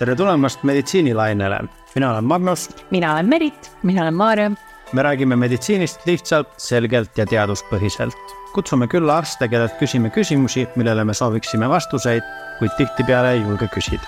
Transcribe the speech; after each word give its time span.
tere 0.00 0.14
tulemast 0.16 0.62
meditsiinilainele, 0.64 1.58
mina 1.94 2.10
olen 2.10 2.24
Magnus. 2.24 2.68
mina 2.90 3.12
olen 3.12 3.28
Merit. 3.28 3.72
mina 3.82 4.02
olen 4.02 4.14
Maarja. 4.14 4.50
me 4.92 5.02
räägime 5.02 5.36
meditsiinist 5.36 6.06
lihtsalt, 6.06 6.48
selgelt 6.56 7.18
ja 7.18 7.26
teaduspõhiselt. 7.26 8.16
kutsume 8.54 8.86
külla 8.86 9.18
arste, 9.18 9.48
kellelt 9.48 9.76
küsime 9.78 10.10
küsimusi, 10.10 10.66
millele 10.76 11.04
me 11.04 11.14
sooviksime 11.14 11.68
vastuseid, 11.68 12.22
kuid 12.58 12.70
tihtipeale 12.78 13.32
ei 13.32 13.42
julge 13.42 13.68
küsida. 13.74 14.06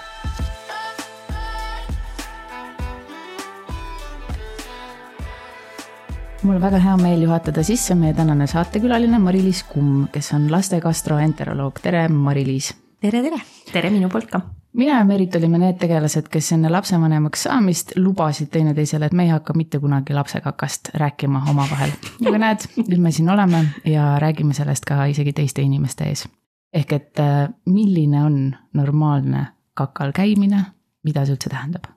mul 6.43 6.55
on 6.55 6.63
väga 6.63 6.79
hea 6.79 6.97
meel 6.97 7.23
juhatada 7.23 7.63
sisse 7.63 7.95
meie 7.95 8.15
tänane 8.15 8.47
saatekülaline 8.47 9.19
Mari-Liis 9.19 9.63
Kumm, 9.69 10.09
kes 10.13 10.33
on 10.33 10.49
laste 10.51 10.81
gastroenteroloog. 10.81 11.81
tere, 11.83 12.09
Mari-Liis. 12.09 12.75
tere, 13.01 13.23
tere. 13.23 13.43
Tere 13.73 13.91
minu 13.91 14.11
poolt 14.13 14.31
ka 14.31 14.43
mina 14.73 14.99
ja 14.99 15.05
Merit 15.05 15.35
olime 15.37 15.59
need 15.61 15.79
tegelased, 15.81 16.29
kes 16.33 16.53
enne 16.57 16.71
lapsevanemaks 16.73 17.47
saamist 17.47 17.95
lubasid 17.97 18.49
teineteisele, 18.53 19.09
et 19.09 19.17
me 19.17 19.27
ei 19.27 19.33
hakka 19.33 19.55
mitte 19.57 19.81
kunagi 19.81 20.15
lapsekakast 20.17 20.95
rääkima 21.01 21.45
omavahel. 21.51 21.93
aga 22.27 22.39
näed, 22.39 22.69
nüüd 22.79 23.01
me 23.03 23.13
siin 23.13 23.31
oleme 23.31 23.65
ja 23.85 24.17
räägime 24.23 24.57
sellest 24.57 24.89
ka 24.89 25.05
isegi 25.13 25.33
teiste 25.37 25.63
inimeste 25.63 26.09
ees. 26.09 26.29
ehk 26.73 26.93
et 26.93 27.21
äh, 27.21 27.49
milline 27.67 28.25
on 28.25 28.39
normaalne 28.75 29.47
kakal 29.75 30.13
käimine, 30.13 30.65
mida 31.05 31.27
see 31.27 31.37
üldse 31.37 31.53
tähendab? 31.53 31.91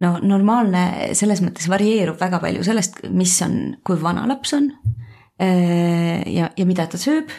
no 0.00 0.18
normaalne 0.22 1.14
selles 1.16 1.40
mõttes 1.40 1.68
varieerub 1.70 2.20
väga 2.20 2.40
palju 2.40 2.64
sellest, 2.64 3.06
mis 3.08 3.40
on, 3.42 3.76
kui 3.84 3.96
vana 4.02 4.28
laps 4.28 4.52
on 4.52 4.68
äh, 5.40 6.20
ja, 6.28 6.50
ja 6.56 6.66
mida 6.66 6.86
ta 6.86 7.00
sööb 7.00 7.32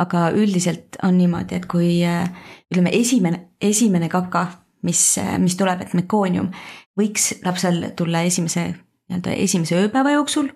aga 0.00 0.28
üldiselt 0.34 0.98
on 1.06 1.18
niimoodi, 1.18 1.58
et 1.58 1.66
kui 1.70 2.00
ütleme, 2.02 2.92
esimene, 2.94 3.40
esimene 3.62 4.08
kaka, 4.12 4.46
mis, 4.86 5.02
mis 5.42 5.56
tuleb, 5.58 5.84
et 5.84 5.94
mekoonium, 5.94 6.50
võiks 6.98 7.32
lapsel 7.44 7.92
tulla 7.98 8.24
esimese, 8.26 8.68
nii-öelda 9.08 9.36
esimese 9.44 9.78
ööpäeva 9.78 10.16
jooksul. 10.16 10.50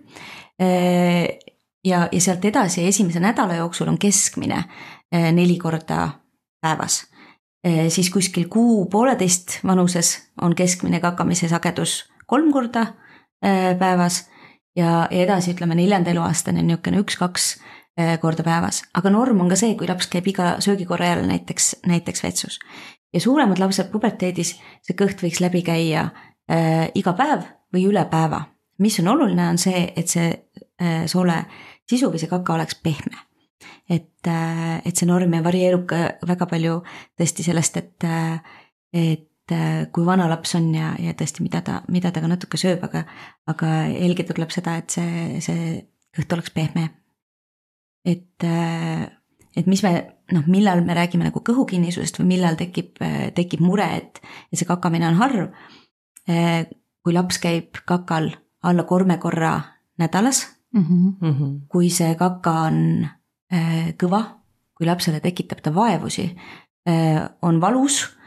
ja, 0.59 2.09
ja 2.13 2.21
sealt 2.21 2.45
edasi 2.45 2.87
esimese 2.87 3.21
nädala 3.23 3.61
jooksul 3.61 3.89
on 3.89 3.99
keskmine 3.99 4.65
neli 5.13 5.59
korda 5.59 6.09
päevas. 6.61 7.07
siis 7.89 8.11
kuskil 8.11 8.49
kuu-pooleteist 8.49 9.61
vanuses 9.65 10.17
on 10.43 10.55
keskmine 10.55 11.01
kakamise 11.01 11.49
sagedus 11.49 12.09
kolm 12.27 12.53
korda 12.53 12.87
päevas 13.79 14.29
ja, 14.77 15.09
ja 15.11 15.23
edasi 15.23 15.53
ütleme 15.55 15.75
neljanda 15.75 16.11
eluaastani 16.11 16.61
on 16.61 16.67
niisugune 16.67 17.01
üks-kaks 17.03 17.59
Äh, 17.59 17.78
korda 18.21 18.45
päevas, 18.47 18.83
aga 18.95 19.11
norm 19.11 19.41
on 19.43 19.49
ka 19.51 19.57
see, 19.59 19.75
kui 19.79 19.89
laps 19.89 20.07
käib 20.11 20.29
iga 20.31 20.57
söögikorra 20.63 21.13
järel 21.13 21.27
näiteks, 21.27 21.71
näiteks 21.87 22.23
vetsus. 22.23 22.59
ja 23.13 23.21
suuremad 23.21 23.59
lapsed 23.59 23.91
puberteedis, 23.91 24.55
see 24.87 24.95
kõht 24.99 25.23
võiks 25.25 25.41
läbi 25.43 25.65
käia 25.67 26.05
äh, 26.51 26.91
iga 26.95 27.15
päev 27.19 27.47
või 27.75 27.89
üle 27.91 28.05
päeva. 28.11 28.45
mis 28.79 29.01
on 29.01 29.09
oluline, 29.09 29.49
on 29.49 29.59
see, 29.59 29.93
et 29.97 30.09
see 30.09 30.29
äh, 30.31 31.07
soole 31.07 31.45
sisu 31.89 32.13
või 32.13 32.21
see 32.23 32.31
kaka 32.31 32.55
oleks 32.55 32.79
pehme. 32.83 33.17
et 33.91 34.27
äh,, 34.27 34.79
et 34.85 34.97
see 34.97 35.07
norm 35.07 35.35
varieerub 35.45 35.87
ka 35.89 35.99
väga 36.27 36.47
palju 36.47 36.83
tõesti 37.19 37.43
sellest, 37.43 37.77
et 37.77 38.05
äh,, 38.05 38.39
et 38.93 39.27
kui 39.93 40.05
vana 40.05 40.29
laps 40.29 40.55
on 40.55 40.75
ja, 40.75 40.93
ja 41.01 41.15
tõesti, 41.17 41.41
mida 41.43 41.63
ta, 41.65 41.81
mida 41.89 42.13
ta 42.13 42.21
ka 42.21 42.29
natuke 42.29 42.61
sööb, 42.61 42.83
aga, 42.85 43.07
aga 43.49 43.69
eelkõige 43.89 44.35
tuleb 44.37 44.53
seda, 44.53 44.77
et 44.77 44.93
see, 44.93 45.41
see 45.41 45.71
kõht 46.13 46.35
oleks 46.37 46.53
pehme 46.53 46.91
et, 48.09 48.45
äh, 48.45 49.05
et 49.57 49.67
mis 49.67 49.83
me 49.85 49.93
noh, 50.33 50.45
millal 50.47 50.83
me 50.85 50.97
räägime 50.97 51.29
nagu 51.29 51.43
kõhukinnisusest 51.45 52.21
või 52.21 52.35
millal 52.35 52.59
tekib, 52.61 52.97
äh, 53.05 53.31
tekib 53.37 53.63
mure, 53.65 53.87
et, 54.01 54.21
et 54.53 54.61
see 54.61 54.69
kakamine 54.69 55.09
on 55.11 55.19
harv. 55.21 55.49
Äh, 56.29 56.69
kui 57.05 57.15
laps 57.17 57.41
käib 57.41 57.81
kakal 57.89 58.33
alla 58.69 58.85
kolme 58.85 59.17
korra 59.23 59.55
nädalas 59.99 60.43
mm, 60.75 60.85
-hmm. 61.21 61.53
kui 61.69 61.91
see 61.91 62.15
kaka 62.19 62.53
on 62.69 63.07
kõva, 63.97 64.21
kui 64.77 64.87
lapsele 64.87 65.21
tekitab 65.21 65.63
ta 65.63 65.71
vaevusi, 65.75 66.37
on 67.43 67.61
valus 67.61 68.19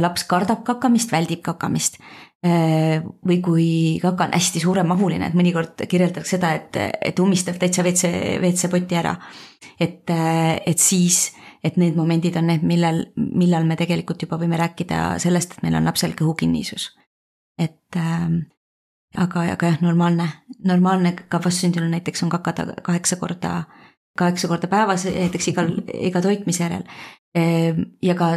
laps 0.00 0.24
kardab 0.24 0.64
kakamist, 0.64 1.12
väldib 1.12 1.42
kakamist. 1.42 2.00
Äh, 2.46 3.00
või 3.26 3.38
kui 3.42 3.66
kaka 4.02 4.26
on 4.26 4.34
hästi 4.36 4.60
suuremahuline, 4.60 5.30
et 5.30 5.36
mõnikord 5.38 5.80
kirjeldatakse 5.88 6.36
seda, 6.36 6.52
et, 6.58 6.76
et 7.08 7.20
ummistab 7.22 7.56
täitsa 7.58 7.82
WC, 7.82 8.10
WC-poti 8.42 8.98
ära. 8.98 9.14
et, 9.80 10.10
äh, 10.10 10.60
et 10.66 10.78
siis, 10.78 11.32
et 11.64 11.78
need 11.80 11.96
momendid 11.96 12.36
on 12.36 12.46
need, 12.50 12.62
millal, 12.62 13.00
millal 13.16 13.64
me 13.64 13.76
tegelikult 13.80 14.22
juba 14.22 14.36
võime 14.36 14.58
rääkida 14.60 15.16
sellest, 15.22 15.56
et 15.56 15.64
meil 15.64 15.78
on 15.78 15.88
lapsel 15.88 16.12
kõhukinnisus. 16.18 16.90
et 17.58 17.96
äh, 17.96 18.26
aga, 19.16 19.46
aga 19.56 19.70
jah, 19.72 19.78
normaalne, 19.80 20.28
normaalne 20.64 21.14
ka 21.16 21.40
vastsündinul 21.44 21.88
näiteks 21.90 22.22
on 22.22 22.30
kakada 22.30 22.74
kaheksa 22.82 23.16
korda, 23.16 23.62
kaheksa 24.18 24.48
korda 24.48 24.68
päevas 24.68 25.06
näiteks 25.08 25.48
igal, 25.48 25.72
iga 25.94 26.20
toitmise 26.20 26.62
järel. 26.62 26.84
ja 28.02 28.14
ka 28.14 28.28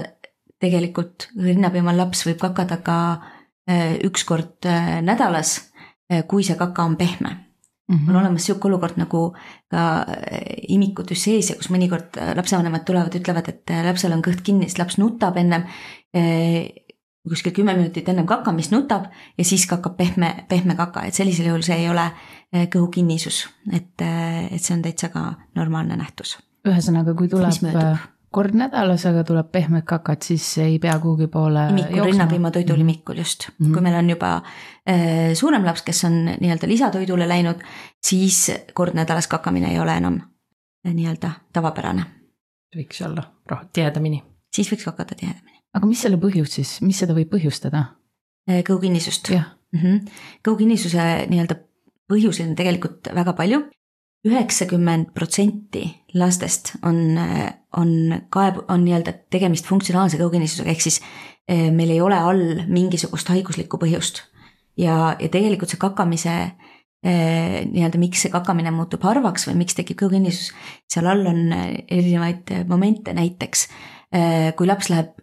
tegelikult 0.60 1.28
rinnapiimal 1.36 1.98
laps 1.98 2.26
võib 2.28 2.40
kakada 2.40 2.78
ka 2.78 2.96
äh, 3.12 3.36
üks 4.04 4.26
kord 4.26 4.66
äh, 4.66 4.98
nädalas, 5.06 5.72
äh, 6.12 6.24
kui 6.28 6.44
see 6.44 6.58
kaka 6.58 6.84
on 6.84 6.98
pehme 6.98 7.30
mm. 7.30 7.96
-hmm. 7.96 8.10
on 8.10 8.16
olemas 8.16 8.46
sihuke 8.46 8.68
olukord 8.68 8.98
nagu 8.98 9.36
ka 9.72 10.06
imikudüsseesia, 10.68 11.56
kus 11.56 11.70
mõnikord 11.70 12.18
lapsevanemad 12.36 12.86
tulevad, 12.86 13.16
ütlevad, 13.16 13.50
et 13.50 13.74
lapsel 13.86 14.14
on 14.14 14.22
kõht 14.26 14.42
kinni, 14.44 14.70
siis 14.70 14.80
laps 14.80 14.98
nutab 14.98 15.38
ennem 15.38 15.64
kuskil 17.30 17.52
kümme 17.52 17.74
minutit 17.78 18.10
ennem 18.10 18.26
kakamist 18.26 18.72
nutab 18.72 19.06
ja 19.38 19.46
siis 19.46 19.68
kakkab 19.68 19.98
pehme, 19.98 20.46
pehme 20.50 20.76
kaka, 20.76 21.04
et 21.06 21.14
sellisel 21.14 21.46
juhul 21.46 21.62
see 21.62 21.76
ei 21.76 21.90
ole 21.90 22.12
kõhukinnisus, 22.74 23.48
et, 23.74 24.02
et 24.52 24.62
see 24.62 24.74
on 24.74 24.82
täitsa 24.82 25.10
ka 25.14 25.34
normaalne 25.56 25.98
nähtus. 26.00 26.40
ühesõnaga, 26.68 27.14
kui 27.14 27.28
tuleb 27.28 28.19
kord 28.32 28.56
nädalas, 28.58 29.06
aga 29.10 29.24
tuleb 29.26 29.50
pehmet 29.52 29.86
kakat, 29.90 30.26
siis 30.26 30.46
ei 30.62 30.78
pea 30.82 30.96
kuhugi 31.02 31.28
poole. 31.32 31.68
imikul, 31.74 32.04
rinnapiima 32.06 32.52
toidulimikul 32.52 33.16
mhm. 33.16 33.22
just 33.22 33.48
mm, 33.50 33.66
-hmm. 33.66 33.74
kui 33.74 33.82
meil 33.82 33.96
on 33.96 34.10
juba 34.10 34.34
äh, 34.90 35.34
suurem 35.34 35.66
laps, 35.66 35.82
kes 35.82 36.04
on 36.04 36.26
nii-öelda 36.40 36.68
lisatoidule 36.68 37.28
läinud, 37.28 37.62
siis 38.04 38.52
kord 38.74 38.94
nädalas 38.94 39.28
kakamine 39.28 39.72
ei 39.72 39.80
ole 39.80 39.98
enam 39.98 40.20
äh, 40.86 40.94
nii-öelda 40.94 41.32
tavapärane. 41.54 42.06
võiks 42.76 43.06
olla 43.06 43.24
tihedamini. 43.74 44.24
siis 44.56 44.72
võiks 44.72 44.86
kakata 44.86 45.16
tihedamini. 45.16 45.58
aga 45.74 45.88
mis 45.88 46.02
selle 46.02 46.18
põhjus 46.18 46.54
siis, 46.60 46.82
mis 46.82 47.00
seda 47.00 47.14
võib 47.14 47.30
põhjustada 47.34 47.86
äh,? 48.50 48.64
kõhukinnisust. 48.64 49.30
Mm 49.74 49.80
-hmm. 49.80 50.10
kõhukinnisuse 50.48 51.26
nii-öelda 51.30 51.56
põhjuseid 52.10 52.50
on 52.50 52.56
tegelikult 52.56 53.10
väga 53.16 53.34
palju 53.34 53.70
üheksakümmend 54.28 55.14
protsenti 55.16 55.86
lastest 56.14 56.74
on, 56.84 57.18
on 57.78 57.92
kaeb-, 58.34 58.64
on 58.68 58.84
nii-öelda 58.84 59.14
tegemist 59.32 59.68
funktsionaalse 59.70 60.20
kõhukinnisusega, 60.20 60.74
ehk 60.74 60.84
siis 60.84 61.00
eh, 61.48 61.70
meil 61.76 61.94
ei 61.94 62.02
ole 62.04 62.18
all 62.18 62.66
mingisugust 62.68 63.32
haiguslikku 63.32 63.80
põhjust. 63.82 64.26
ja, 64.78 65.16
ja 65.20 65.30
tegelikult 65.32 65.72
see 65.72 65.80
kakamise 65.80 66.36
eh, 67.04 67.62
nii-öelda, 67.70 68.02
miks 68.02 68.26
see 68.26 68.34
kakamine 68.34 68.74
muutub 68.76 69.04
harvaks 69.08 69.48
või 69.48 69.62
miks 69.64 69.78
tekib 69.80 70.02
kõhukinnisus, 70.02 70.52
seal 70.92 71.08
all 71.08 71.26
on 71.30 71.54
erinevaid 71.54 72.54
momente, 72.68 73.16
näiteks 73.16 73.68
eh, 74.12 74.52
kui 74.58 74.68
laps 74.68 74.92
läheb 74.92 75.16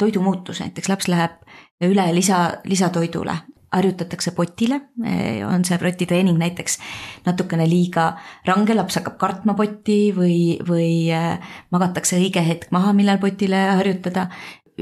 toidumuutus, 0.00 0.64
näiteks 0.64 0.88
laps 0.88 1.12
läheb 1.12 1.40
üle 1.82 2.08
lisa, 2.14 2.46
lisatoidule 2.64 3.36
harjutatakse 3.72 4.34
potile, 4.36 4.80
on 5.48 5.64
see 5.64 5.78
potitreening 5.80 6.38
näiteks 6.40 6.78
natukene 7.26 7.66
liiga 7.68 8.12
range, 8.48 8.74
laps 8.76 8.98
hakkab 9.00 9.18
kartma 9.20 9.54
potti 9.58 10.12
või, 10.16 10.58
või 10.68 11.08
äh, 11.14 11.38
magatakse 11.74 12.18
õige 12.20 12.42
hetk 12.44 12.72
maha, 12.74 12.92
millal 12.96 13.22
potile 13.22 13.68
harjutada. 13.78 14.28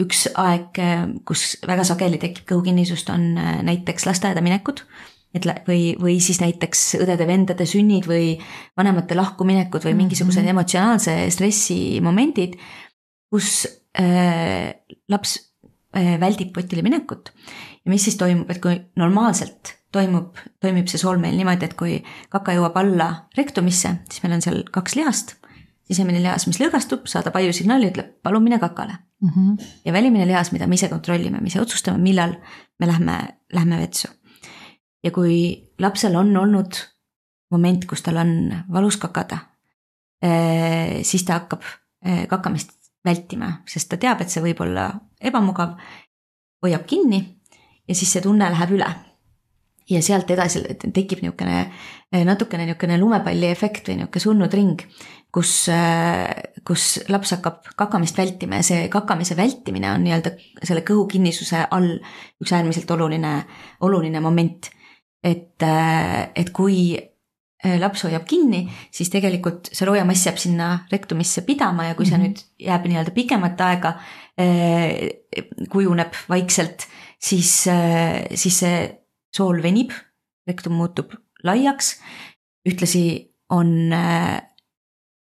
üks 0.00 0.28
aeg, 0.38 0.78
äh, 0.78 1.08
kus 1.26 1.58
väga 1.66 1.84
sageli 1.84 2.18
tekib 2.18 2.46
kõhukinnisust, 2.46 3.10
on 3.10 3.34
näiteks 3.66 4.06
lasteaeda 4.06 4.40
minekud 4.40 4.84
et 5.34 5.46
või, 5.66 5.94
või 6.00 6.18
siis 6.20 6.40
näiteks 6.40 6.96
õdede-vendade 7.02 7.66
sünnid 7.66 8.06
või 8.06 8.38
vanemate 8.76 9.14
lahkuminekud 9.14 9.84
või 9.84 9.94
mingisugused 9.94 10.42
mm 10.42 10.46
-hmm. 10.46 10.50
emotsionaalse 10.50 11.30
stressi 11.30 12.00
momendid, 12.02 12.56
kus 13.30 13.66
äh, 13.94 14.74
laps 15.08 15.49
väldib 15.92 16.52
potile 16.54 16.82
minekut 16.86 17.32
ja 17.84 17.90
mis 17.90 18.04
siis 18.06 18.16
toimub, 18.20 18.50
et 18.50 18.60
kui 18.62 18.76
normaalselt 19.00 19.74
toimub, 19.92 20.38
toimib 20.62 20.88
see 20.90 21.00
sool 21.00 21.18
meil 21.22 21.36
niimoodi, 21.38 21.66
et 21.66 21.76
kui 21.78 21.98
kaka 22.30 22.54
jõuab 22.54 22.76
alla 22.80 23.10
rektumisse, 23.38 23.96
siis 24.10 24.22
meil 24.24 24.36
on 24.36 24.44
seal 24.44 24.64
kaks 24.72 24.96
lihast. 24.98 25.36
sisemine 25.90 26.20
lihas, 26.22 26.44
mis 26.46 26.60
lõõgastub, 26.60 27.08
saadab 27.10 27.34
ajusignaali, 27.40 27.88
ütleb 27.90 28.10
palun 28.22 28.44
mine 28.44 28.60
kakale 28.62 28.92
mm. 29.20 29.28
-hmm. 29.28 29.64
ja 29.84 29.92
välimine 29.92 30.26
lihas, 30.26 30.52
mida 30.52 30.66
me 30.66 30.74
ise 30.74 30.88
kontrollime, 30.88 31.40
me 31.40 31.46
ise 31.46 31.60
otsustame, 31.60 31.98
millal 31.98 32.36
me 32.78 32.86
lähme, 32.86 33.18
lähme 33.52 33.78
vetsu. 33.78 34.08
ja 35.04 35.10
kui 35.10 35.70
lapsel 35.78 36.16
on 36.16 36.36
olnud 36.36 36.78
moment, 37.50 37.84
kus 37.86 38.02
tal 38.02 38.16
on 38.16 38.54
valus 38.72 38.96
kakada, 38.96 39.38
eh, 40.22 41.02
siis 41.02 41.24
ta 41.24 41.32
hakkab 41.32 41.62
eh, 42.04 42.26
kakamist 42.28 42.79
vältima, 43.04 43.52
sest 43.68 43.90
ta 43.90 43.98
teab, 44.00 44.20
et 44.20 44.32
see 44.32 44.42
võib 44.44 44.60
olla 44.64 44.90
ebamugav 45.20 45.76
hoiab 46.64 46.84
kinni 46.88 47.20
ja 47.88 47.96
siis 47.96 48.12
see 48.12 48.24
tunne 48.24 48.50
läheb 48.52 48.76
üle. 48.76 48.90
ja 49.90 49.98
sealt 50.06 50.28
edasi 50.30 50.60
tekib 50.94 51.18
niisugune 51.18 51.64
natukene 52.28 52.66
niisugune 52.68 52.98
lumepalli 53.00 53.48
efekt 53.50 53.88
või 53.88 53.96
niisugune 53.98 54.22
surnud 54.22 54.54
ring, 54.54 54.84
kus, 55.34 55.54
kus 56.66 56.84
laps 57.08 57.34
hakkab 57.34 57.72
kakamist 57.78 58.18
vältima 58.18 58.60
ja 58.60 58.66
see 58.66 58.88
kakamise 58.92 59.36
vältimine 59.38 59.90
on 59.94 60.04
nii-öelda 60.04 60.34
selle 60.62 60.84
kõhu 60.86 61.08
kinnisuse 61.10 61.64
all 61.70 61.96
üks 62.42 62.52
äärmiselt 62.52 62.90
oluline, 62.90 63.34
oluline 63.80 64.20
moment. 64.20 64.70
et, 65.24 65.62
et 66.34 66.50
kui 66.52 66.94
laps 67.60 68.06
hoiab 68.06 68.24
kinni, 68.24 68.62
siis 68.90 69.10
tegelikult 69.12 69.68
see 69.72 69.84
roojamass 69.84 70.26
jääb 70.26 70.38
sinna 70.40 70.68
rektumisse 70.92 71.42
pidama 71.44 71.90
ja 71.90 71.94
kui 71.94 72.06
see 72.06 72.16
mm 72.16 72.24
-hmm. 72.24 72.28
nüüd 72.28 72.66
jääb 72.66 72.86
nii-öelda 72.88 73.12
pikemat 73.12 73.60
aega, 73.60 73.92
kujuneb 75.68 76.14
vaikselt 76.28 76.86
siis, 77.20 77.66
äh, 77.68 78.24
siis 78.34 78.60
see 78.62 78.76
sool 79.36 79.62
venib, 79.62 79.92
rektum 80.48 80.78
muutub 80.78 81.14
laiaks. 81.44 81.98
ühtlasi 82.68 83.32
on 83.56 83.92
äh, 83.92 84.40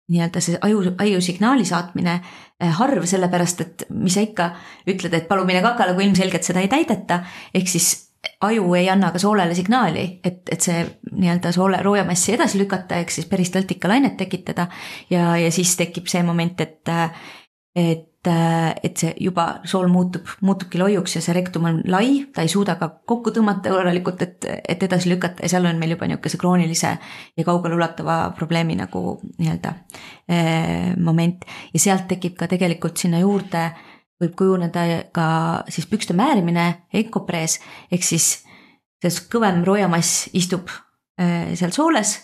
nii-öelda 0.09 0.41
see 0.41 0.57
aju, 0.65 0.95
ajusignaali 0.97 1.65
saatmine 1.65 2.15
äh, 2.17 2.71
harv, 2.79 3.05
sellepärast 3.05 3.61
et 3.61 3.83
mis 3.93 4.15
sa 4.17 4.23
ikka 4.25 4.51
ütled, 4.89 5.13
et 5.13 5.27
palun 5.29 5.47
mine 5.49 5.61
kakale, 5.65 5.93
kui 5.93 6.07
ilmselgelt 6.07 6.45
seda 6.45 6.63
ei 6.63 6.71
täideta. 6.71 7.23
ehk 7.53 7.69
siis 7.69 8.08
aju 8.41 8.73
ei 8.75 8.89
anna 8.89 9.11
ka 9.11 9.19
soolele 9.19 9.55
signaali, 9.55 10.19
et, 10.23 10.41
et 10.51 10.61
see 10.61 10.83
nii-öelda 11.11 11.51
soole, 11.55 11.81
roojamassi 11.83 12.35
edasi 12.35 12.59
lükata, 12.59 12.99
ehk 12.99 13.11
siis 13.11 13.27
peristaltika 13.31 13.91
lainet 13.91 14.17
tekitada. 14.17 14.67
ja, 15.09 15.37
ja 15.37 15.51
siis 15.51 15.75
tekib 15.79 16.07
see 16.11 16.23
moment, 16.23 16.61
et, 16.61 16.93
et 17.75 18.09
Äh, 18.27 18.75
et 18.83 18.99
see 18.99 19.13
juba 19.23 19.61
sool 19.63 19.87
muutub, 19.87 20.27
muutubki 20.43 20.75
loiuks 20.75 21.13
ja 21.15 21.21
see 21.23 21.31
rektum 21.37 21.69
on 21.69 21.77
lai, 21.87 22.25
ta 22.35 22.43
ei 22.43 22.49
suuda 22.51 22.73
ka 22.75 22.89
kokku 23.07 23.31
tõmmata 23.31 23.71
korralikult, 23.71 24.19
et, 24.25 24.43
et 24.43 24.81
edasi 24.83 25.07
lükata 25.07 25.45
ja 25.45 25.51
seal 25.53 25.69
on 25.69 25.79
meil 25.79 25.93
juba 25.93 26.09
niisuguse 26.09 26.39
kroonilise 26.41 26.91
ja 27.39 27.45
kaugeleulatuva 27.47 28.17
probleemi 28.35 28.75
nagu 28.75 29.13
nii-öelda 29.37 29.71
eh, 30.35 30.89
moment. 30.99 31.47
ja 31.71 31.79
sealt 31.79 32.09
tekib 32.11 32.35
ka 32.35 32.49
tegelikult 32.51 32.99
sinna 32.99 33.23
juurde, 33.23 33.63
võib 34.19 34.35
kujuneda 34.35 34.85
ka 35.15 35.27
siis 35.71 35.87
pükste 35.87 36.13
määrimine, 36.17 36.85
enkoprees, 36.93 37.59
ehk 37.91 38.03
siis 38.03 38.31
see 38.99 39.27
kõvem 39.31 39.63
roojamass 39.67 40.27
istub 40.35 40.71
eh, 41.19 41.55
seal 41.55 41.71
sooles 41.75 42.17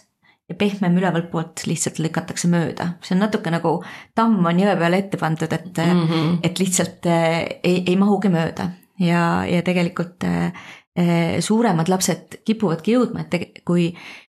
ja 0.49 0.55
pehmem 0.59 0.97
ülevalt 0.99 1.29
poolt 1.31 1.65
lihtsalt 1.69 1.99
lükatakse 2.03 2.49
mööda, 2.51 2.91
see 3.05 3.15
on 3.15 3.23
natuke 3.25 3.51
nagu 3.53 3.77
tamm 4.17 4.45
on 4.45 4.59
jõe 4.61 4.75
peale 4.77 5.01
ette 5.01 5.17
pandud, 5.21 5.51
et 5.51 5.81
mm, 5.81 6.03
-hmm. 6.09 6.35
et 6.43 6.59
lihtsalt 6.61 7.07
äh, 7.09 7.39
ei, 7.63 7.83
ei 7.85 7.95
mahugi 7.97 8.29
mööda 8.29 8.69
ja, 8.99 9.45
ja 9.49 9.63
tegelikult 9.65 10.23
äh, 10.23 10.67
äh, 10.99 11.39
suuremad 11.39 11.89
lapsed 11.89 12.41
kipuvadki 12.45 12.93
jõudma, 12.93 13.25
et 13.25 13.63
kui, 13.65 13.89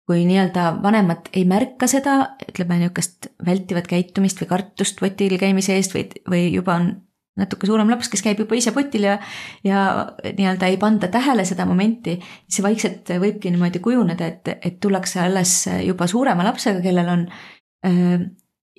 kui 0.07 0.27
nii-öelda 0.29 0.83
vanemad 0.83 1.33
ei 1.33 1.47
märka 1.49 1.89
seda, 1.89 2.37
ütleme 2.45 2.83
nihukest 2.83 3.33
vältivat 3.47 3.89
käitumist 3.89 4.43
või 4.43 4.53
kartust 4.53 5.01
potil 5.01 5.39
käimise 5.41 5.79
eest 5.81 5.97
või, 5.97 6.09
või 6.29 6.45
juba 6.53 6.77
on 6.77 6.93
natuke 7.41 7.69
suurem 7.69 7.89
laps, 7.89 8.11
kes 8.13 8.25
käib 8.25 8.43
juba 8.43 8.57
ise 8.59 8.75
potil 8.77 9.07
ja, 9.09 9.17
ja 9.65 9.87
nii-öelda 10.25 10.69
ei 10.69 10.77
panda 10.81 11.09
tähele 11.13 11.47
seda 11.49 11.65
momenti, 11.69 12.19
see 12.49 12.65
vaikselt 12.65 13.15
võibki 13.23 13.53
niimoodi 13.53 13.81
kujuneda, 13.85 14.29
et, 14.29 14.53
et 14.61 14.79
tullakse 14.83 15.23
alles 15.23 15.57
juba 15.87 16.09
suurema 16.11 16.45
lapsega, 16.45 16.83
kellel 16.85 17.09
on 17.15 17.27
äh, 17.89 18.27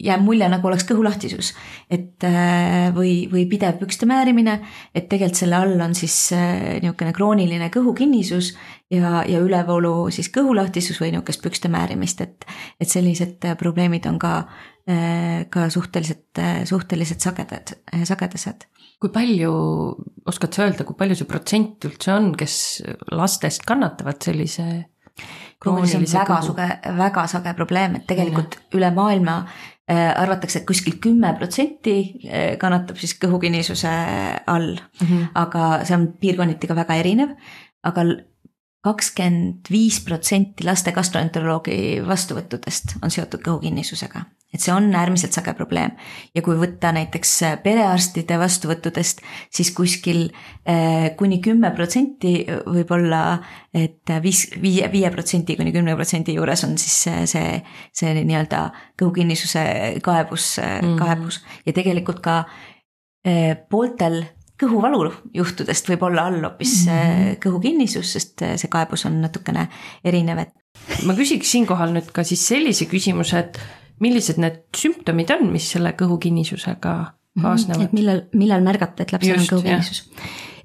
jääb 0.04 0.22
mulje, 0.26 0.46
nagu 0.50 0.68
oleks 0.68 0.86
kõhulahtisus. 0.90 1.54
et 1.90 2.24
äh, 2.26 2.94
või, 2.94 3.30
või 3.32 3.46
pidev 3.50 3.78
pükste 3.82 4.06
määrimine, 4.10 4.60
et 4.94 5.10
tegelikult 5.10 5.40
selle 5.40 5.58
all 5.58 5.82
on 5.82 5.96
siis 5.98 6.18
äh, 6.34 6.78
niisugune 6.82 7.14
krooniline 7.14 7.70
kõhukinnisus 7.74 8.54
ja, 8.92 9.24
ja 9.26 9.42
ülevoolu 9.42 10.12
siis 10.14 10.30
kõhulahtisus 10.34 11.02
või 11.02 11.14
niisugust 11.14 11.42
pükste 11.42 11.74
määrimist, 11.74 12.22
et, 12.22 12.46
et 12.82 12.90
sellised 12.90 13.50
probleemid 13.58 14.06
on 14.10 14.22
ka 14.22 14.36
Äh, 14.46 14.73
ka 14.84 15.70
suhteliselt, 15.72 16.40
äh, 16.40 16.64
suhteliselt 16.68 17.24
sagedad, 17.24 17.76
äh, 17.94 18.04
sagedased. 18.04 18.66
kui 19.00 19.12
palju, 19.12 19.52
oskad 20.28 20.56
sa 20.56 20.64
öelda, 20.64 20.86
kui 20.88 20.96
palju 20.96 21.16
see 21.20 21.28
protsent 21.28 21.86
üldse 21.88 22.12
on, 22.14 22.30
kes 22.40 22.56
lastest 23.12 23.66
kannatavad 23.68 24.22
sellise 24.24 24.66
kroonilise 25.60 25.98
on 25.98 26.06
väga 26.08 26.38
suge, 26.46 26.68
väga 26.98 27.26
sage 27.28 27.52
probleem, 27.58 27.98
et 28.00 28.06
tegelikult 28.08 28.56
ja. 28.56 28.62
üle 28.80 28.92
maailma 28.96 29.42
arvatakse, 29.92 30.62
et 30.62 30.68
kuskil 30.68 30.96
kümme 31.04 31.34
protsenti 31.36 31.98
kannatab 32.60 32.96
siis 33.02 33.18
kõhukinnisuse 33.20 33.92
all 34.48 34.78
mm, 34.78 35.08
-hmm. 35.08 35.26
aga 35.36 35.66
see 35.84 35.98
on 35.98 36.06
piirkonniti 36.22 36.70
ka 36.72 36.76
väga 36.76 36.96
erinev. 36.96 37.36
aga 37.84 38.06
kakskümmend 38.84 39.68
viis 39.72 40.00
protsenti 40.00 40.64
laste 40.64 40.96
gastroenteroloogi 40.96 42.00
vastuvõttudest 42.08 42.96
on 43.04 43.12
seotud 43.12 43.44
kõhukinnisusega 43.44 44.24
et 44.54 44.62
see 44.62 44.74
on 44.74 44.90
äärmiselt 44.96 45.34
sage 45.36 45.54
probleem 45.58 45.96
ja 46.36 46.44
kui 46.46 46.58
võtta 46.60 46.94
näiteks 46.96 47.32
äh, 47.48 47.56
perearstide 47.64 48.38
vastuvõttudest, 48.42 49.24
siis 49.54 49.72
kuskil 49.76 50.28
äh, 50.30 51.10
kuni 51.20 51.40
kümme 51.44 51.74
protsenti 51.76 52.36
võib-olla, 52.66 53.24
et 53.74 54.14
viis, 54.24 54.46
viie, 54.62 54.88
viie 54.94 55.10
protsendi 55.14 55.58
kuni 55.60 55.74
kümne 55.76 55.98
protsendi 55.98 56.38
juures 56.38 56.64
on 56.68 56.78
siis 56.82 57.00
see, 57.08 57.26
see, 57.30 57.58
see 57.96 58.14
nii-öelda 58.22 58.68
kõhukinnisuse 59.00 59.66
kaebus 60.06 60.56
mm., 60.62 60.96
kaebus 61.02 61.42
ja 61.66 61.74
tegelikult 61.76 62.22
ka 62.24 62.44
pooltel 63.72 64.24
kõhuvalu 64.60 65.08
juhtudest 65.36 65.88
võib 65.90 66.04
olla 66.08 66.28
all 66.30 66.44
hoopis 66.44 66.84
mm 66.86 66.92
-hmm. 66.92 67.38
kõhukinnisus, 67.44 68.14
sest 68.16 68.44
see 68.44 68.70
kaebus 68.72 69.06
on 69.10 69.22
natukene 69.22 69.68
erinev, 70.04 70.44
et. 70.46 70.54
ma 71.08 71.16
küsiks 71.18 71.52
siinkohal 71.52 71.94
nüüd 71.96 72.12
ka 72.14 72.24
siis 72.24 72.46
sellise 72.48 72.86
küsimuse, 72.92 73.40
et 73.40 73.60
millised 74.04 74.40
need 74.42 74.64
sümptomid 74.78 75.32
on, 75.38 75.48
mis 75.54 75.68
selle 75.76 75.96
kõhukinnisusega 76.00 76.96
mhm. 77.02 77.46
kaasnevad? 77.46 77.88
et 77.88 77.96
millal, 77.96 78.26
millal 78.38 78.66
märgata, 78.66 79.06
et 79.06 79.16
lapsel 79.16 79.40
on 79.40 79.48
kõhukinnisus. 79.56 80.06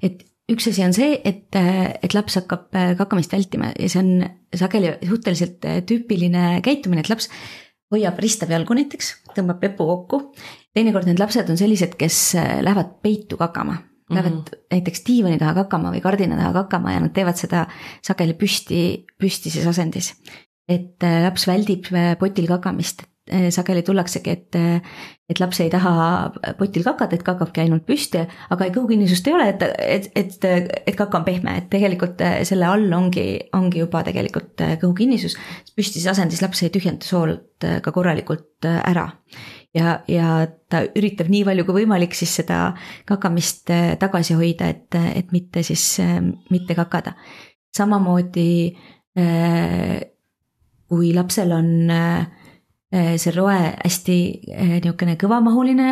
et 0.05 0.25
üks 0.49 0.69
asi 0.71 0.83
on 0.85 0.93
see, 0.95 1.17
et, 1.27 1.55
et 1.55 2.15
laps 2.15 2.39
hakkab 2.39 2.77
äh, 2.77 2.93
kakamist 2.99 3.33
vältima 3.35 3.71
ja 3.75 3.89
see 3.91 4.01
on 4.01 4.13
sageli 4.57 4.95
suhteliselt 5.05 5.65
äh, 5.69 5.81
tüüpiline 5.87 6.61
käitumine, 6.65 7.03
et 7.03 7.11
laps 7.11 7.29
hoiab 7.93 8.17
ristab 8.21 8.51
jalgu 8.53 8.77
näiteks, 8.77 9.11
tõmbab 9.35 9.61
pepu 9.61 9.85
kokku. 9.89 10.21
teinekord 10.77 11.09
need 11.09 11.21
lapsed 11.21 11.49
on 11.49 11.59
sellised, 11.59 11.95
kes 11.99 12.17
äh, 12.39 12.59
lähevad 12.65 12.99
peitu 13.05 13.37
kakama. 13.37 13.79
Lähevad 14.09 14.31
mm 14.31 14.41
-hmm. 14.41 14.61
näiteks 14.73 15.03
diivani 15.05 15.37
taha 15.37 15.53
kakama 15.53 15.91
või 15.93 16.01
kardina 16.01 16.37
taha 16.37 16.53
kakama 16.63 16.95
ja 16.95 16.99
nad 16.99 17.13
teevad 17.13 17.37
seda 17.37 17.67
sageli 18.01 18.33
püsti, 18.33 19.05
püstises 19.21 19.67
asendis. 19.69 20.15
et 20.69 21.01
laps 21.01 21.47
väldib 21.47 21.87
potil 22.19 22.47
kakamist, 22.47 23.03
sageli 23.53 23.83
tullaksegi, 23.85 24.31
et, 24.33 24.57
et 25.29 25.39
laps 25.41 25.59
ei 25.61 25.69
taha 25.71 25.93
potil 26.57 26.83
kakata, 26.85 27.17
et 27.17 27.25
kakabki 27.25 27.63
ainult 27.63 27.85
püsti, 27.87 28.21
aga 28.53 28.69
kõhukinnisust 28.73 29.29
ei 29.29 29.35
ole, 29.35 29.47
et, 29.53 29.65
et, 29.85 30.09
et, 30.17 30.47
et 30.89 30.97
kaka 30.97 31.21
on 31.21 31.27
pehme, 31.27 31.55
et 31.61 31.69
tegelikult 31.71 32.21
eh, 32.25 32.39
selle 32.49 32.67
all 32.69 32.87
ongi, 32.95 33.25
ongi 33.57 33.83
juba 33.83 34.01
tegelikult 34.07 34.63
kõhukinnisus. 34.81 35.37
püstises 35.77 36.09
asendis 36.13 36.41
laps 36.41 36.63
ei 36.65 36.73
tühjenda 36.73 37.05
soolt 37.05 37.67
ka 37.83 37.93
korralikult 37.93 38.65
ära. 38.65 39.09
ja, 39.75 39.99
ja 40.07 40.47
ta 40.69 40.83
üritab 40.97 41.29
nii 41.29 41.43
palju 41.45 41.67
kui 41.67 41.81
võimalik 41.83 42.15
siis 42.17 42.33
seda 42.41 42.73
kakamist 43.05 43.69
tagasi 43.99 44.37
hoida, 44.39 44.71
et, 44.73 44.95
et 44.95 45.31
mitte 45.35 45.63
siis, 45.63 45.99
mitte 46.49 46.75
kakada. 46.75 47.13
samamoodi 47.77 48.49
kui 50.89 51.13
lapsel 51.13 51.51
on 51.53 51.91
äh, 51.93 52.25
Äh, 52.25 52.38
see 52.89 53.33
roe 53.35 53.57
hästi 53.83 54.15
äh, 54.49 54.69
niisugune 54.79 55.13
kõvamahuline 55.21 55.89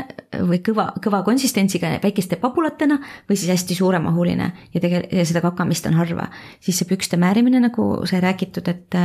või 0.49 0.57
kõva, 0.65 0.87
kõva 1.03 1.19
konsistentsiga 1.25 1.91
väikeste 2.01 2.39
pabulatena 2.41 2.97
või 3.29 3.37
siis 3.37 3.51
hästi 3.53 3.77
suuremahuline 3.77 4.47
ja 4.73 4.81
tegelikult 4.81 5.13
ja 5.13 5.25
seda 5.29 5.43
kakamist 5.45 5.85
on 5.85 5.93
harva. 5.99 6.25
siis 6.59 6.79
see 6.79 6.89
pükste 6.89 7.19
määrimine, 7.21 7.61
nagu 7.61 7.85
sai 8.09 8.21
räägitud, 8.23 8.67
et, 8.73 8.97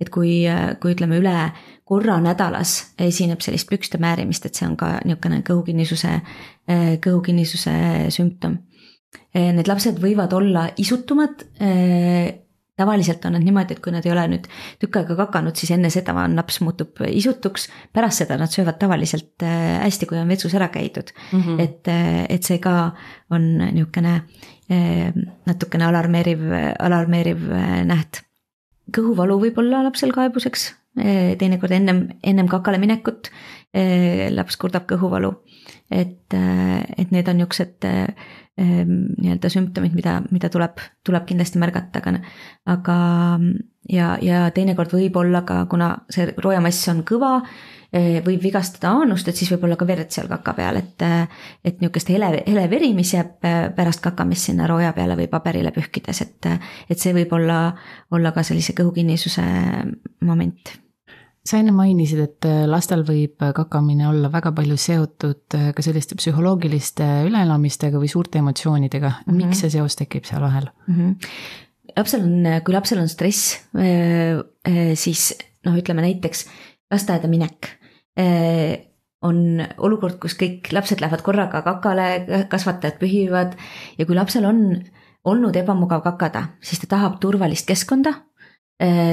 et 0.00 0.10
kui, 0.14 0.44
kui 0.80 0.94
ütleme 0.94 1.18
üle 1.18 1.34
korra 1.84 2.20
nädalas 2.22 2.94
esineb 2.98 3.42
sellist 3.42 3.68
pükste 3.70 3.98
määrimist, 3.98 4.46
et 4.46 4.54
see 4.54 4.68
on 4.68 4.76
ka 4.78 5.00
niisugune 5.02 5.42
kõhukinnisuse, 5.42 6.20
kõhukinnisuse 7.02 7.74
sümptom. 8.14 8.60
Need 9.34 9.66
lapsed 9.68 9.98
võivad 10.00 10.32
olla 10.36 10.68
isutumad 10.78 11.42
tavaliselt 12.82 13.24
on 13.28 13.36
nad 13.36 13.44
niimoodi, 13.44 13.76
et 13.76 13.82
kui 13.84 13.94
nad 13.94 14.06
ei 14.06 14.12
ole 14.14 14.24
nüüd 14.34 14.48
tükk 14.82 15.00
aega 15.00 15.16
kakanud, 15.22 15.56
siis 15.58 15.72
enne 15.74 15.90
seda 15.92 16.14
on 16.18 16.36
laps 16.38 16.60
muutub 16.64 17.02
isutuks. 17.08 17.68
pärast 17.92 18.24
seda 18.24 18.38
nad 18.40 18.52
söövad 18.52 18.80
tavaliselt 18.80 19.46
äh, 19.46 19.78
hästi, 19.84 20.08
kui 20.10 20.20
on 20.20 20.28
vetsus 20.30 20.54
ära 20.58 20.68
käidud 20.72 21.14
mm. 21.32 21.40
-hmm. 21.40 21.62
et, 21.62 21.88
äh, 21.88 22.26
et 22.28 22.42
see 22.42 22.58
ka 22.58 22.92
on 23.30 23.48
niisugune 23.62 24.14
äh, 24.70 25.12
natukene 25.46 25.86
alarmeeriv, 25.86 26.44
alarmeeriv 26.78 27.48
näht. 27.86 28.22
kõhuvalu 28.92 29.38
võib 29.40 29.58
olla 29.58 29.84
lapsel 29.84 30.12
kaebuseks, 30.12 30.74
teinekord 31.38 31.72
ennem, 31.72 32.08
ennem 32.22 32.48
kakale 32.48 32.78
minekut 32.78 33.30
laps 34.34 34.56
kurdab 34.60 34.84
kõhuvalu 34.90 35.30
et, 35.92 36.36
et 36.98 37.12
need 37.14 37.28
on 37.28 37.40
niisugused 37.40 37.88
nii-öelda 38.62 39.48
sümptomid, 39.48 39.94
mida, 39.96 40.18
mida 40.30 40.50
tuleb, 40.52 40.80
tuleb 41.06 41.24
kindlasti 41.28 41.60
märgata, 41.62 42.02
aga, 42.02 42.18
aga 42.68 42.96
ja, 43.88 44.16
ja 44.20 44.42
teinekord 44.54 44.92
võib 44.92 45.16
olla 45.22 45.40
ka, 45.48 45.62
kuna 45.70 45.94
see 46.12 46.28
roojamass 46.36 46.90
on 46.92 47.00
kõva, 47.08 47.38
võib 48.24 48.44
vigastada 48.44 48.92
aanust, 48.96 49.28
et 49.28 49.36
siis 49.36 49.50
võib 49.52 49.66
olla 49.68 49.76
ka 49.80 49.88
verd 49.88 50.12
seal 50.12 50.28
kaka 50.30 50.54
peal, 50.56 50.78
et, 50.80 51.02
et 51.64 51.80
niisugust 51.80 52.12
hele, 52.12 52.30
hele 52.46 52.68
veri, 52.72 52.92
mis 52.96 53.12
jääb 53.12 53.40
pärast 53.76 54.04
kakamist 54.04 54.48
sinna 54.48 54.68
rooja 54.68 54.92
peale 54.96 55.16
või 55.18 55.28
paberile 55.32 55.72
pühkides, 55.72 56.22
et, 56.24 56.52
et 56.88 57.00
see 57.00 57.16
võib 57.16 57.32
olla, 57.36 57.66
olla 58.12 58.32
ka 58.36 58.44
sellise 58.48 58.76
kõhukinnisuse 58.76 59.44
moment 60.28 60.76
sa 61.42 61.58
enne 61.58 61.72
mainisid, 61.74 62.20
et 62.22 62.46
äh, 62.46 62.62
lastel 62.70 63.02
võib 63.06 63.42
äh, 63.42 63.50
kakamine 63.56 64.06
olla 64.10 64.30
väga 64.32 64.52
palju 64.54 64.76
seotud 64.78 65.56
äh, 65.58 65.70
ka 65.74 65.84
selliste 65.84 66.16
psühholoogiliste 66.18 67.08
üleelamistega 67.26 67.98
või 67.98 68.10
suurte 68.10 68.38
emotsioonidega 68.42 69.10
mm. 69.10 69.24
-hmm. 69.26 69.40
miks 69.40 69.64
see 69.64 69.72
seos 69.74 69.98
tekib 69.98 70.28
seal 70.28 70.42
vahel 70.44 70.70
mm? 70.86 70.94
-hmm. 70.94 71.92
lapsel 71.96 72.26
on, 72.28 72.48
kui 72.64 72.76
lapsel 72.76 73.02
on 73.02 73.10
stress, 73.10 73.58
siis 74.94 75.22
noh, 75.66 75.76
ütleme 75.78 76.06
näiteks 76.06 76.46
lasteaeda 76.92 77.28
minek 77.28 77.72
on 79.22 79.62
olukord, 79.78 80.18
kus 80.22 80.34
kõik 80.38 80.70
lapsed 80.72 81.00
lähevad 81.00 81.22
korraga 81.22 81.62
kakale, 81.62 82.46
kasvatajad 82.50 82.98
pühivad 82.98 83.54
ja 83.98 84.06
kui 84.06 84.14
lapsel 84.18 84.46
on 84.46 84.82
olnud 85.24 85.56
ebamugav 85.56 86.02
kakada, 86.02 86.48
siis 86.62 86.82
ta 86.82 86.90
tahab 86.96 87.20
turvalist 87.22 87.66
keskkonda 87.66 88.14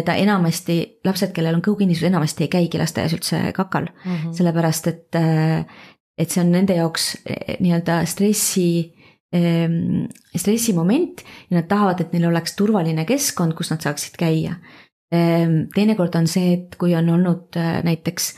ta 0.06 0.16
enamasti, 0.18 0.80
lapsed, 1.06 1.34
kellel 1.36 1.60
on 1.60 1.64
kõhukinnisus, 1.66 2.08
enamasti 2.08 2.48
ei 2.48 2.52
käigi 2.54 2.80
lasteaias 2.82 3.14
üldse 3.14 3.42
kakal 3.54 3.90
mm, 3.90 4.16
-hmm. 4.16 4.34
sellepärast 4.38 4.88
et, 4.88 5.16
äh, 5.16 5.66
et 6.18 6.30
see 6.30 6.42
on 6.44 6.52
nende 6.52 6.78
jaoks 6.78 7.12
äh, 7.22 7.58
nii-öelda 7.60 8.02
stressi 8.10 8.94
ähm, 9.36 10.08
stressimoment 10.36 11.22
ja 11.50 11.60
nad 11.60 11.68
tahavad, 11.70 12.02
et 12.02 12.14
neil 12.14 12.30
oleks 12.32 12.56
turvaline 12.56 13.06
keskkond, 13.06 13.54
kus 13.54 13.70
nad 13.70 13.82
saaksid 13.86 14.18
käia. 14.18 14.58
Ähm, 15.14 15.68
teinekord 15.76 16.16
on 16.16 16.28
see, 16.28 16.54
et 16.54 16.76
kui 16.76 16.96
on 16.96 17.10
olnud 17.10 17.58
näiteks 17.84 18.34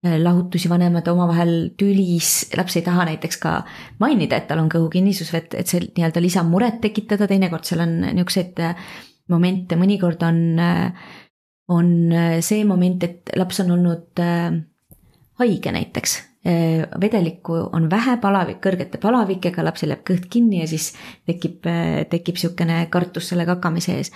lahutusi, 0.00 0.68
vanemad 0.68 1.08
omavahel 1.12 1.74
tülis, 1.76 2.48
laps 2.56 2.76
ei 2.76 2.82
taha 2.82 3.04
näiteks 3.04 3.36
ka 3.36 3.64
mainida, 4.00 4.36
et 4.36 4.46
tal 4.48 4.62
on 4.62 4.70
kõhukinnisus, 4.72 5.34
et, 5.36 5.54
et 5.54 5.68
see 5.68 5.82
nii-öelda 5.84 6.22
lisamuret 6.24 6.80
tekitada, 6.80 7.28
teinekord 7.28 7.68
seal 7.68 7.84
on 7.84 7.98
niisuguseid 8.06 8.62
momente, 9.30 9.78
mõnikord 9.78 10.22
on, 10.26 10.40
on 11.70 11.94
see 12.42 12.64
moment, 12.68 13.06
et 13.06 13.32
laps 13.38 13.62
on 13.64 13.72
olnud 13.76 14.20
äh, 14.22 14.58
haige 15.40 15.72
näiteks. 15.72 16.16
Äh, 16.46 16.86
vedelikku 17.00 17.56
on 17.76 17.90
vähe, 17.92 18.16
palavik, 18.20 18.62
kõrgete 18.64 19.00
palavikega, 19.00 19.64
lapsel 19.64 19.92
jääb 19.92 20.04
kõht 20.08 20.28
kinni 20.32 20.62
ja 20.62 20.68
siis 20.70 20.92
tekib, 21.28 21.66
äh, 21.68 22.04
tekib 22.10 22.40
sihukene 22.40 22.86
kartus 22.92 23.32
selle 23.32 23.44
kakamise 23.48 23.98
ees 23.98 24.14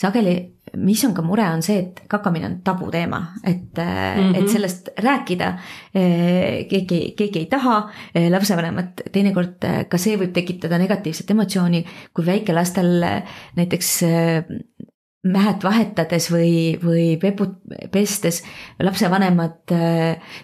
sageli, 0.00 0.34
mis 0.76 1.04
on 1.06 1.14
ka 1.14 1.22
mure, 1.22 1.44
on 1.54 1.62
see, 1.62 1.78
et 1.82 2.00
kakamine 2.10 2.48
on 2.48 2.56
tabuteema, 2.64 3.20
et 3.44 3.76
mm, 3.76 3.84
-hmm. 3.84 4.36
et 4.36 4.42
mhm. 4.42 4.52
sellest 4.52 4.88
rääkida 4.98 5.52
keegi, 5.92 7.14
keegi 7.16 7.38
ei 7.38 7.46
taha, 7.46 7.90
lapsevanemad, 8.30 9.04
teinekord 9.12 9.68
ka 9.88 9.98
see 9.98 10.16
võib 10.16 10.32
tekitada 10.32 10.78
negatiivset 10.78 11.30
emotsiooni, 11.30 11.84
kui 12.14 12.26
väikelastel 12.26 13.04
näiteks 13.56 14.02
mähet 15.24 15.64
vahetades 15.64 16.26
või, 16.32 16.74
või 16.80 17.04
peput 17.20 17.56
pestes 17.92 18.42
lapsevanemad 18.82 19.72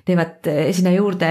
teevad 0.08 0.48
sinna 0.72 0.92
juurde. 0.94 1.30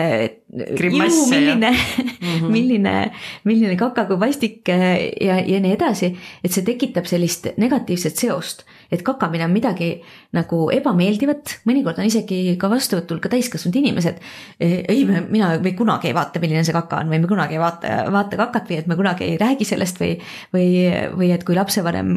milline, 0.49 1.71
mm 1.71 2.27
-hmm. 2.27 2.51
milline, 2.55 3.11
milline 3.43 3.75
kaka 3.77 4.05
kui 4.05 4.19
vastik 4.19 4.67
ja, 4.67 5.39
ja 5.39 5.59
nii 5.59 5.73
edasi, 5.73 6.13
et 6.43 6.51
see 6.51 6.65
tekitab 6.65 7.05
sellist 7.05 7.47
negatiivset 7.57 8.17
seost 8.17 8.65
et 8.91 9.03
kakamine 9.05 9.45
on 9.45 9.53
midagi 9.53 9.89
nagu 10.35 10.61
ebameeldivat, 10.73 11.55
mõnikord 11.69 12.01
on 12.01 12.09
isegi 12.09 12.55
ka 12.59 12.69
vastuvõtul 12.71 13.21
ka 13.23 13.31
täiskasvanud 13.31 13.79
inimesed. 13.81 14.19
ei, 14.59 15.05
mina, 15.05 15.51
me 15.61 15.73
kunagi 15.77 16.09
ei 16.09 16.17
vaata, 16.17 16.41
milline 16.41 16.63
see 16.65 16.75
kaka 16.75 17.03
on 17.03 17.13
või 17.13 17.21
me 17.23 17.29
kunagi 17.29 17.57
ei 17.57 17.61
vaata, 17.61 17.95
vaata 18.11 18.39
kakat 18.39 18.69
või 18.69 18.79
et 18.81 18.89
me 18.89 18.97
kunagi 18.99 19.27
ei 19.27 19.37
räägi 19.41 19.67
sellest 19.67 20.01
või, 20.01 20.15
või, 20.55 20.69
või 21.15 21.31
et 21.35 21.45
kui 21.47 21.57
lapsevanem 21.57 22.15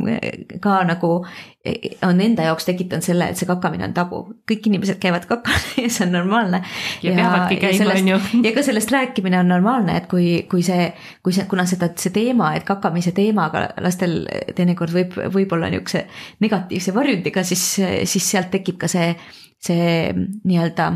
ka 0.64 0.83
nagu 0.88 1.12
on 2.02 2.21
enda 2.21 2.49
jaoks 2.49 2.66
tekitanud 2.66 3.07
selle, 3.07 3.28
et 3.31 3.38
see 3.38 3.47
kakamine 3.47 3.85
on 3.87 3.92
tabu. 3.95 4.23
kõik 4.50 4.66
inimesed 4.66 4.99
käivad 5.02 5.28
kakal 5.31 5.61
ja 5.85 5.87
see 5.87 6.07
on 6.07 6.16
normaalne. 6.16 6.62
ja 7.02 7.14
peavadki 7.14 7.61
käima, 7.62 7.92
on 7.95 8.12
ju. 8.14 8.21
ja 8.42 8.54
ka 8.57 8.66
sellest 8.66 8.90
rääkimine 8.90 9.38
on 9.38 9.49
normaalne, 9.52 9.97
et 10.02 10.09
kui, 10.11 10.42
kui 10.50 10.64
see, 10.66 10.90
kui 11.23 11.37
see, 11.37 11.47
kuna 11.50 11.66
seda, 11.71 11.92
see 11.97 12.14
teema, 12.14 12.54
et 12.59 12.66
kakamise 12.66 13.14
teemaga 13.14 13.69
lastel 13.85 14.25
teinekord 14.57 14.95
võib, 14.95 15.19
võib 15.33 15.54
olla 15.54 15.71
niisuguse 15.71 16.07
negatiivse 16.42 16.62
negatiivse 16.73 16.95
varjundiga, 16.95 17.45
siis, 17.45 17.62
siis 18.04 18.31
sealt 18.31 18.50
tekib 18.52 18.78
ka 18.81 18.88
see, 18.88 19.12
see 19.62 20.12
nii-öelda 20.45 20.90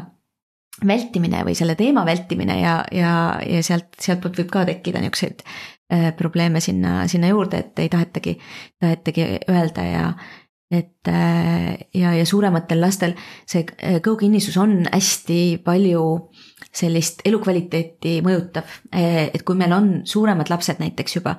vältimine 0.87 1.43
või 1.47 1.57
selle 1.57 1.77
teema 1.77 2.05
vältimine 2.05 2.61
ja, 2.61 2.77
ja, 2.93 3.13
ja 3.47 3.63
sealt, 3.65 3.95
sealtpoolt 4.01 4.43
võib 4.43 4.51
ka 4.53 4.65
tekkida 4.69 5.01
niisuguseid 5.01 5.45
äh, 5.47 6.11
probleeme 6.17 6.61
sinna, 6.61 7.07
sinna 7.09 7.31
juurde, 7.33 7.63
et 7.65 7.79
ei 7.81 7.89
tahetagi, 7.93 8.37
tahetagi 8.81 9.29
öelda 9.49 9.87
ja 9.89 10.11
et 10.71 11.09
äh, 11.09 11.77
ja, 11.95 12.15
ja 12.17 12.25
suurematel 12.27 12.81
lastel 12.83 13.15
see 13.47 13.63
äh, 13.63 14.01
kõhukinnisus 14.05 14.57
on 14.59 14.81
hästi 14.91 15.61
palju 15.65 16.07
sellist 16.77 17.23
elukvaliteeti 17.25 18.19
mõjutav, 18.25 18.69
et 18.93 19.41
kui 19.49 19.57
meil 19.57 19.73
on 19.73 19.87
suuremad 20.05 20.51
lapsed 20.53 20.83
näiteks 20.83 21.17
juba, 21.17 21.37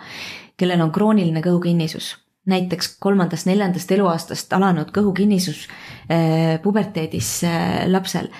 kellel 0.57 0.81
on 0.81 0.89
krooniline 0.95 1.43
kõhukinnisus 1.45 2.15
näiteks 2.47 2.95
kolmandast-neljandast 3.03 3.91
eluaastast 3.91 4.53
alanud 4.55 4.91
kõhukinnisus 4.95 5.65
äh, 6.11 6.57
puberteedis 6.63 7.41
äh, 7.47 7.83
lapsel. 7.91 8.31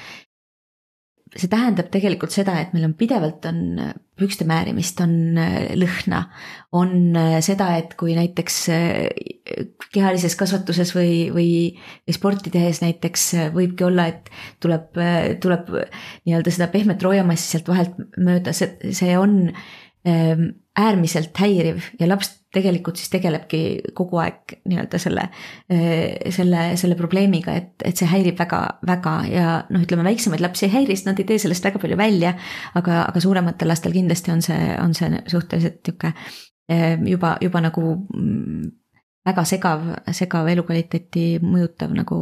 See 1.37 1.49
tähendab 1.51 1.91
tegelikult 1.93 2.33
seda, 2.33 2.57
et 2.61 2.73
meil 2.73 2.87
on 2.87 2.95
pidevalt 2.97 3.45
on 3.49 3.61
pükste 4.17 4.47
määrimist, 4.49 4.99
on 5.03 5.37
äh, 5.37 5.55
lõhna, 5.77 6.23
on 6.77 7.15
seda, 7.45 7.69
et 7.77 7.93
kui 7.99 8.15
näiteks 8.17 8.57
kehalises 9.93 10.35
kasvatuses 10.39 10.91
või, 10.97 11.27
või 11.33 11.49
sporti 12.13 12.51
tehes 12.53 12.81
näiteks 12.83 13.27
võibki 13.55 13.87
olla, 13.87 14.09
et 14.11 14.31
tuleb, 14.63 14.97
tuleb 15.43 15.73
nii-öelda 16.27 16.53
seda 16.53 16.69
pehmet 16.73 17.03
roojamassi 17.05 17.53
sealt 17.53 17.71
vahelt 17.71 18.01
mööda, 18.17 18.53
see, 18.57 18.91
see 18.97 19.15
on 19.17 19.39
ähm, 20.07 20.49
äärmiselt 20.77 21.37
häiriv 21.41 21.81
ja 21.99 22.07
laps 22.09 22.33
tegelikult 22.53 22.99
siis 22.99 23.09
tegelebki 23.11 23.59
kogu 23.97 24.19
aeg 24.21 24.55
nii-öelda 24.69 24.99
selle, 25.01 25.27
äh, 25.73 26.31
selle, 26.33 26.63
selle 26.79 26.97
probleemiga, 26.99 27.55
et, 27.59 27.73
et 27.85 27.99
see 27.99 28.07
häirib 28.09 28.37
väga, 28.39 28.61
väga 28.87 29.15
ja 29.31 29.47
noh, 29.73 29.83
ütleme 29.83 30.05
väiksemaid 30.07 30.43
lapsi 30.43 30.67
ei 30.67 30.75
häiri, 30.77 30.95
sest 30.95 31.09
nad 31.09 31.19
ei 31.21 31.27
tee 31.27 31.39
sellest 31.43 31.67
väga 31.67 31.81
palju 31.83 31.97
välja. 31.99 32.33
aga, 32.79 33.01
aga 33.09 33.23
suurematel 33.23 33.71
lastel 33.71 33.95
kindlasti 33.95 34.33
on 34.33 34.45
see, 34.45 34.61
on 34.81 34.95
see 34.97 35.21
suhteliselt 35.27 35.81
nihuke 35.83 36.13
äh, 36.13 36.95
juba, 37.09 37.35
juba 37.43 37.63
nagu 37.67 37.83
mm, 37.97 38.71
väga 39.27 39.45
segav, 39.49 39.91
segav 40.15 40.47
elukvaliteeti 40.53 41.27
mõjutav 41.43 41.93
nagu 41.97 42.17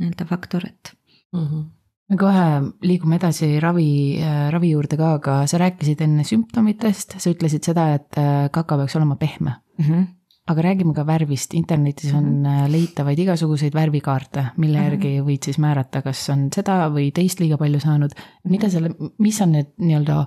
nii-öelda 0.00 0.26
faktor, 0.26 0.66
et 0.66 0.96
mm. 1.36 1.46
-hmm 1.46 1.70
me 2.12 2.18
kohe 2.20 2.46
liigume 2.84 3.16
edasi 3.16 3.54
ravi, 3.62 3.90
äh, 4.20 4.48
ravi 4.52 4.72
juurde 4.74 4.98
ka, 5.00 5.14
aga 5.18 5.36
sa 5.50 5.60
rääkisid 5.62 6.02
enne 6.04 6.26
sümptomitest, 6.28 7.16
sa 7.22 7.32
ütlesid 7.32 7.64
seda, 7.64 7.88
et 7.96 8.20
äh, 8.20 8.48
kaka 8.52 8.82
peaks 8.82 8.98
olema 9.00 9.16
pehme 9.20 9.54
mm. 9.78 9.84
-hmm. 9.86 10.04
aga 10.52 10.66
räägime 10.68 10.94
ka 10.94 11.06
värvist, 11.06 11.54
internetis 11.54 12.12
on 12.14 12.24
mm 12.24 12.44
-hmm. 12.44 12.70
leitavaid 12.72 13.18
igasuguseid 13.18 13.74
värvikaarte, 13.74 14.46
mille 14.56 14.78
mm 14.78 14.84
-hmm. 14.84 14.90
järgi 14.90 15.20
võid 15.20 15.44
siis 15.44 15.58
määrata, 15.58 16.02
kas 16.02 16.28
on 16.30 16.48
seda 16.54 16.88
või 16.88 17.12
teist 17.12 17.40
liiga 17.40 17.58
palju 17.58 17.80
saanud. 17.80 18.10
mida 18.44 18.70
selle, 18.70 18.90
mis 19.18 19.40
on 19.40 19.52
need 19.52 19.72
nii-öelda 19.78 20.26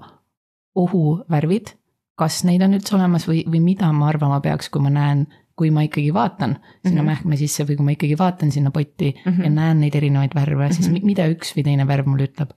ohuvärvid, 0.76 1.68
kas 2.16 2.44
neid 2.44 2.62
on 2.62 2.74
üldse 2.74 2.96
olemas 2.96 3.28
või, 3.28 3.44
või 3.48 3.62
mida 3.62 3.92
ma 3.92 4.08
arvama 4.08 4.40
peaks, 4.42 4.70
kui 4.70 4.82
ma 4.82 4.90
näen 4.90 5.28
kui 5.56 5.72
ma 5.72 5.86
ikkagi 5.88 6.12
vaatan 6.14 6.58
sinna 6.58 7.02
mm 7.02 7.08
-hmm. 7.08 7.10
mähkme 7.12 7.38
sisse 7.40 7.64
või 7.64 7.78
kui 7.80 7.86
ma 7.86 7.96
ikkagi 7.96 8.18
vaatan 8.20 8.52
sinna 8.52 8.72
potti 8.72 9.14
mm 9.14 9.32
-hmm. 9.32 9.44
ja 9.44 9.50
näen 9.50 9.80
neid 9.80 9.96
erinevaid 9.96 10.36
värve, 10.36 10.74
siis 10.74 10.90
mm 10.90 10.96
-hmm. 10.96 11.06
mida 11.06 11.28
üks 11.32 11.56
või 11.56 11.64
teine 11.64 11.88
värv 11.88 12.08
mulle 12.08 12.28
ütleb? 12.30 12.52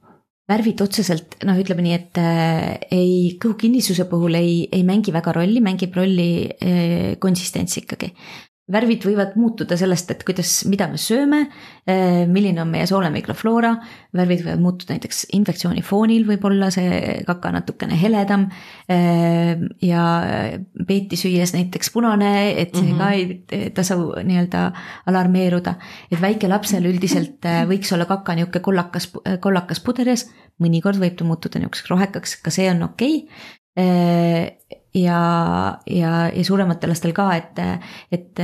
värvid 0.48 0.80
otseselt, 0.80 1.36
noh, 1.44 1.58
ütleme 1.60 1.84
nii, 1.84 1.94
et 1.94 2.18
äh, 2.22 2.78
ei, 2.90 3.38
kõhukinnisuse 3.42 4.06
puhul 4.08 4.34
ei, 4.34 4.68
ei 4.72 4.82
mängi 4.82 5.12
väga 5.12 5.34
rolli, 5.36 5.60
mängib 5.60 5.96
rolli 5.98 6.48
äh, 6.48 7.18
konsistents 7.20 7.76
ikkagi. 7.82 8.14
Värvid 8.72 9.04
võivad 9.08 9.36
muutuda 9.40 9.76
sellest, 9.80 10.10
et 10.12 10.22
kuidas, 10.26 10.52
mida 10.68 10.88
me 10.90 10.98
sööme, 11.00 11.40
eh, 11.88 12.24
milline 12.28 12.60
on 12.62 12.70
meie 12.72 12.86
soole 12.88 13.08
mikrofloora, 13.12 13.72
värvid 14.16 14.42
võivad 14.44 14.62
muutuda 14.62 14.96
näiteks 14.96 15.24
infektsiooni 15.38 15.82
foonil, 15.84 16.26
võib 16.28 16.44
olla 16.48 16.70
see 16.74 17.22
kaka 17.26 17.52
natukene 17.56 17.96
heledam. 18.00 18.48
Eh, 18.88 19.56
ja 19.82 20.04
peeti 20.86 21.16
süües 21.16 21.54
näiteks 21.56 21.92
punane, 21.94 22.32
et 22.60 22.74
see 22.74 22.92
mm 22.92 22.98
-hmm. 22.98 22.98
ka 22.98 23.56
ei 23.56 23.70
tasu 23.70 24.14
nii-öelda 24.24 24.72
alarmeeruda. 25.06 25.74
et 26.10 26.20
väikelapsel 26.20 26.84
üldiselt 26.84 27.44
eh, 27.44 27.64
võiks 27.66 27.92
olla 27.92 28.04
kaka 28.04 28.34
nihuke 28.34 28.60
kollakas, 28.60 29.12
kollakas 29.40 29.80
puderis, 29.80 30.30
mõnikord 30.60 31.00
võib 31.00 31.16
ta 31.16 31.24
muutuda 31.24 31.58
nihukeseks 31.58 31.90
rohekaks, 31.90 32.36
ka 32.42 32.50
see 32.50 32.70
on 32.70 32.82
okei 32.82 33.28
okay 33.76 34.77
ja, 34.94 35.20
ja, 35.86 36.12
ja 36.32 36.44
suurematel 36.44 36.92
lastel 36.92 37.14
ka, 37.16 37.28
et, 37.36 37.60
et, 38.12 38.42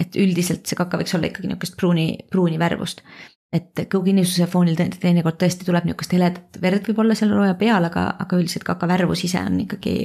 et 0.00 0.16
üldiselt 0.20 0.66
see 0.68 0.78
kaka 0.78 1.00
võiks 1.00 1.14
olla 1.16 1.30
ikkagi 1.30 1.50
nihukest 1.50 1.76
pruuni, 1.80 2.08
pruuni 2.30 2.58
värvust. 2.60 3.04
et 3.52 3.80
kõhukinnisuse 3.90 4.46
foonil 4.46 4.76
teinekord 4.78 5.40
tõesti 5.40 5.66
tuleb 5.66 5.88
nihukest 5.88 6.12
heledat 6.14 6.58
verd 6.62 6.86
võib-olla 6.86 7.16
seal 7.18 7.32
rooja 7.34 7.56
peal, 7.58 7.84
aga, 7.84 8.06
aga 8.22 8.38
üldiselt 8.38 8.64
kaka 8.64 8.86
värvus 8.86 9.24
ise 9.26 9.42
on 9.42 9.60
ikkagi 9.66 9.96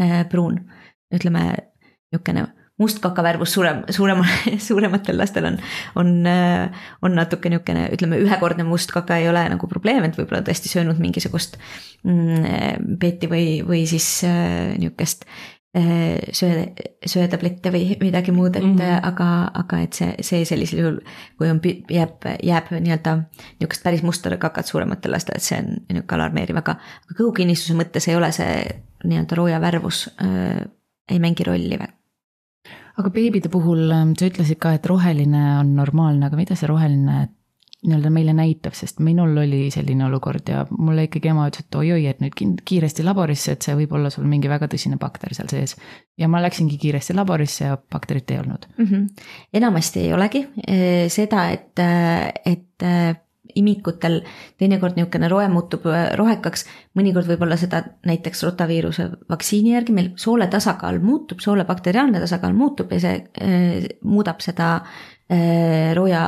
äh, 0.00 0.24
pruun. 0.28 0.58
ütleme 1.14 1.44
nihukene 2.78 2.86
mustkakavärvus 2.88 3.52
suurem, 3.52 3.82
suurema, 3.90 4.24
suurematel 4.68 5.18
lastel 5.18 5.50
on, 5.50 5.58
on, 5.96 6.14
on 7.02 7.18
natuke 7.18 7.50
niisugune, 7.50 7.88
ütleme, 7.94 8.20
ühekordne 8.22 8.66
mustkaka 8.68 9.18
ei 9.18 9.28
ole 9.28 9.44
nagu 9.50 9.70
probleem, 9.70 10.06
et 10.06 10.18
võib-olla 10.18 10.44
tõesti 10.46 10.70
söönud 10.70 11.00
mingisugust 11.02 11.58
mm, 12.06 12.98
peeti 13.02 13.30
või, 13.30 13.46
või 13.66 13.84
siis 13.90 14.06
äh, 14.28 14.76
niisugust 14.78 15.26
äh, 15.76 16.16
söö, 16.30 16.68
söötablette 17.02 17.74
või 17.74 17.98
midagi 18.02 18.34
muud, 18.34 18.54
et 18.56 18.64
mm 18.64 18.78
-hmm. 18.78 19.10
aga, 19.10 19.28
aga 19.64 19.82
et 19.82 19.98
see, 19.98 20.14
see 20.22 20.46
sellisel 20.46 20.84
juhul, 20.84 21.02
kui 21.38 21.50
on, 21.50 21.60
jääb, 21.90 22.30
jääb 22.42 22.72
nii-öelda 22.78 23.18
niisugust 23.58 23.82
päris 23.82 24.06
musta 24.06 24.36
kakat 24.36 24.70
suurematel 24.70 25.18
lastel, 25.18 25.36
et 25.36 25.50
see 25.50 25.58
on 25.58 25.74
niisugune 25.74 26.20
alarmeeriv, 26.20 26.62
aga, 26.62 26.78
aga 26.78 27.22
kõhukinnistuse 27.22 27.74
mõttes 27.74 28.06
ei 28.08 28.16
ole 28.16 28.32
see 28.32 28.58
nii-öelda 29.04 29.34
rooja 29.38 29.60
värvus 29.60 30.06
äh, 30.22 30.62
ei 31.08 31.18
mängi 31.18 31.44
rolli 31.46 31.78
väga 31.78 31.97
aga 32.98 33.10
beebide 33.14 33.50
puhul 33.52 33.88
ähm, 33.94 34.14
sa 34.18 34.28
ütlesid 34.28 34.60
ka, 34.62 34.74
et 34.76 34.86
roheline 34.86 35.42
on 35.60 35.74
normaalne, 35.78 36.28
aga 36.28 36.38
mida 36.38 36.56
see 36.58 36.70
roheline 36.70 37.28
nii-öelda 37.78 38.10
meile 38.10 38.32
näitab, 38.34 38.74
sest 38.74 38.98
minul 39.06 39.36
oli 39.38 39.68
selline 39.70 40.02
olukord 40.08 40.48
ja 40.50 40.64
mulle 40.74 41.04
ikkagi 41.06 41.30
ema 41.30 41.44
ütles, 41.46 41.62
et 41.68 41.76
oi-oi, 41.78 42.00
et 42.10 42.18
nüüd 42.24 42.64
kiiresti 42.66 43.06
laborisse, 43.06 43.54
et 43.54 43.62
see 43.62 43.76
võib 43.78 43.94
olla 43.94 44.10
sul 44.10 44.26
mingi 44.26 44.50
väga 44.50 44.66
tõsine 44.72 44.98
bakter 44.98 45.30
seal 45.36 45.50
sees. 45.52 45.76
ja 46.18 46.26
ma 46.26 46.42
läksingi 46.42 46.74
kiiresti 46.82 47.14
laborisse 47.14 47.68
ja 47.68 47.78
bakterit 47.78 48.34
ei 48.34 48.40
olnud 48.42 48.66
mm. 48.72 48.84
-hmm. 48.84 49.06
enamasti 49.60 50.00
ei 50.00 50.12
olegi 50.12 50.42
seda, 51.14 51.46
et, 51.54 51.78
et 52.44 52.88
imikutel 53.54 54.20
teinekord 54.58 54.96
niisugune 54.98 55.28
roe 55.30 55.46
muutub 55.52 55.86
äh, 55.90 56.10
rohekaks, 56.18 56.66
mõnikord 56.98 57.28
võib-olla 57.30 57.58
seda 57.60 57.82
näiteks 58.08 58.42
rotaviiruse 58.46 59.08
vaktsiini 59.30 59.74
järgi 59.76 59.94
meil 59.96 60.10
soole 60.20 60.48
tasakaal 60.52 61.00
muutub, 61.04 61.40
soole 61.44 61.64
bakteriaalne 61.68 62.20
tasakaal 62.22 62.56
muutub 62.56 62.92
ja 62.92 63.00
see 63.04 63.22
äh, 63.44 63.88
muudab 64.04 64.42
seda 64.44 64.74
äh, 64.78 65.94
rooja, 65.96 66.24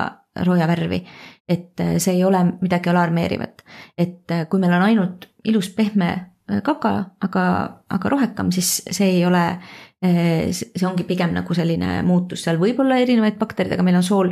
rooja 0.47 0.71
värvi. 0.71 1.05
et 1.49 1.81
äh, 1.81 1.97
see 1.99 2.15
ei 2.15 2.25
ole 2.25 2.45
midagi 2.61 2.91
alarmeerivat, 2.91 3.63
et 3.99 4.31
äh, 4.31 4.47
kui 4.49 4.61
meil 4.63 4.77
on 4.77 4.87
ainult 4.87 5.31
ilus 5.45 5.73
pehme 5.75 6.31
kaka, 6.65 6.93
aga, 7.23 7.45
aga 7.91 8.11
rohekam, 8.11 8.51
siis 8.51 8.81
see 8.91 9.07
ei 9.17 9.25
ole 9.27 9.43
see 10.01 10.87
ongi 10.89 11.05
pigem 11.05 11.35
nagu 11.37 11.55
selline 11.55 11.99
muutus, 12.09 12.41
seal 12.47 12.57
võib 12.61 12.79
olla 12.81 12.97
erinevaid 13.03 13.37
baktereid, 13.37 13.75
aga 13.77 13.85
meil 13.85 13.99
on 13.99 14.07
sool 14.07 14.31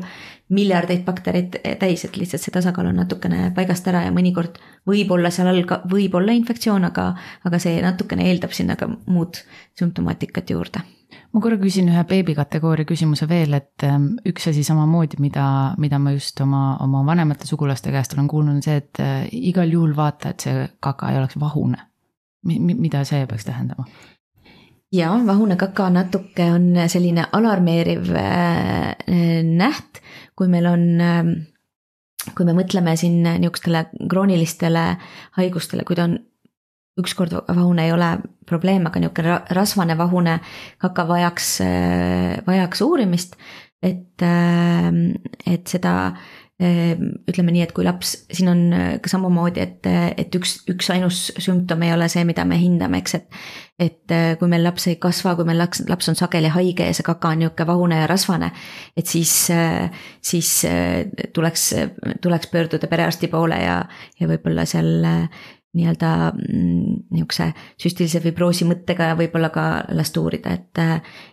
miljardeid 0.56 1.02
baktereid 1.04 1.58
täis, 1.80 2.06
et 2.08 2.16
lihtsalt 2.16 2.40
see 2.40 2.54
tasakaal 2.54 2.88
on 2.88 2.96
natukene 3.02 3.50
paigast 3.56 3.88
ära 3.92 4.06
ja 4.06 4.14
mõnikord 4.14 4.56
võib 4.88 5.12
olla 5.12 5.28
seal 5.34 5.50
all 5.52 5.66
ka, 5.68 5.82
võib 5.90 6.16
olla 6.16 6.32
infektsioon, 6.32 6.88
aga, 6.88 7.10
aga 7.44 7.60
see 7.60 7.82
natukene 7.84 8.30
eeldab 8.30 8.56
sinna 8.56 8.78
ka 8.80 8.88
muud 8.88 9.42
sümptomaatikat 9.76 10.56
juurde 10.56 10.86
ma 11.32 11.42
korra 11.44 11.58
küsin 11.60 11.88
ühe 11.92 12.02
beebikategooria 12.08 12.88
küsimuse 12.88 13.28
veel, 13.28 13.52
et 13.58 13.84
ähm, 13.84 14.14
üks 14.28 14.48
asi 14.50 14.64
samamoodi, 14.64 15.20
mida, 15.20 15.44
mida 15.80 16.00
ma 16.00 16.14
just 16.16 16.40
oma, 16.44 16.62
oma 16.84 17.04
vanemate 17.06 17.48
sugulaste 17.48 17.92
käest 17.92 18.16
olen 18.16 18.28
kuulnud, 18.30 18.58
on 18.58 18.64
see, 18.64 18.80
et 18.80 19.00
äh, 19.04 19.24
igal 19.52 19.68
juhul 19.72 19.92
vaata, 19.96 20.32
et 20.32 20.48
see 20.48 20.68
kaka 20.84 21.12
ei 21.12 21.20
oleks 21.20 21.36
vahune. 21.40 21.84
mida 22.48 23.04
see 23.04 23.26
peaks 23.28 23.44
tähendama? 23.44 23.84
Ja 24.92 25.10
vahune 25.26 25.56
kaka 25.56 25.90
natuke 25.92 26.48
on 26.54 26.72
selline 26.88 27.26
alarmeeriv 27.32 28.10
äh, 28.16 28.94
näht, 29.44 30.02
kui 30.36 30.48
meil 30.48 30.68
on, 30.70 30.86
ähm, 31.02 31.32
kui 32.34 32.46
me 32.48 32.56
mõtleme 32.56 32.96
siin 32.96 33.22
niisugustele 33.26 33.86
kroonilistele 34.08 34.88
haigustele, 35.38 35.84
kui 35.88 35.98
ta 35.98 36.08
on 36.08 36.18
ükskord 36.98 37.36
vahune 37.46 37.84
ei 37.86 37.94
ole 37.94 38.10
probleem, 38.48 38.86
aga 38.88 39.00
niisugune 39.02 39.38
rasvane 39.54 39.96
vahune 39.98 40.38
kaka 40.82 41.06
vajaks, 41.08 41.54
äh, 41.64 42.36
vajaks 42.46 42.84
uurimist. 42.86 43.36
et, 43.82 44.22
ähm, 44.26 45.12
et 45.46 45.68
seda 45.70 46.16
ütleme 46.58 47.52
nii, 47.54 47.62
et 47.68 47.72
kui 47.74 47.84
laps, 47.86 48.16
siin 48.34 48.50
on 48.50 48.62
äh, 48.74 48.86
ka 48.98 49.10
samamoodi, 49.12 49.62
et, 49.62 49.86
et 50.18 50.34
üks, 50.34 50.56
üks 50.66 50.88
ainus 50.90 51.20
sümptom 51.38 51.84
ei 51.86 51.92
ole 51.94 52.08
see, 52.10 52.24
mida 52.26 52.42
me 52.48 52.58
hindame, 52.58 52.98
eks, 52.98 53.14
et. 53.14 53.36
et 53.78 54.14
äh, 54.14 54.32
kui 54.40 54.50
meil 54.50 54.64
laps 54.66 54.88
ei 54.90 54.96
kasva, 54.98 55.36
kui 55.38 55.46
meil 55.46 55.60
laps, 55.62 55.84
laps 55.86 56.10
on 56.10 56.18
sageli 56.18 56.50
haige 56.50 56.88
ja 56.88 56.96
see 56.96 57.06
kaka 57.06 57.30
on 57.30 57.44
nihuke 57.44 57.66
vahune 57.68 58.00
ja 58.00 58.08
rasvane. 58.10 58.50
et 58.98 59.06
siis, 59.06 59.34
äh, 59.54 59.86
siis 60.18 60.50
tuleks, 61.34 61.68
tuleks 62.26 62.50
pöörduda 62.50 62.90
perearsti 62.90 63.30
poole 63.30 63.62
ja, 63.62 63.78
ja 64.18 64.30
võib-olla 64.30 64.66
seal 64.66 65.06
nii-öelda 65.78 66.12
mm, 66.34 66.96
niisuguse 67.14 67.50
süstilise 67.80 68.22
fibroosi 68.24 68.66
mõttega 68.68 69.12
võib-olla 69.18 69.52
ka 69.54 69.66
last 69.96 70.16
uurida, 70.20 70.54
et. 70.58 70.82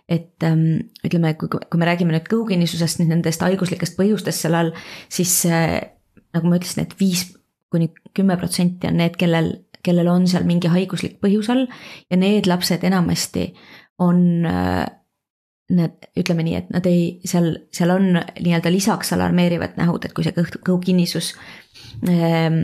et 0.09 0.45
ähm, 0.45 0.67
ütleme, 1.05 1.33
kui, 1.39 1.49
kui 1.49 1.81
me 1.81 1.89
räägime 1.89 2.13
nüüd 2.13 2.29
kõhukinnisusest, 2.29 3.01
nendest 3.03 3.41
haiguslikest 3.41 3.97
põhjustest 3.97 4.45
seal 4.45 4.57
all, 4.57 4.73
siis 5.09 5.33
nagu 5.45 6.49
ma 6.49 6.59
ütlesin, 6.59 6.85
et 6.85 6.93
viis 6.99 7.27
kuni 7.73 7.89
kümme 8.15 8.37
protsenti 8.39 8.89
on 8.89 8.99
need, 9.01 9.15
kellel, 9.19 9.51
kellel 9.85 10.09
on 10.11 10.27
seal 10.29 10.45
mingi 10.47 10.71
haiguslik 10.71 11.17
põhjus 11.23 11.49
all 11.53 11.65
ja 12.11 12.19
need 12.19 12.49
lapsed 12.49 12.85
enamasti 12.87 13.49
on 14.03 14.21
Need, 15.65 16.03
ütleme 16.13 16.43
nii, 16.45 16.57
et 16.59 16.67
nad 16.69 16.85
ei, 16.85 17.05
seal, 17.25 17.47
seal 17.73 17.89
on 17.89 18.03
nii-öelda 18.13 18.69
lisaks 18.69 19.09
alarmeerivad 19.15 19.79
nähud, 19.79 20.03
et 20.05 20.11
kui 20.13 20.21
see 20.21 20.35
kõht, 20.35 20.59
kõhukinnisus 20.61 21.31
ähm, 22.05 22.59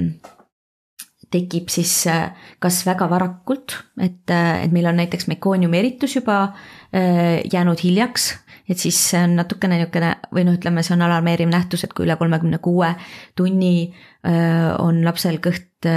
tekib 1.32 1.72
siis 1.72 1.94
äh, 2.12 2.30
kas 2.62 2.82
väga 2.88 3.08
varakult, 3.12 3.78
et, 4.02 4.28
äh, 4.30 4.63
et 4.65 4.72
meil 4.76 4.89
on 4.89 5.00
näiteks 5.00 5.30
mekooniumi 5.32 5.80
eritus 5.80 6.17
juba 6.17 6.44
äh, 6.44 7.41
jäänud 7.52 7.82
hiljaks, 7.84 8.32
et 8.70 8.80
siis 8.80 8.98
see 9.12 9.20
on 9.24 9.36
natukene 9.39 9.80
niisugune 9.80 10.13
või 10.36 10.46
noh, 10.48 10.56
ütleme, 10.60 10.84
see 10.84 10.96
on 10.96 11.06
alarmeeriv 11.08 11.50
nähtus, 11.52 11.86
et 11.86 11.94
kui 11.96 12.06
üle 12.06 12.15
kolmekümne 12.20 12.62
kuue 12.63 12.94
tunni 13.36 13.91
on 14.22 15.00
lapsel 15.02 15.39
kõht 15.41 15.88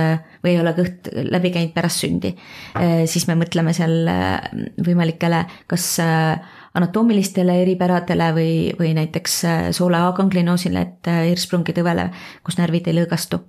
või 0.40 0.55
ei 0.55 0.59
ole 0.59 0.73
kõht 0.73 1.11
läbi 1.29 1.51
käinud 1.53 1.75
pärast 1.75 2.01
sündi, 2.01 2.31
siis 3.05 3.27
me 3.29 3.37
mõtleme 3.37 3.75
seal 3.77 4.09
võimalikele 4.87 5.42
kas 5.70 5.90
anatoomilistele 6.01 7.59
eripäradele 7.62 8.31
või, 8.35 8.55
või 8.81 8.94
näiteks 8.97 9.37
soole 9.77 10.01
aganglinoosile, 10.09 10.87
et 10.88 11.12
hirsprongi 11.29 11.77
tõvele, 11.77 12.09
kus 12.49 12.57
närvid 12.59 12.88
ei 12.88 12.97
lõõgastu 13.03 13.44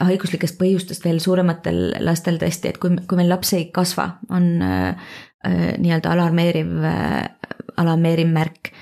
haiguslikest 0.00 0.58
põhjustest 0.58 1.04
veel 1.06 1.20
suurematel 1.22 1.96
lastel 2.04 2.40
tõesti, 2.40 2.72
et 2.72 2.80
kui, 2.82 2.96
kui 3.06 3.20
meil 3.20 3.30
laps 3.30 3.54
ei 3.56 3.68
kasva, 3.74 4.08
on 4.34 4.50
äh, 4.64 5.08
äh, 5.46 5.72
nii-öelda 5.80 6.12
alarmeeriv 6.12 6.74
äh,, 6.84 7.22
alarmeeriv 7.76 8.30
märk 8.32 8.72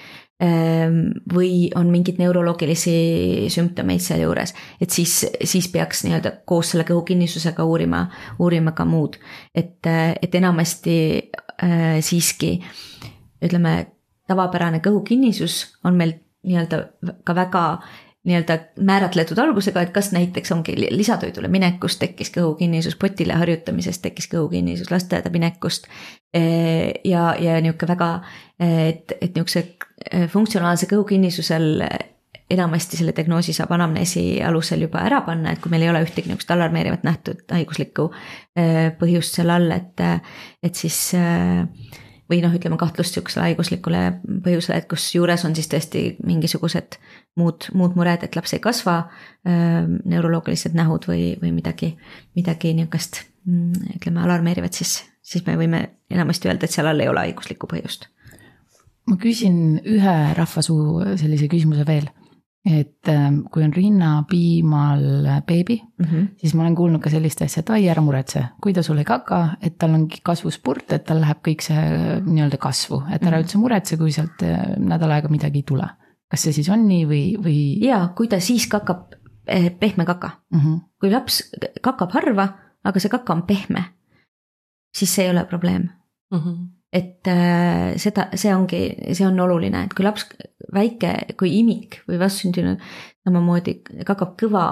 äh,. 0.43 0.89
või 1.35 1.71
on 1.79 1.93
mingeid 1.93 2.19
neuroloogilisi 2.19 3.47
sümptomeid 3.53 4.03
sealjuures, 4.03 4.55
et 4.83 4.91
siis, 4.91 5.21
siis 5.45 5.69
peaks 5.73 6.03
nii-öelda 6.05 6.39
koos 6.49 6.73
selle 6.73 6.87
kõhukinnisusega 6.89 7.65
uurima, 7.65 8.07
uurima 8.39 8.73
ka 8.73 8.85
muud. 8.85 9.21
et, 9.55 9.79
äh, 9.87 10.15
et 10.23 10.35
enamasti 10.35 10.97
äh, 11.63 12.01
siiski 12.01 12.59
ütleme, 13.45 13.87
tavapärane 14.29 14.81
kõhukinnisus 14.81 15.77
on 15.85 15.97
meil 16.01 16.17
nii-öelda 16.45 16.81
ka 17.25 17.35
väga 17.37 17.65
nii-öelda 18.25 18.59
määratletud 18.81 19.39
algusega, 19.39 19.83
et 19.85 19.93
kas 19.93 20.09
näiteks 20.15 20.53
ongi 20.55 20.77
lisatoidule 20.79 21.49
minekust 21.53 22.01
tekkis 22.01 22.33
kõhukinnisus, 22.33 22.97
potile 23.01 23.37
harjutamisest 23.37 24.03
tekkis 24.03 24.31
kõhukinnisus, 24.33 24.91
lasteaeda 24.91 25.31
minekust. 25.31 25.89
ja, 27.05 27.35
ja 27.39 27.61
nihuke 27.61 27.87
väga, 27.89 28.09
et, 28.59 29.13
et 29.21 29.37
nihukese 29.37 29.67
funktsionaalse 30.33 30.89
kõhukinnisusel 30.91 31.85
enamasti 32.51 32.97
selle 32.97 33.13
diagnoosi 33.17 33.53
saab 33.57 33.73
anamneesi 33.77 34.43
alusel 34.45 34.85
juba 34.85 35.05
ära 35.05 35.21
panna, 35.27 35.53
et 35.53 35.61
kui 35.63 35.73
meil 35.73 35.85
ei 35.85 35.93
ole 35.93 36.03
ühtegi 36.05 36.29
nihukest 36.29 36.51
alarmeerivat 36.51 37.05
nähtud 37.07 37.45
haiguslikku 37.53 38.09
põhjust 39.01 39.39
seal 39.39 39.53
all, 39.53 39.71
et, 39.73 40.01
et 40.63 40.75
siis 40.75 40.99
või 42.31 42.41
noh, 42.45 42.55
ütleme 42.57 42.77
kahtlust 42.81 43.17
sihukesele 43.17 43.51
haiguslikule 43.51 44.05
põhjusele, 44.45 44.81
et 44.81 44.89
kusjuures 44.91 45.45
on 45.45 45.57
siis 45.57 45.69
tõesti 45.73 46.05
mingisugused 46.25 46.99
muud, 47.41 47.69
muud 47.75 47.97
mured, 47.99 48.25
et 48.25 48.37
laps 48.37 48.55
ei 48.57 48.63
kasva 48.65 48.97
äh,, 49.05 49.85
neuroloogilised 50.05 50.77
nähud 50.79 51.09
või, 51.11 51.35
või 51.43 51.53
midagi, 51.57 51.95
midagi 52.39 52.75
nihukest 52.79 53.23
mm, 53.47 53.95
ütleme 53.99 54.25
alarmeerivat, 54.25 54.75
siis, 54.75 55.01
siis 55.23 55.47
me 55.47 55.57
võime 55.61 55.85
enamasti 56.11 56.51
öelda, 56.51 56.67
et 56.69 56.75
seal 56.75 56.91
all 56.91 57.05
ei 57.05 57.11
ole 57.11 57.27
haiguslikku 57.27 57.71
põhjust. 57.71 58.11
ma 59.07 59.17
küsin 59.21 59.81
ühe 59.85 60.19
rahvasuu 60.37 61.17
sellise 61.21 61.49
küsimuse 61.53 61.85
veel 61.87 62.09
et 62.65 63.09
ähm, 63.13 63.43
kui 63.53 63.63
on 63.65 63.73
rinnapiimal 63.77 65.03
beebi 65.47 65.83
mm, 65.83 66.05
-hmm. 66.05 66.29
siis 66.37 66.55
ma 66.55 66.63
olen 66.63 66.75
kuulnud 66.75 67.03
ka 67.03 67.11
sellist 67.11 67.43
asja, 67.43 67.61
et 67.61 67.71
ai, 67.71 67.89
ära 67.93 68.01
muretse, 68.03 68.45
kui 68.63 68.73
ta 68.73 68.83
sul 68.83 68.99
ei 68.99 69.05
kaka, 69.05 69.57
et 69.61 69.77
tal 69.79 69.93
ongi 69.95 70.23
kasvuspurt, 70.25 70.93
et 70.93 71.05
tal 71.05 71.21
läheb 71.21 71.43
kõik 71.45 71.61
see 71.61 71.83
nii-öelda 72.25 72.57
kasvu, 72.57 73.03
et 73.13 73.23
ära 73.23 73.31
mm 73.31 73.35
-hmm. 73.35 73.45
üldse 73.45 73.59
muretse, 73.59 73.97
kui 73.97 74.13
sealt 74.13 74.43
äh, 74.43 74.79
nädal 74.79 75.13
aega 75.13 75.29
midagi 75.29 75.59
ei 75.61 75.69
tule. 75.69 75.89
Kas 76.35 76.49
see 76.49 76.57
siis 76.57 76.71
on 76.75 76.89
nii 76.89 77.07
või, 77.07 77.25
või? 77.39 77.59
ja 77.85 78.03
kui 78.19 78.29
ta 78.31 78.41
siis 78.43 78.67
kakab 78.71 79.15
eh, 79.47 79.71
pehme 79.79 80.07
kaka 80.09 80.33
mm, 80.51 80.61
-hmm. 80.61 80.79
kui 80.99 81.13
laps 81.13 81.43
kakab 81.83 82.15
harva, 82.17 82.49
aga 82.85 83.01
see 83.01 83.13
kaka 83.13 83.37
on 83.37 83.45
pehme, 83.47 83.85
siis 84.95 85.15
see 85.15 85.29
ei 85.29 85.35
ole 85.35 85.45
probleem 85.51 85.89
mm. 86.31 86.41
-hmm 86.41 86.65
et 86.95 87.27
äh, 87.27 87.97
seda, 87.99 88.29
see 88.39 88.55
ongi, 88.55 88.81
see 89.19 89.27
on 89.27 89.41
oluline, 89.41 89.81
et 89.85 89.95
kui 89.99 90.05
laps, 90.05 90.29
väike, 90.75 91.35
kui 91.39 91.51
imik 91.59 91.97
või 92.07 92.21
vastsündinu 92.21 92.77
samamoodi 93.27 93.75
kakab 94.07 94.37
kõva 94.39 94.67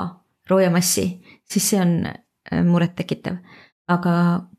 roojamassi, 0.51 1.07
siis 1.51 1.67
see 1.73 1.81
on 1.83 2.07
äh, 2.07 2.63
murettekitav. 2.63 3.41
aga 3.91 4.13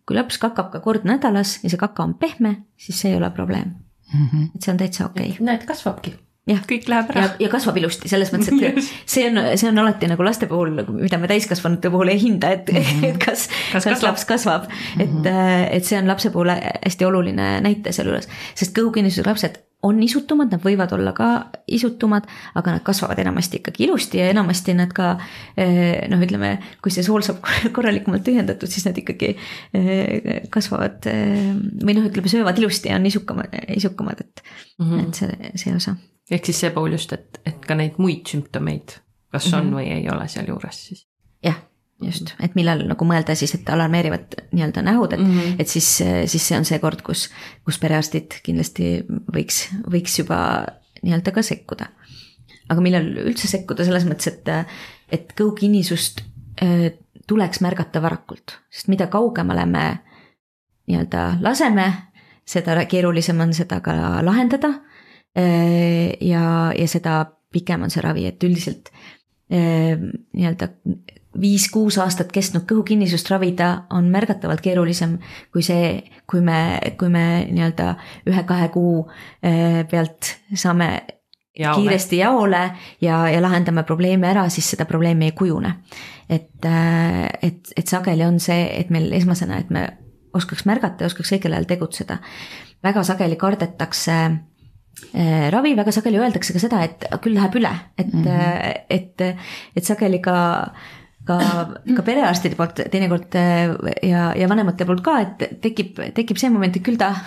kui 0.06 0.18
laps 0.18 0.38
kakab 0.38 0.74
ka 0.74 0.84
kord 0.84 1.08
nädalas 1.08 1.64
ja 1.64 1.72
see 1.72 1.80
kaka 1.80 2.04
on 2.04 2.18
pehme, 2.20 2.66
siis 2.76 3.00
see 3.00 3.14
ei 3.14 3.18
ole 3.18 3.32
probleem 3.32 3.72
mm. 4.14 4.28
-hmm. 4.28 4.52
et 4.56 4.62
see 4.62 4.72
on 4.74 4.78
täitsa 4.78 5.06
okei 5.06 5.30
okay.. 5.30 5.46
näed, 5.46 5.66
kasvabki 5.66 6.18
jah, 6.50 6.62
kõik 6.68 6.88
läheb 6.92 7.12
ära. 7.14 7.26
ja 7.40 7.50
kasvab 7.52 7.78
ilusti, 7.80 8.10
selles 8.12 8.34
mõttes, 8.34 8.52
et 8.52 9.10
see 9.10 9.28
on, 9.30 9.40
see 9.60 9.70
on 9.70 9.84
alati 9.84 10.10
nagu 10.12 10.26
laste 10.26 10.50
puhul, 10.52 10.74
mida 10.76 11.20
me 11.22 11.30
täiskasvanute 11.32 11.92
puhul 11.94 12.12
ei 12.12 12.20
hinda, 12.20 12.52
et 12.58 12.72
mm, 12.72 12.88
-hmm. 12.88 13.06
et 13.14 13.20
kas, 13.24 13.48
kas, 13.72 13.88
kas 13.88 14.04
laps 14.04 14.26
kasvab 14.30 14.68
mm. 14.68 14.74
-hmm. 14.96 15.04
et, 15.06 15.28
äh, 15.32 15.68
et 15.78 15.86
see 15.86 16.00
on 16.00 16.08
lapse 16.08 16.30
puhul 16.30 16.52
hästi 16.52 17.06
oluline 17.06 17.62
näite 17.64 17.92
sealjuures, 17.96 18.28
sest 18.56 18.76
kõhukinnisusega 18.76 19.32
lapsed 19.32 19.62
on 19.84 20.00
isutumad, 20.04 20.48
nad 20.52 20.62
võivad 20.64 20.94
olla 20.96 21.12
ka 21.12 21.30
isutumad, 21.68 22.28
aga 22.56 22.78
nad 22.78 22.84
kasvavad 22.84 23.20
enamasti 23.20 23.60
ikkagi 23.60 23.84
ilusti 23.84 24.18
ja 24.18 24.30
enamasti 24.32 24.74
nad 24.74 24.94
ka 24.96 25.18
eh, 25.58 26.08
noh, 26.08 26.24
ütleme, 26.24 26.58
kui 26.82 26.92
see 26.92 27.04
sool 27.04 27.24
saab 27.24 27.44
korralikumalt 27.76 28.24
tühjendatud, 28.24 28.72
siis 28.72 28.88
nad 28.88 29.00
ikkagi 29.00 29.36
eh, 29.74 30.48
kasvavad 30.50 31.08
või 31.84 32.00
noh, 32.00 32.08
ütleme, 32.08 32.32
söövad 32.32 32.60
ilusti 32.60 32.92
ja 32.92 33.00
on 33.00 33.06
isukamad, 33.12 33.60
isukamad, 33.76 34.20
et 34.20 34.44
mm, 34.80 34.90
-hmm. 34.90 35.08
et 35.08 35.14
see, 35.16 35.54
see 35.56 35.76
osa. 35.76 35.96
Ehk 36.32 36.46
siis 36.46 36.64
see 36.64 36.72
pool 36.76 36.96
just, 36.96 37.14
et, 37.14 37.42
et 37.46 37.66
ka 37.66 37.76
neid 37.76 38.00
muid 38.02 38.28
sümptomeid, 38.30 39.00
kas 39.32 39.54
on 39.54 39.66
mm 39.66 39.70
-hmm. 39.70 39.76
või 39.76 39.88
ei 40.00 40.10
ole 40.10 40.28
sealjuures 40.28 40.86
siis? 40.88 41.06
jah 41.44 41.60
just, 42.02 42.34
et 42.44 42.56
millal 42.56 42.86
nagu 42.88 43.06
mõelda 43.08 43.36
siis, 43.36 43.56
et 43.56 43.70
alarmeerivad 43.70 44.36
nii-öelda 44.52 44.82
nähud, 44.82 45.14
et 45.14 45.20
mm, 45.20 45.40
-hmm. 45.40 45.56
et 45.60 45.68
siis, 45.68 45.90
siis 46.26 46.48
see 46.48 46.58
on 46.58 46.66
see 46.66 46.80
kord, 46.80 47.02
kus, 47.02 47.30
kus 47.66 47.80
perearstid 47.80 48.40
kindlasti 48.44 49.06
võiks, 49.36 49.68
võiks 49.92 50.20
juba 50.20 50.40
nii-öelda 51.04 51.32
ka 51.32 51.42
sekkuda. 51.42 51.88
aga 52.70 52.82
millal 52.82 53.06
üldse 53.28 53.48
sekkuda 53.48 53.86
selles 53.86 54.06
mõttes, 54.08 54.28
et, 54.28 54.48
et 55.12 55.34
kõhukinnisust 55.38 56.24
äh, 56.64 56.94
tuleks 57.28 57.62
märgata 57.62 58.02
varakult, 58.02 58.60
sest 58.72 58.88
mida 58.88 59.08
kaugemale 59.08 59.66
me 59.66 59.86
nii-öelda 60.88 61.38
laseme, 61.42 61.88
seda 62.46 62.86
keerulisem 62.86 63.40
on 63.40 63.54
seda 63.54 63.80
ka 63.84 63.94
lahendada. 64.26 64.74
Äh, 65.38 66.14
ja, 66.22 66.72
ja 66.78 66.88
seda 66.88 67.24
pikem 67.54 67.86
on 67.86 67.94
see 67.94 68.04
ravi, 68.06 68.28
et 68.30 68.44
üldiselt 68.46 68.92
äh, 69.50 69.98
nii-öelda 69.98 70.70
viis-kuus 71.40 71.98
aastat 72.02 72.32
kestnud 72.34 72.68
kõhukinnisust 72.70 73.30
ravida 73.32 73.72
on 73.94 74.10
märgatavalt 74.14 74.62
keerulisem 74.62 75.18
kui 75.54 75.66
see, 75.66 75.96
kui 76.30 76.44
me, 76.46 76.78
kui 77.00 77.10
me 77.10 77.26
nii-öelda 77.50 77.96
ühe-kahe 78.30 78.70
kuu 78.74 79.08
eh, 79.42 79.82
pealt 79.90 80.36
saame 80.54 80.90
jaole. 81.58 81.82
kiiresti 81.82 82.22
jaole 82.22 82.62
ja, 83.02 83.24
ja 83.34 83.42
lahendame 83.42 83.86
probleemi 83.88 84.30
ära, 84.30 84.46
siis 84.54 84.70
seda 84.76 84.86
probleemi 84.90 85.32
ei 85.32 85.38
kujune. 85.38 85.74
et, 86.30 86.70
et, 87.42 87.74
et 87.78 87.88
sageli 87.88 88.26
on 88.26 88.40
see, 88.40 88.68
et 88.78 88.94
meil 88.94 89.12
esmasena, 89.18 89.58
et 89.58 89.74
me 89.74 89.88
oskaks 90.34 90.66
märgata 90.70 91.04
ja 91.04 91.10
oskaks 91.10 91.34
õigel 91.34 91.54
ajal 91.54 91.70
tegutseda. 91.70 92.20
väga 92.84 93.04
sageli 93.04 93.36
kardetakse 93.42 94.20
ravi, 95.54 95.76
väga 95.78 95.92
sageli 95.92 96.20
öeldakse 96.22 96.54
ka 96.56 96.60
seda, 96.62 96.84
et 96.86 97.08
küll 97.22 97.36
läheb 97.36 97.56
üle, 97.60 97.72
et 97.98 98.14
mm, 98.14 98.24
-hmm. 98.24 98.84
et, 98.90 99.22
et 99.76 99.86
sageli 99.86 100.22
ka 100.22 100.36
ka, 101.28 101.38
ka 101.96 102.06
perearstide 102.06 102.58
poolt 102.60 102.84
teinekord 102.92 103.38
äh, 103.40 103.74
ja, 104.06 104.32
ja 104.38 104.50
vanemate 104.52 104.88
poolt 104.88 105.04
ka, 105.06 105.18
et 105.24 105.60
tekib, 105.64 106.00
tekib 106.16 106.40
see 106.40 106.52
moment, 106.54 106.76
et 106.76 106.86
küll 106.86 107.00
ta 107.00 107.14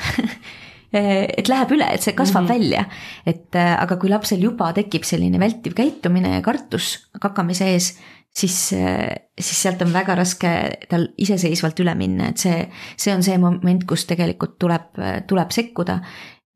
et 0.97 1.49
läheb 1.51 1.73
üle, 1.77 1.89
et 1.93 2.05
see 2.05 2.17
kasvab 2.17 2.45
mm 2.45 2.49
-hmm. 2.49 2.55
välja. 2.55 2.85
et 3.27 3.55
äh, 3.55 3.73
aga 3.83 3.97
kui 3.97 4.11
lapsel 4.11 4.43
juba 4.43 4.73
tekib 4.73 5.05
selline 5.05 5.41
vältiv 5.41 5.75
käitumine 5.75 6.37
ja 6.37 6.43
kartus 6.43 7.09
kakamise 7.21 7.73
ees, 7.73 7.97
siis, 8.31 8.73
äh, 8.73 9.17
siis 9.41 9.63
sealt 9.63 9.83
on 9.83 9.93
väga 9.93 10.15
raske 10.15 10.53
tal 10.89 11.09
iseseisvalt 11.19 11.81
üle 11.81 11.95
minna, 11.95 12.29
et 12.29 12.39
see, 12.39 12.69
see 12.97 13.15
on 13.15 13.23
see 13.23 13.39
moment, 13.39 13.85
kus 13.85 14.07
tegelikult 14.07 14.59
tuleb, 14.59 14.93
tuleb 15.27 15.51
sekkuda. 15.51 16.01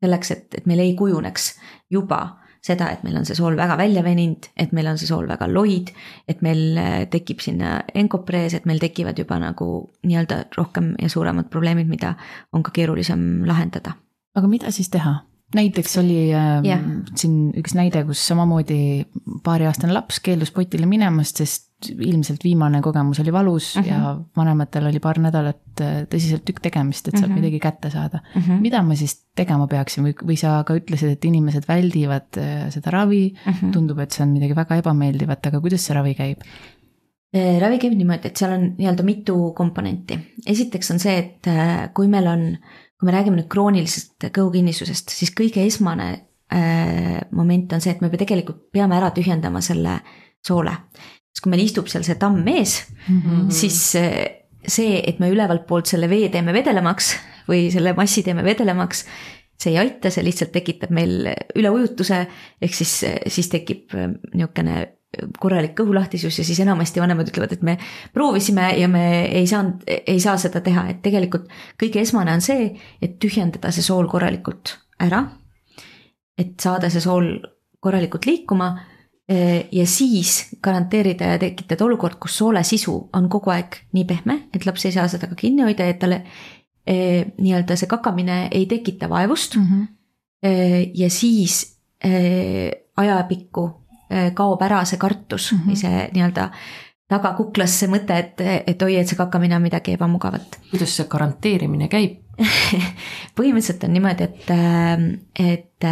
Selleks, 0.01 0.31
et, 0.35 0.47
et 0.59 0.69
meil 0.69 0.83
ei 0.83 0.95
kujuneks 0.97 1.53
juba 1.93 2.21
seda, 2.61 2.91
et 2.93 3.01
meil 3.05 3.17
on 3.17 3.25
see 3.25 3.37
sool 3.37 3.55
väga 3.57 3.75
välja 3.79 4.03
veninud, 4.05 4.51
et 4.59 4.73
meil 4.75 4.91
on 4.91 4.99
see 5.01 5.09
sool 5.09 5.25
väga 5.29 5.47
loid, 5.49 5.89
et 6.29 6.43
meil 6.45 6.77
äh, 6.77 6.99
tekib 7.11 7.41
sinna 7.41 7.79
enkoprees, 7.97 8.53
et 8.57 8.67
meil 8.69 8.81
tekivad 8.81 9.17
juba 9.17 9.39
nagu 9.41 9.71
nii-öelda 10.05 10.43
rohkem 10.57 10.93
ja 11.01 11.09
suuremad 11.09 11.49
probleemid, 11.53 11.89
mida 11.89 12.13
on 12.53 12.63
ka 12.63 12.73
keerulisem 12.75 13.43
lahendada. 13.49 13.97
aga 14.35 14.47
mida 14.47 14.71
siis 14.71 14.89
teha? 14.93 15.21
näiteks 15.55 15.97
oli 15.99 16.29
yeah. 16.29 16.79
siin 17.15 17.49
üks 17.59 17.73
näide, 17.75 18.05
kus 18.07 18.21
samamoodi 18.23 19.03
paariaastane 19.43 19.91
laps 19.91 20.21
keeldus 20.23 20.53
potile 20.55 20.87
minemast, 20.87 21.41
sest 21.41 21.70
ilmselt 21.89 22.43
viimane 22.43 22.81
kogemus 22.81 23.19
oli 23.19 23.33
valus 23.33 23.75
mm 23.75 23.83
-hmm. 23.83 23.87
ja 23.87 24.17
vanematel 24.37 24.87
oli 24.87 24.99
paar 24.99 25.19
nädalat 25.19 25.81
äh, 25.81 26.01
tõsiselt 26.09 26.43
tükk 26.45 26.61
tegemist, 26.61 27.07
et 27.07 27.17
sealt 27.17 27.27
mm 27.27 27.31
-hmm. 27.31 27.41
midagi 27.41 27.59
kätte 27.59 27.89
saada 27.89 28.19
mm. 28.35 28.41
-hmm. 28.41 28.61
mida 28.61 28.81
ma 28.81 28.95
siis 28.95 29.25
tegema 29.35 29.67
peaksin 29.67 30.03
või, 30.03 30.13
või 30.13 30.37
sa 30.37 30.63
ka 30.67 30.75
ütlesid, 30.75 31.09
et 31.09 31.25
inimesed 31.25 31.67
väldivad 31.67 32.37
äh, 32.37 32.69
seda 32.69 32.91
ravi 32.91 33.33
mm, 33.33 33.53
-hmm. 33.53 33.71
tundub, 33.71 33.99
et 33.99 34.11
see 34.11 34.23
on 34.23 34.33
midagi 34.33 34.55
väga 34.55 34.75
ebameeldivat, 34.75 35.45
aga 35.47 35.61
kuidas 35.61 35.85
see 35.85 35.95
ravi 35.95 36.15
käib? 36.15 36.41
Äh, 37.35 37.59
ravi 37.61 37.79
käib 37.79 37.93
niimoodi, 37.97 38.27
et 38.27 38.37
seal 38.37 38.51
on 38.51 38.73
nii-öelda 38.77 39.03
mitu 39.03 39.53
komponenti. 39.53 40.19
esiteks 40.45 40.91
on 40.91 40.99
see, 40.99 41.17
et 41.17 41.47
kui 41.93 42.07
meil 42.07 42.27
on, 42.27 42.57
kui 42.99 43.05
me 43.05 43.11
räägime 43.11 43.37
nüüd 43.37 43.47
kroonilisest 43.47 44.29
kõhukinnisusest, 44.37 45.09
siis 45.09 45.31
kõige 45.31 45.65
esmane 45.65 46.27
moment 47.31 47.73
on 47.73 47.81
see, 47.81 47.91
et 47.91 48.01
me 48.01 48.09
tegelikult 48.09 48.71
peame 48.71 48.95
ära 48.95 49.11
tühjendama 49.15 49.61
selle 49.61 50.01
soole 50.47 50.73
siis 51.31 51.43
kui 51.43 51.53
meil 51.53 51.65
istub 51.65 51.87
seal 51.91 52.03
see 52.03 52.19
tamm 52.19 52.47
ees 52.51 52.77
mm, 53.07 53.21
-hmm. 53.21 53.51
siis 53.55 53.81
see, 54.67 55.01
et 55.07 55.19
me 55.19 55.31
ülevalt 55.31 55.65
poolt 55.67 55.89
selle 55.89 56.09
vee 56.09 56.29
teeme 56.29 56.53
vedelemaks 56.53 57.15
või 57.49 57.69
selle 57.73 57.93
massi 57.97 58.23
teeme 58.23 58.43
vedelemaks, 58.45 59.05
see 59.61 59.73
ei 59.73 59.81
aita, 59.81 60.11
see 60.13 60.23
lihtsalt 60.25 60.51
tekitab 60.53 60.93
meil 60.93 61.29
üleujutuse, 61.57 62.23
ehk 62.61 62.75
siis, 62.75 62.95
siis 63.27 63.49
tekib 63.51 63.95
äh, 63.97 64.09
niisugune 64.33 64.97
korralik 65.41 65.73
kõhulahtisus 65.75 66.37
ja 66.39 66.43
siis 66.47 66.61
enamasti 66.63 67.01
vanemad 67.03 67.27
ütlevad, 67.27 67.51
et 67.51 67.63
me 67.67 67.73
proovisime 68.15 68.69
ja 68.79 68.87
me 68.87 69.25
ei 69.27 69.47
saanud, 69.49 69.83
ei 69.85 70.21
saa 70.23 70.37
seda 70.39 70.61
teha, 70.63 70.85
et 70.93 71.01
tegelikult 71.03 71.49
kõige 71.81 71.99
esmane 71.99 72.31
on 72.37 72.43
see, 72.43 72.69
et 73.03 73.17
tühjendada 73.19 73.73
see 73.75 73.83
sool 73.83 74.07
korralikult 74.11 74.77
ära. 75.03 75.25
et 76.39 76.55
saada 76.63 76.89
see 76.89 77.03
sool 77.03 77.27
korralikult 77.83 78.25
liikuma 78.25 78.69
ja 79.71 79.83
siis 79.87 80.49
garanteerida 80.63 81.33
ja 81.33 81.39
tekitada 81.39 81.85
olukord, 81.85 82.17
kus 82.19 82.37
soole 82.37 82.63
sisu 82.67 82.95
on 83.15 83.29
kogu 83.31 83.53
aeg 83.53 83.77
nii 83.95 84.05
pehme, 84.09 84.35
et 84.53 84.65
laps 84.65 84.85
ei 84.85 84.91
saa 84.91 85.07
seda 85.07 85.29
ka 85.29 85.37
kinni 85.39 85.63
hoida, 85.63 85.85
et 85.87 85.99
talle 86.01 86.17
eh, 86.87 87.29
nii-öelda 87.37 87.77
see 87.79 87.87
kakamine 87.87 88.47
ei 88.51 88.65
tekita 88.65 89.09
vaevust 89.09 89.55
mm. 89.55 89.67
-hmm. 89.67 89.87
ja 90.93 91.09
siis 91.09 91.77
ajapikku 92.97 93.67
kaob 94.33 94.61
ära 94.61 94.85
see 94.85 94.97
kartus 94.97 95.51
mm 95.51 95.57
-hmm. 95.57 95.69
või 95.69 95.75
see 95.75 96.09
nii-öelda 96.13 96.49
tagakuklas 97.11 97.77
see 97.81 97.91
mõte, 97.91 98.17
et, 98.17 98.43
et 98.71 98.83
oi, 98.87 98.97
et 99.01 99.09
see 99.09 99.19
kakamine 99.19 99.57
on 99.57 99.63
midagi 99.65 99.95
ebamugavat. 99.97 100.59
kuidas 100.71 100.97
see 100.97 101.09
garanteerimine 101.11 101.91
käib 101.91 102.19
põhimõtteliselt 103.37 103.83
on 103.85 103.91
niimoodi, 103.93 104.25
et, 104.25 104.51
et 105.43 105.87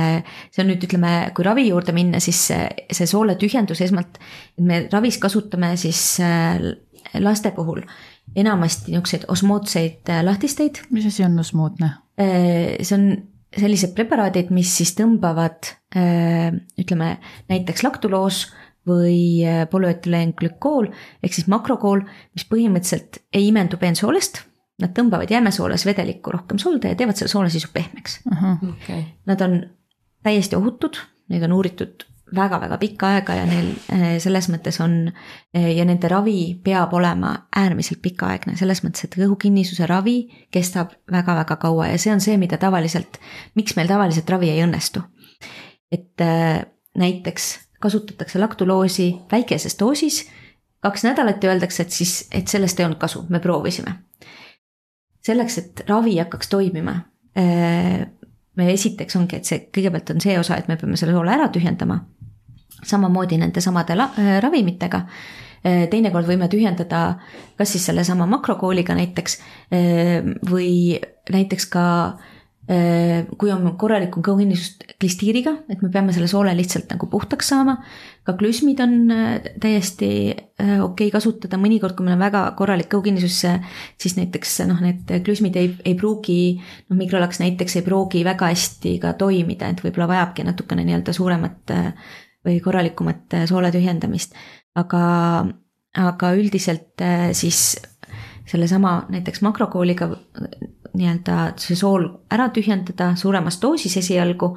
see 0.50 0.64
on 0.64 0.70
nüüd 0.72 0.86
ütleme, 0.88 1.12
kui 1.36 1.46
ravi 1.46 1.68
juurde 1.68 1.94
minna, 1.96 2.22
siis 2.24 2.40
see, 2.50 2.88
see 2.96 3.10
soole 3.10 3.36
tühjendus 3.40 3.84
esmalt, 3.86 4.20
me 4.66 4.86
ravis 4.92 5.20
kasutame 5.22 5.76
siis 5.80 6.02
laste 7.20 7.52
puhul 7.56 7.84
enamasti 8.38 8.94
niisuguseid 8.94 9.26
osmootseid 9.32 10.14
lahtisteid. 10.26 10.84
mis 10.90 11.06
asi 11.10 11.26
on 11.26 11.40
osmootne? 11.40 11.92
see 12.18 12.96
on 12.96 13.06
sellised 13.60 13.96
preparaadid, 13.98 14.52
mis 14.54 14.72
siis 14.78 14.94
tõmbavad 14.98 15.72
ütleme 16.80 17.16
näiteks 17.50 17.84
laktuloos 17.86 18.44
või 18.90 19.20
polüetüleenglükool 19.72 20.90
ehk 21.24 21.36
siis 21.36 21.50
makrokool, 21.52 22.04
mis 22.36 22.48
põhimõtteliselt 22.50 23.24
ei 23.34 23.50
imendu 23.52 23.80
peensoolest. 23.82 24.44
Nad 24.80 24.94
tõmbavad 24.96 25.32
jäämesoolas 25.32 25.84
vedelikku 25.84 26.32
rohkem 26.32 26.60
solda 26.62 26.94
ja 26.94 26.96
teevad 26.96 27.20
selle 27.20 27.32
soolasisu 27.32 27.68
pehmeks 27.74 28.22
uh. 28.32 28.44
-huh. 28.44 28.70
Okay. 28.76 29.04
Nad 29.28 29.42
on 29.44 29.60
täiesti 30.24 30.56
ohutud, 30.56 30.96
neid 31.30 31.44
on 31.44 31.54
uuritud 31.54 32.06
väga-väga 32.36 32.78
pikka 32.78 33.10
aega 33.16 33.36
ja 33.40 33.46
neil 33.50 33.70
eh, 33.94 34.18
selles 34.22 34.50
mõttes 34.54 34.80
on 34.84 34.96
eh, 35.10 35.72
ja 35.78 35.86
nende 35.88 36.10
ravi 36.12 36.60
peab 36.64 36.94
olema 36.94 37.34
äärmiselt 37.56 38.02
pikaaegne, 38.06 38.56
selles 38.60 38.84
mõttes, 38.86 39.06
et 39.06 39.18
kõhukinnisuse 39.18 39.88
ravi 39.90 40.22
kestab 40.54 40.94
väga-väga 41.12 41.58
kaua 41.62 41.90
ja 41.92 42.02
see 42.02 42.14
on 42.14 42.22
see, 42.24 42.38
mida 42.38 42.60
tavaliselt, 42.62 43.20
miks 43.60 43.76
meil 43.80 43.90
tavaliselt 43.90 44.30
ravi 44.30 44.52
ei 44.54 44.64
õnnestu. 44.66 45.04
et 45.92 46.22
näiteks 46.96 47.46
kasutatakse 47.80 48.40
laktuloosi 48.40 49.16
väikeses 49.32 49.80
doosis. 49.80 50.28
kaks 50.82 51.04
nädalat 51.04 51.44
ja 51.44 51.50
öeldakse, 51.52 51.84
et 51.84 51.92
siis, 51.92 52.28
et 52.32 52.48
sellest 52.48 52.80
ei 52.80 52.86
olnud 52.86 53.00
kasu, 53.00 53.26
me 53.30 53.40
proovisime. 53.40 53.94
selleks, 55.26 55.58
et 55.58 55.82
ravi 55.88 56.18
hakkaks 56.18 56.48
toimima 56.50 56.96
me 58.60 58.72
esiteks 58.74 59.18
ongi, 59.20 59.40
et 59.40 59.50
see 59.50 59.66
kõigepealt 59.76 60.14
on 60.14 60.24
see 60.24 60.38
osa, 60.40 60.58
et 60.60 60.70
me 60.70 60.78
peame 60.80 60.98
selle 61.00 61.16
soole 61.16 61.36
ära 61.36 61.50
tühjendama. 61.54 62.00
samamoodi 62.80 63.36
nende 63.38 63.62
samade 63.62 63.96
äh, 64.00 64.40
ravimitega. 64.40 65.02
Äh, 65.68 65.88
teinekord 65.92 66.28
võime 66.28 66.48
tühjendada 66.48 67.20
kas 67.60 67.74
siis 67.74 67.86
sellesama 67.90 68.28
makrokooliga 68.32 68.96
näiteks 68.96 69.40
äh, 69.76 70.30
või 70.50 71.00
näiteks 71.32 71.66
ka 71.74 71.86
kui 72.70 73.50
on 73.50 73.64
korralikku 73.82 74.22
kõhukinnisust 74.22 74.84
klistiiriga, 75.02 75.56
et 75.74 75.80
me 75.82 75.90
peame 75.90 76.14
selle 76.14 76.28
soole 76.30 76.52
lihtsalt 76.54 76.92
nagu 76.94 77.08
puhtaks 77.10 77.48
saama. 77.50 77.80
ka 78.22 78.36
glüsmid 78.38 78.78
on 78.84 78.94
täiesti 79.58 80.10
okei 80.30 80.78
okay 80.84 81.10
kasutada, 81.10 81.58
mõnikord, 81.58 81.96
kui 81.98 82.06
meil 82.06 82.20
on 82.20 82.22
väga 82.22 82.44
korralik 82.60 82.92
kõhukinnisus, 82.92 83.40
siis 83.98 84.18
näiteks 84.20 84.60
noh, 84.70 84.84
need 84.86 85.10
glüsmid 85.26 85.58
ei, 85.58 85.72
ei 85.82 85.98
pruugi, 85.98 86.60
noh 86.92 87.02
mikrolaks 87.02 87.42
näiteks 87.42 87.80
ei 87.80 87.88
pruugi 87.90 88.22
väga 88.28 88.52
hästi 88.54 89.00
ka 89.02 89.16
toimida, 89.18 89.74
et 89.74 89.82
võib-olla 89.82 90.12
vajabki 90.14 90.46
natukene 90.46 90.86
nii-öelda 90.86 91.18
suuremat 91.18 91.74
või 92.46 92.60
korralikumat 92.64 93.34
äh, 93.34 93.46
soole 93.50 93.72
tühjendamist. 93.72 94.36
aga, 94.76 95.04
aga 95.98 96.34
üldiselt 96.38 97.02
äh, 97.02 97.32
siis 97.34 97.80
sellesama 98.50 99.06
näiteks 99.10 99.42
makrokooliga 99.42 100.10
nii-öelda 101.00 101.40
see 101.62 101.78
sool 101.80 102.06
ära 102.32 102.50
tühjendada 102.54 103.14
suuremas 103.20 103.60
doosis 103.62 103.98
esialgu 104.02 104.54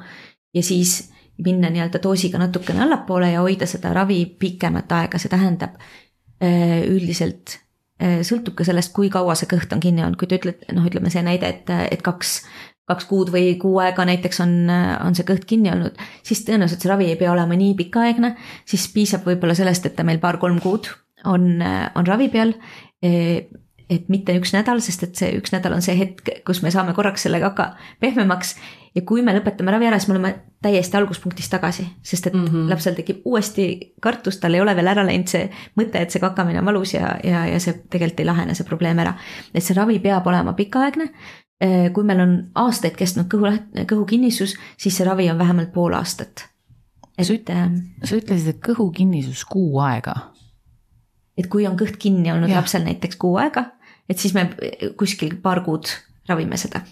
ja 0.53 0.63
siis 0.63 1.09
minna 1.43 1.71
nii-öelda 1.73 2.01
doosiga 2.03 2.41
natukene 2.41 2.83
allapoole 2.85 3.31
ja 3.31 3.41
hoida 3.41 3.67
seda 3.69 3.93
ravi 3.95 4.25
pikemat 4.39 4.91
aega, 4.99 5.21
see 5.21 5.31
tähendab 5.33 5.79
äh, 5.79 6.83
üldiselt 6.89 7.59
sõltub 8.03 8.57
ka 8.57 8.65
sellest, 8.67 8.91
kui 8.91 9.07
kaua 9.07 9.35
see 9.37 9.47
kõht 9.47 9.71
on 9.71 9.79
kinni 9.79 10.03
olnud, 10.03 10.17
kui 10.19 10.27
te 10.27 10.35
ütlete, 10.35 10.73
noh, 10.75 10.83
ütleme 10.89 11.11
see 11.13 11.21
näide, 11.23 11.47
et, 11.53 11.69
et 11.93 12.01
kaks 12.03 12.41
kaks 12.89 13.07
kuud 13.07 13.31
või 13.31 13.53
kuu 13.61 13.77
aega 13.79 14.03
näiteks 14.07 14.41
on, 14.43 14.53
on 15.05 15.15
see 15.15 15.27
kõht 15.27 15.45
kinni 15.47 15.71
olnud, 15.71 15.99
siis 16.25 16.43
tõenäoliselt 16.47 16.83
see 16.83 16.91
ravi 16.91 17.07
ei 17.13 17.19
pea 17.19 17.31
olema 17.31 17.55
nii 17.55 17.77
pikaaegne, 17.79 18.33
siis 18.67 18.89
piisab 18.91 19.23
võib-olla 19.27 19.55
sellest, 19.55 19.87
et 19.87 19.95
ta 19.95 20.03
meil 20.07 20.19
paar-kolm 20.23 20.59
kuud 20.63 20.89
on, 21.31 21.63
on 21.63 22.09
ravi 22.09 22.27
peal. 22.33 22.51
Et 23.89 24.07
mitte 24.09 24.35
üks 24.39 24.53
nädal, 24.55 24.81
sest 24.81 25.03
et 25.03 25.19
see 25.19 25.33
üks 25.37 25.53
nädal 25.53 25.75
on 25.75 25.81
see 25.81 25.97
hetk, 25.99 26.29
kus 26.47 26.63
me 26.63 26.71
saame 26.71 26.93
korraks 26.93 27.27
selle 27.27 27.39
kaka 27.43 27.73
pehmemaks. 27.99 28.55
ja 28.95 29.01
kui 29.01 29.21
me 29.25 29.33
lõpetame 29.33 29.71
ravi 29.73 29.87
ära, 29.89 29.99
siis 29.99 30.09
me 30.11 30.17
oleme 30.17 30.33
täiesti 30.61 30.97
alguspunktis 30.97 31.49
tagasi, 31.49 31.87
sest 32.03 32.27
et 32.27 32.33
mm 32.33 32.45
-hmm. 32.45 32.69
lapsel 32.69 32.95
tekib 32.95 33.21
uuesti 33.25 33.93
kartus, 34.01 34.37
tal 34.37 34.53
ei 34.53 34.61
ole 34.61 34.75
veel 34.75 34.87
ära 34.87 35.05
läinud 35.05 35.27
see 35.27 35.49
mõte, 35.79 36.01
et 36.01 36.11
see 36.11 36.19
kakamine 36.19 36.59
on 36.59 36.65
valus 36.65 36.93
ja, 36.93 37.17
ja, 37.23 37.45
ja 37.47 37.59
see 37.59 37.73
tegelikult 37.89 38.19
ei 38.19 38.25
lahene 38.25 38.55
see 38.55 38.65
probleem 38.65 38.99
ära. 38.99 39.13
et 39.53 39.63
see 39.63 39.75
ravi 39.75 39.99
peab 39.99 40.27
olema 40.27 40.53
pikaaegne 40.53 41.09
Äh, 41.63 41.91
kui 41.93 42.03
meil 42.03 42.19
on 42.19 42.33
aastaid 42.59 42.97
kestnud 42.99 43.29
kõhu, 43.31 43.51
kõhukinnisus, 43.87 44.57
siis 44.79 44.97
see 44.97 45.05
ravi 45.07 45.29
on 45.31 45.39
vähemalt 45.39 45.71
pool 45.75 45.93
aastat. 45.95 46.49
et 47.17 47.27
sa, 47.27 47.33
äh, 47.33 47.69
sa 48.03 48.17
ütlesid, 48.17 48.47
et 48.49 48.59
kõhukinnisus 48.59 49.45
kuu 49.45 49.79
aega. 49.79 50.32
Et 51.37 51.49
kui 51.51 51.67
on 51.67 51.77
kõht 51.79 51.97
kinni 52.01 52.31
olnud 52.33 52.51
ja. 52.51 52.61
lapsel 52.61 52.85
näiteks 52.85 53.19
kuu 53.21 53.37
aega, 53.41 53.65
et 54.09 54.19
siis 54.19 54.35
me 54.37 54.47
kuskil 54.99 55.35
paar 55.41 55.63
kuud 55.65 55.89
ravime 56.29 56.57
seda. 56.57 56.83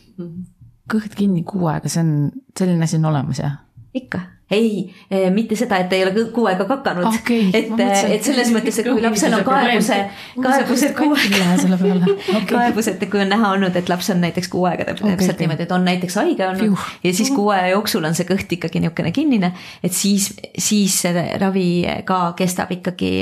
kõht 0.91 1.15
kinni 1.15 1.43
kuu 1.47 1.67
aega, 1.71 1.89
see 1.91 2.03
on, 2.03 2.13
selline 2.57 2.87
asi 2.87 2.99
on 2.99 3.09
olemas, 3.13 3.41
jah? 3.43 3.59
ikka 3.93 4.23
ei, 4.51 4.93
eh, 5.11 5.29
mitte 5.31 5.55
seda, 5.59 5.79
et 5.81 5.93
ei 5.93 6.03
ole 6.05 6.25
kuu 6.33 6.47
aega 6.51 6.65
kakanud 6.69 7.07
okay,. 7.09 7.49
et, 7.53 7.71
et 8.15 8.25
selles 8.25 8.51
mõttes, 8.53 8.79
et 8.81 8.89
kui 8.89 9.03
lapsel 9.03 9.35
on 9.37 9.45
kaebuse, 9.47 9.99
kaebused 10.45 10.95
kuu 10.97 11.15
aega, 11.15 12.41
kaebused, 12.49 13.05
kui 13.11 13.23
on 13.23 13.31
näha 13.31 13.53
olnud, 13.55 13.77
et 13.79 13.91
laps 13.91 14.11
on 14.13 14.21
näiteks 14.23 14.51
kuu 14.51 14.65
aega 14.69 14.89
täpselt 14.89 15.13
okay, 15.13 15.29
okay. 15.29 15.39
niimoodi, 15.45 15.67
et 15.67 15.75
on 15.75 15.87
näiteks 15.87 16.19
haige 16.21 16.47
olnud 16.49 16.71
Juh. 16.71 16.89
ja 17.03 17.13
siis 17.15 17.31
kuu 17.35 17.49
aja 17.55 17.71
jooksul 17.75 18.05
on 18.07 18.17
see 18.17 18.27
kõht 18.29 18.57
ikkagi 18.57 18.83
niisugune 18.83 19.13
kinnine, 19.15 19.53
et 19.83 19.95
siis, 19.95 20.31
siis 20.57 21.01
see 21.05 21.25
ravi 21.41 21.69
ka 22.05 22.23
kestab 22.37 22.73
ikkagi 22.75 23.13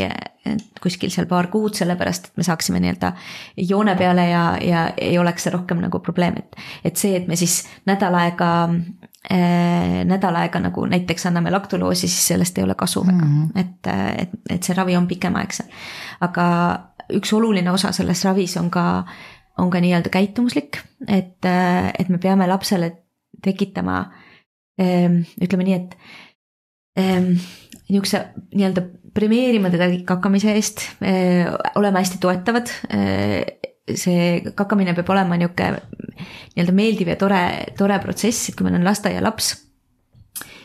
kuskil 0.81 1.11
seal 1.13 1.27
paar 1.29 1.49
kuud, 1.51 1.75
sellepärast 1.77 2.29
et 2.31 2.39
me 2.39 2.45
saaksime 2.47 2.79
nii-öelda 2.81 3.11
joone 3.69 3.95
peale 3.99 4.29
ja, 4.29 4.43
ja 4.63 4.85
ei 4.97 5.17
oleks 5.19 5.45
see 5.45 5.53
rohkem 5.53 5.81
nagu 5.83 6.01
probleem, 6.03 6.39
et. 6.39 6.59
et 6.89 6.97
see, 6.97 7.15
et 7.19 7.27
me 7.27 7.37
siis 7.39 7.61
nädal 7.89 8.15
aega 8.17 8.49
nädal 10.09 10.35
aega 10.39 10.61
nagu 10.63 10.85
näiteks 10.87 11.25
anname 11.27 11.51
laktuloosi, 11.51 12.07
siis 12.07 12.27
sellest 12.31 12.57
ei 12.57 12.63
ole 12.63 12.75
kasu 12.79 13.01
väga 13.03 13.25
mm, 13.25 13.49
-hmm. 13.49 13.59
et, 13.59 13.89
et, 14.21 14.29
et 14.49 14.63
see 14.63 14.75
ravi 14.77 14.95
on 14.95 15.07
pikemaaegsem. 15.07 15.67
aga 16.21 16.45
üks 17.13 17.33
oluline 17.33 17.71
osa 17.71 17.91
selles 17.91 18.23
ravis 18.25 18.57
on 18.57 18.69
ka, 18.71 19.03
on 19.57 19.69
ka 19.69 19.81
nii-öelda 19.83 20.09
käitumuslik, 20.09 20.79
et, 21.07 21.45
et 21.99 22.09
me 22.09 22.17
peame 22.17 22.47
lapsele 22.47 22.91
tekitama 23.43 24.05
ütleme 25.41 25.63
nii, 25.63 25.75
et 25.75 25.95
niisuguse 27.89 28.21
nii-öelda 28.53 28.85
premeerima 29.13 29.69
teda 29.73 29.89
kakamise 30.05 30.53
eest, 30.55 30.85
olema 31.75 31.99
hästi 31.99 32.21
toetavad. 32.21 32.71
See 33.97 34.53
kakamine 34.57 34.93
peab 34.97 35.09
olema 35.15 35.37
niisugune 35.39 35.79
nii-öelda 36.55 36.75
meeldiv 36.75 37.13
ja 37.13 37.17
tore, 37.19 37.41
tore 37.77 37.99
protsess, 38.03 38.49
et 38.49 38.57
kui 38.57 38.67
meil 38.67 38.79
on 38.79 38.87
lasteaialaps, 38.87 39.53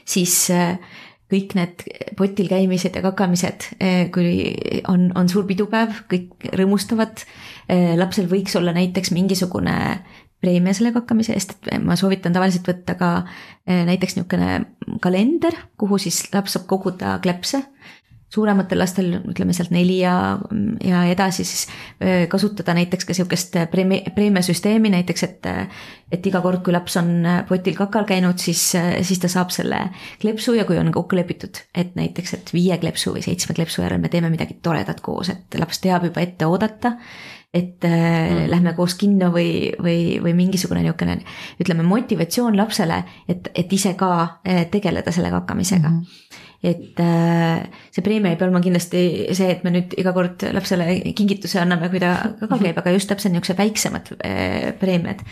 siis 0.08 0.34
kõik 1.34 1.54
need 1.56 1.84
potil 2.18 2.50
käimised 2.50 2.96
ja 2.98 3.02
kakamised, 3.04 3.70
kui 4.14 4.34
on, 4.90 5.08
on 5.18 5.30
suur 5.30 5.46
pidupäev, 5.48 6.04
kõik 6.10 6.48
rõõmustavad. 6.52 7.24
lapsel 7.96 8.28
võiks 8.30 8.56
olla 8.58 8.74
näiteks 8.76 9.10
mingisugune 9.16 9.76
preemia 10.44 10.76
selle 10.76 10.92
kakkamise 10.92 11.32
eest, 11.32 11.56
et 11.56 11.80
ma 11.80 11.96
soovitan 11.96 12.34
tavaliselt 12.34 12.68
võtta 12.68 12.96
ka 13.00 13.10
näiteks 13.66 14.18
niisugune 14.18 14.98
kalender, 15.00 15.56
kuhu 15.80 15.98
siis 15.98 16.26
laps 16.34 16.58
saab 16.58 16.68
koguda 16.68 17.16
klepse 17.24 17.62
suurematel 18.34 18.80
lastel, 18.80 19.10
ütleme 19.30 19.54
sealt 19.56 19.72
neli 19.74 20.00
ja, 20.00 20.14
ja 20.84 21.04
edasi, 21.10 21.46
siis 21.46 21.66
kasutada 22.30 22.74
näiteks 22.76 23.06
ka 23.08 23.16
sihukest 23.16 23.58
preemia, 23.70 24.14
preemiasüsteemi 24.14 24.92
näiteks, 24.96 25.26
et. 25.28 25.52
et 26.14 26.26
iga 26.28 26.38
kord, 26.44 26.60
kui 26.62 26.72
laps 26.74 26.94
on 27.00 27.26
potil 27.48 27.74
kakal 27.74 28.04
käinud, 28.06 28.38
siis, 28.38 28.60
siis 29.02 29.18
ta 29.18 29.28
saab 29.30 29.50
selle 29.50 29.80
kleepsu 30.22 30.54
ja 30.54 30.66
kui 30.68 30.78
on 30.78 30.92
kokku 30.94 31.16
lepitud, 31.18 31.58
et 31.74 31.96
näiteks, 31.98 32.34
et 32.36 32.52
viie 32.54 32.76
kleepsu 32.78 33.14
või 33.16 33.24
seitsme 33.24 33.56
kleepsu 33.56 33.82
järel 33.82 34.02
me 34.02 34.10
teeme 34.12 34.30
midagi 34.30 34.58
toredat 34.62 35.02
koos, 35.02 35.32
et 35.34 35.58
laps 35.58 35.82
teab 35.82 36.06
juba 36.06 36.22
ette 36.22 36.46
oodata 36.46 36.94
et 37.54 37.86
mm. 37.86 38.48
lähme 38.50 38.72
koos 38.74 38.96
kinno 38.98 39.30
või, 39.34 39.70
või, 39.82 40.18
või 40.22 40.34
mingisugune 40.34 40.82
niisugune 40.82 41.20
ütleme, 41.62 41.86
motivatsioon 41.86 42.56
lapsele, 42.58 42.98
et, 43.30 43.50
et 43.54 43.72
ise 43.72 43.94
ka 43.98 44.40
tegeleda 44.74 45.14
selle 45.14 45.30
kakkamisega 45.34 45.88
mm. 45.88 46.00
-hmm 46.00 46.42
et 46.64 47.00
äh, 47.02 47.64
see 47.92 48.04
preemia 48.04 48.32
ei 48.32 48.38
pea 48.40 48.48
olema 48.48 48.62
kindlasti 48.64 49.00
see, 49.36 49.50
et 49.52 49.64
me 49.66 49.72
nüüd 49.74 49.96
iga 50.00 50.14
kord 50.16 50.46
lapsele 50.56 50.86
kingituse 51.16 51.60
anname, 51.60 51.90
kui 51.92 52.00
ta 52.02 52.14
kakal 52.40 52.62
käib, 52.62 52.78
aga 52.80 52.94
just 52.94 53.10
täpselt 53.10 53.34
niisugused 53.34 53.60
väiksemad 53.60 54.14
äh, 54.20 54.70
preemiad. 54.80 55.24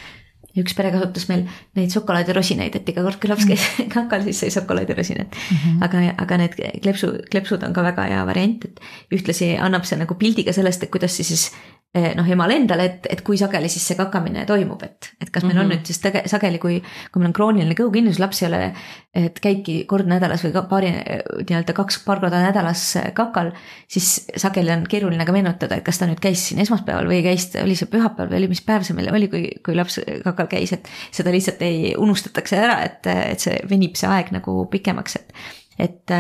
üks 0.53 0.75
pere 0.77 0.91
kasutas 0.93 1.25
meil 1.31 1.47
neid 1.79 1.95
šokolaadiroosineid, 1.95 2.75
et 2.77 2.89
iga 2.93 3.01
kord, 3.07 3.17
kui 3.21 3.31
laps 3.31 3.47
käis 3.49 3.63
kakal, 3.95 4.21
siis 4.27 4.43
sai 4.43 4.53
šokolaadirosinat 4.53 5.33
mm. 5.33 5.57
-hmm. 5.63 5.85
aga, 5.87 6.03
aga 6.27 6.41
need 6.43 6.59
kleepsu, 6.83 7.15
kleepsud 7.33 7.65
on 7.65 7.73
ka 7.73 7.87
väga 7.87 8.05
hea 8.11 8.27
variant, 8.29 8.67
et 8.69 8.81
ühtlasi 9.17 9.55
annab 9.57 9.89
see 9.89 9.97
nagu 9.97 10.15
pildi 10.15 10.45
ka 10.45 10.53
sellest, 10.53 10.83
et 10.83 10.93
kuidas 10.93 11.17
see 11.17 11.25
siis 11.25 11.49
noh, 11.93 12.25
emale 12.25 12.55
endale, 12.57 12.85
et, 12.89 13.07
et 13.13 13.21
kui 13.21 13.37
sageli 13.37 13.69
siis 13.69 13.85
see 13.91 13.97
kakamine 13.99 14.47
toimub, 14.49 14.81
et, 14.87 15.11
et 15.21 15.29
kas 15.31 15.43
meil 15.45 15.53
mm 15.53 15.59
-hmm. 15.59 15.61
on 15.61 15.69
Mhm. 15.69 15.77
nüüd 15.77 15.87
siis 15.87 15.99
tege, 16.01 16.23
sageli, 16.27 16.59
kui, 16.59 16.81
kui 17.13 17.21
meil 17.21 17.29
on 17.29 17.35
krooniline 17.37 17.75
kõhukinnisus, 17.75 18.21
laps 18.21 18.43
ei 18.43 18.49
ole, 18.49 18.73
et 19.15 19.41
käibki 19.41 19.85
kord 19.85 20.07
nädalas 20.09 20.45
või 20.45 20.53
ka 20.53 20.63
paari 20.63 20.91
nii-öelda 20.91 21.73
kaks, 21.77 21.99
paar 22.07 22.21
korda 22.21 22.41
nädalas 22.43 22.97
kakal, 23.15 23.53
siis 23.89 24.27
sageli 24.37 24.73
on 24.73 24.87
keeruline 24.89 25.27
ka 25.27 25.33
meenutada, 25.33 25.77
et 25.77 25.85
kas 25.85 25.99
ta 25.99 26.07
nüüd 26.07 26.21
käis 26.21 26.49
siin 26.49 26.61
esmaspäeval 26.61 27.07
või 27.07 27.23
käis, 27.23 27.51
oli 27.63 27.77
see 27.77 27.87
pühapäev 27.93 28.31
või 28.31 28.37
oli, 28.37 28.49
mis 28.49 28.63
päev 28.63 28.83
see 28.83 28.97
meil 28.97 29.13
oli, 29.13 29.29
kui, 29.29 29.51
kui 29.65 29.77
laps 29.77 30.01
kakal 30.25 30.47
käis, 30.47 30.73
et 30.73 30.89
seda 31.11 31.31
lihtsalt 31.31 31.63
ei 31.63 31.95
unustatakse 31.99 32.57
ära, 32.57 32.83
et, 32.85 33.07
et 33.07 33.41
see 33.41 33.61
venib 33.69 33.97
see 33.97 34.09
aeg 34.09 34.33
nagu 34.33 34.65
pikemaks, 34.73 35.17
et 35.17 35.33
et, 35.79 36.11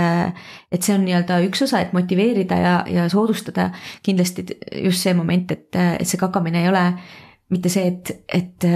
et 0.73 0.83
see 0.83 0.95
on 0.97 1.05
nii-öelda 1.07 1.41
üks 1.49 1.65
osa, 1.67 1.83
et 1.83 1.93
motiveerida 1.97 2.59
ja, 2.61 2.77
ja 2.89 3.09
soodustada 3.13 3.71
kindlasti 4.03 4.47
just 4.85 5.05
see 5.05 5.15
moment, 5.15 5.53
et, 5.53 5.69
et 5.77 6.09
see 6.09 6.21
kakamine 6.21 6.63
ei 6.63 6.71
ole 6.71 6.87
mitte 7.53 7.69
see, 7.73 7.85
et, 7.91 8.13
et, 8.33 8.67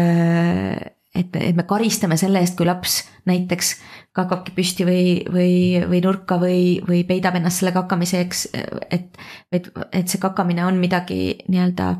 et, 1.16 1.36
et 1.40 1.56
me 1.56 1.64
karistame 1.68 2.18
selle 2.20 2.42
eest, 2.44 2.56
kui 2.58 2.68
laps 2.68 3.00
näiteks 3.28 3.72
kakabki 4.16 4.54
püsti 4.56 4.86
või, 4.88 5.08
või, 5.32 5.56
või 5.88 6.00
nurka 6.04 6.38
või, 6.40 6.78
või 6.86 7.02
peidab 7.08 7.38
ennast 7.40 7.62
selle 7.62 7.72
kakamiseks, 7.76 8.46
et, 8.92 9.20
et, 9.52 9.70
et 9.92 10.08
see 10.08 10.20
kakamine 10.22 10.64
on 10.68 10.80
midagi 10.80 11.38
nii-öelda 11.48 11.94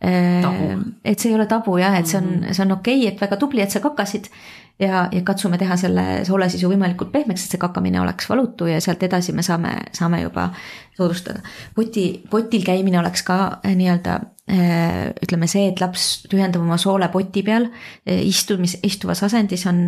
Tabu. 0.00 0.68
et 1.04 1.20
see 1.20 1.28
ei 1.28 1.34
ole 1.36 1.44
tabu 1.44 1.74
jah, 1.76 1.92
et 1.98 2.08
see 2.08 2.16
on, 2.16 2.46
see 2.48 2.62
on 2.64 2.70
okei 2.78 3.02
okay,, 3.02 3.10
et 3.10 3.20
väga 3.20 3.36
tubli, 3.36 3.60
et 3.60 3.68
sa 3.68 3.82
kakasid 3.84 4.30
ja, 4.80 5.06
ja 5.12 5.22
katsume 5.26 5.58
teha 5.60 5.76
selle 5.80 6.04
soolesisu 6.26 6.70
võimalikult 6.72 7.12
pehmeks, 7.12 7.44
et 7.44 7.54
see 7.54 7.62
kakamine 7.62 8.00
oleks 8.02 8.28
valutu 8.30 8.68
ja 8.70 8.80
sealt 8.82 9.02
edasi 9.06 9.34
me 9.36 9.44
saame, 9.46 9.76
saame 9.96 10.22
juba 10.24 10.50
soodustada. 10.96 11.42
poti, 11.74 12.06
potil 12.30 12.64
käimine 12.66 13.00
oleks 13.00 13.24
ka 13.26 13.40
eh, 13.64 13.76
nii-öelda 13.78 14.20
eh, 14.50 15.10
ütleme 15.26 15.50
see, 15.50 15.68
et 15.72 15.82
laps 15.82 16.26
tühjendab 16.30 16.64
oma 16.64 16.80
soole 16.80 17.10
poti 17.12 17.44
peal, 17.46 17.70
istumis, 18.06 18.78
istuvas 18.86 19.22
asendis 19.28 19.66
on 19.70 19.84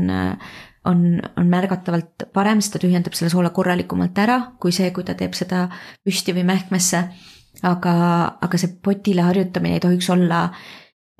on, 0.85 1.21
on 1.37 1.47
märgatavalt 1.47 2.27
parem, 2.35 2.61
sest 2.61 2.77
ta 2.77 2.83
tühjendab 2.83 3.15
selle 3.15 3.31
soole 3.31 3.53
korralikumalt 3.55 4.19
ära, 4.19 4.39
kui 4.61 4.75
see, 4.75 4.91
kui 4.95 5.07
ta 5.07 5.15
teeb 5.19 5.37
seda 5.39 5.69
püsti 6.03 6.35
või 6.37 6.47
mähkmesse. 6.49 7.05
aga, 7.69 7.93
aga 8.43 8.59
see 8.59 8.73
potile 8.83 9.23
harjutamine 9.23 9.77
ei 9.77 9.83
tohiks 9.85 10.09
olla 10.11 10.47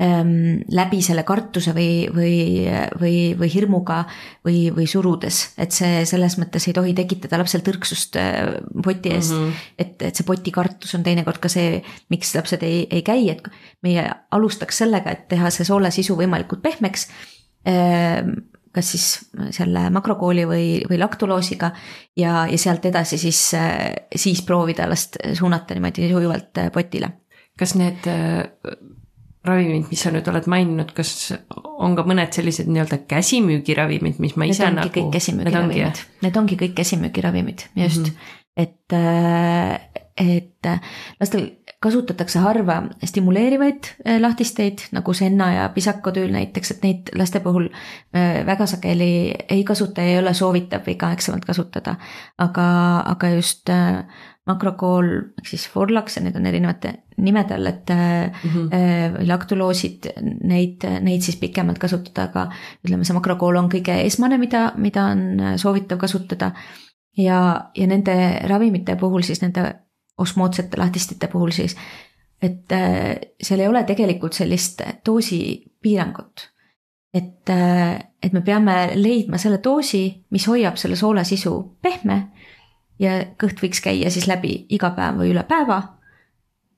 läbi 0.01 0.99
selle 1.05 1.23
kartuse 1.23 1.75
või, 1.77 2.09
või, 2.11 2.65
või, 2.99 3.17
või 3.39 3.49
hirmuga 3.53 4.01
või, 4.45 4.71
või 4.75 4.87
surudes, 4.91 5.53
et 5.61 5.71
see 5.77 6.01
selles 6.09 6.39
mõttes 6.41 6.65
ei 6.67 6.73
tohi 6.75 6.95
tekitada 6.97 7.39
lapsel 7.39 7.63
tõrksust 7.63 8.17
äh, 8.19 8.57
poti 8.83 9.13
eest 9.13 9.35
mm. 9.37 9.43
-hmm. 9.45 9.69
et, 9.79 10.03
et 10.09 10.17
see 10.17 10.27
potikartus 10.27 10.97
on 10.97 11.05
teinekord 11.07 11.39
ka 11.39 11.51
see, 11.53 11.83
miks 12.11 12.33
lapsed 12.35 12.65
ei, 12.67 12.87
ei 12.91 13.05
käi, 13.07 13.29
et 13.31 13.47
meie 13.83 14.09
alustaks 14.31 14.81
sellega, 14.83 15.13
et 15.13 15.29
teha 15.29 15.53
see 15.53 15.69
soolesisu 15.69 16.17
võimalikult 16.19 16.65
pehmeks 16.65 17.07
ähm, 17.69 18.41
kas 18.73 18.91
siis 18.95 19.07
selle 19.53 19.85
makrokooli 19.93 20.47
või, 20.49 20.67
või 20.89 20.99
laktuloosiga 20.99 21.71
ja, 22.17 22.47
ja 22.49 22.59
sealt 22.59 22.89
edasi 22.89 23.19
siis, 23.21 23.41
siis 24.17 24.43
proovida 24.49 24.89
last 24.89 25.21
suunata 25.37 25.77
niimoodi 25.77 26.09
sujuvalt 26.09 26.65
potile. 26.73 27.13
kas 27.59 27.75
need 27.77 28.09
äh, 28.09 28.49
ravimid, 29.45 29.89
mis 29.91 30.03
sa 30.05 30.13
nüüd 30.15 30.29
oled 30.31 30.47
maininud, 30.51 30.93
kas 30.97 31.33
on 31.63 31.97
ka 31.99 32.05
mõned 32.07 32.35
sellised 32.35 32.71
nii-öelda 32.71 33.03
käsimüügiravimid, 33.11 34.21
mis 34.23 34.37
ma 34.39 34.47
ise 34.47 34.69
need 34.69 34.79
ongi 34.79 34.87
nagu. 34.87 34.95
kõik 34.99 35.17
käsimüügiravimid, 35.19 36.05
need 36.27 36.39
ongi 36.43 36.61
kõik 36.61 36.77
käsimüügiravimid, 36.79 37.67
just 37.83 38.07
mm, 38.07 38.13
-hmm. 38.13 38.39
et, 38.63 38.93
et 40.23 40.71
lastel 41.21 41.51
kasutatakse 41.83 42.39
harva 42.43 42.77
stimuleerivaid 43.05 43.89
äh, 44.07 44.21
lahtisteid 44.23 44.87
nagu 44.95 45.15
senna 45.17 45.51
ja 45.53 45.69
pisakotüül 45.75 46.31
näiteks, 46.35 46.75
et 46.77 46.85
neid 46.87 47.13
laste 47.19 47.43
puhul 47.43 47.69
äh, 48.15 48.43
väga 48.47 48.67
sageli 48.71 49.35
ei 49.49 49.65
kasuta 49.67 50.05
ja 50.05 50.15
ei 50.15 50.19
ole 50.23 50.35
soovitav 50.35 50.85
pikaaegsemalt 50.87 51.45
kasutada. 51.45 51.97
aga, 52.39 52.67
aga 53.15 53.33
just 53.35 53.71
äh, 53.71 54.05
makrokool 54.47 55.09
ehk 55.39 55.47
siis 55.47 55.69
Forlax 55.71 56.17
ja 56.17 56.25
need 56.25 56.37
on 56.39 56.47
erinevate 56.51 56.93
nimede 57.23 57.55
all, 57.55 57.67
et 57.71 57.91
mm 57.91 58.51
-hmm. 58.51 59.27
laktuloosid, 59.29 60.09
neid, 60.43 60.87
neid 61.01 61.23
siis 61.23 61.37
pikemalt 61.37 61.79
kasutada, 61.79 62.25
aga 62.25 62.49
ütleme, 62.87 63.05
see 63.05 63.15
makrokool 63.15 63.57
on 63.57 63.71
kõige 63.71 64.01
esmane, 64.07 64.39
mida, 64.39 64.73
mida 64.77 65.05
on 65.05 65.43
soovitav 65.57 65.99
kasutada. 65.99 66.53
ja, 67.17 67.71
ja 67.77 67.87
nende 67.87 68.41
ravimite 68.49 68.97
puhul 68.97 69.23
siis 69.23 69.43
nende 69.43 69.75
osmootsete 70.19 70.77
lahtistite 70.77 71.27
puhul 71.27 71.51
siis, 71.51 71.77
et 72.43 72.73
seal 73.43 73.61
ei 73.61 73.69
ole 73.69 73.85
tegelikult 73.85 74.33
sellist 74.33 74.83
doosipiirangut. 75.07 76.49
et, 77.15 77.51
et 78.23 78.33
me 78.33 78.41
peame 78.41 78.91
leidma 78.95 79.39
selle 79.39 79.61
doosi, 79.65 80.25
mis 80.31 80.49
hoiab 80.49 80.77
selle 80.77 80.97
soole 80.97 81.25
sisu 81.25 81.79
pehme 81.83 82.33
ja 83.01 83.19
kõht 83.41 83.63
võiks 83.63 83.83
käia 83.85 84.11
siis 84.11 84.29
läbi 84.31 84.67
iga 84.71 84.93
päev 84.97 85.23
või 85.23 85.33
üle 85.33 85.45
päeva. 85.49 85.81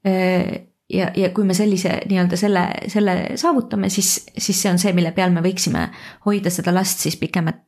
ja, 0.04 1.10
ja 1.16 1.30
kui 1.32 1.44
me 1.44 1.54
sellise 1.54 2.00
nii-öelda 2.08 2.36
selle, 2.36 2.64
selle 2.92 3.14
saavutame, 3.40 3.88
siis, 3.88 4.26
siis 4.36 4.62
see 4.62 4.70
on 4.70 4.78
see, 4.78 4.92
mille 4.92 5.12
peal 5.16 5.32
me 5.32 5.40
võiksime 5.44 5.88
hoida 6.26 6.50
seda 6.52 6.74
last 6.74 7.00
siis 7.00 7.16
pikemat, 7.16 7.64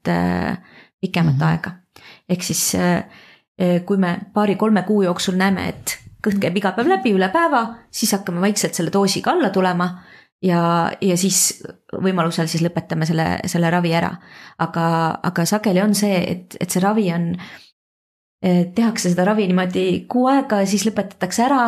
pikemat 1.00 1.34
mm 1.34 1.40
-hmm. 1.40 1.46
aega. 1.48 1.70
ehk 2.28 2.42
siis 2.42 2.74
kui 3.86 3.96
me 3.96 4.18
paari-kolme 4.32 4.82
kuu 4.82 5.02
jooksul 5.02 5.34
näeme, 5.36 5.68
et 5.68 5.98
kõht 6.26 6.40
käib 6.42 6.56
iga 6.56 6.72
päev 6.72 6.90
läbi 6.90 7.14
üle 7.16 7.28
päeva, 7.32 7.62
siis 7.90 8.12
hakkame 8.12 8.40
vaikselt 8.40 8.74
selle 8.74 8.92
doosiga 8.92 9.30
alla 9.30 9.50
tulema 9.50 9.88
ja, 10.42 10.92
ja 11.00 11.16
siis 11.18 11.62
võimalusel 11.92 12.48
siis 12.50 12.64
lõpetame 12.64 13.06
selle, 13.08 13.26
selle 13.48 13.70
ravi 13.72 13.92
ära. 13.96 14.12
aga, 14.58 14.86
aga 15.22 15.46
sageli 15.48 15.82
on 15.82 15.94
see, 15.94 16.18
et, 16.32 16.56
et 16.60 16.70
see 16.70 16.82
ravi 16.82 17.08
on 17.14 17.32
tehakse 18.40 19.10
seda 19.10 19.24
ravi 19.24 19.46
niimoodi 19.48 19.86
kuu 20.12 20.26
aega 20.28 20.60
ja 20.60 20.68
siis 20.68 20.84
lõpetatakse 20.86 21.46
ära. 21.46 21.60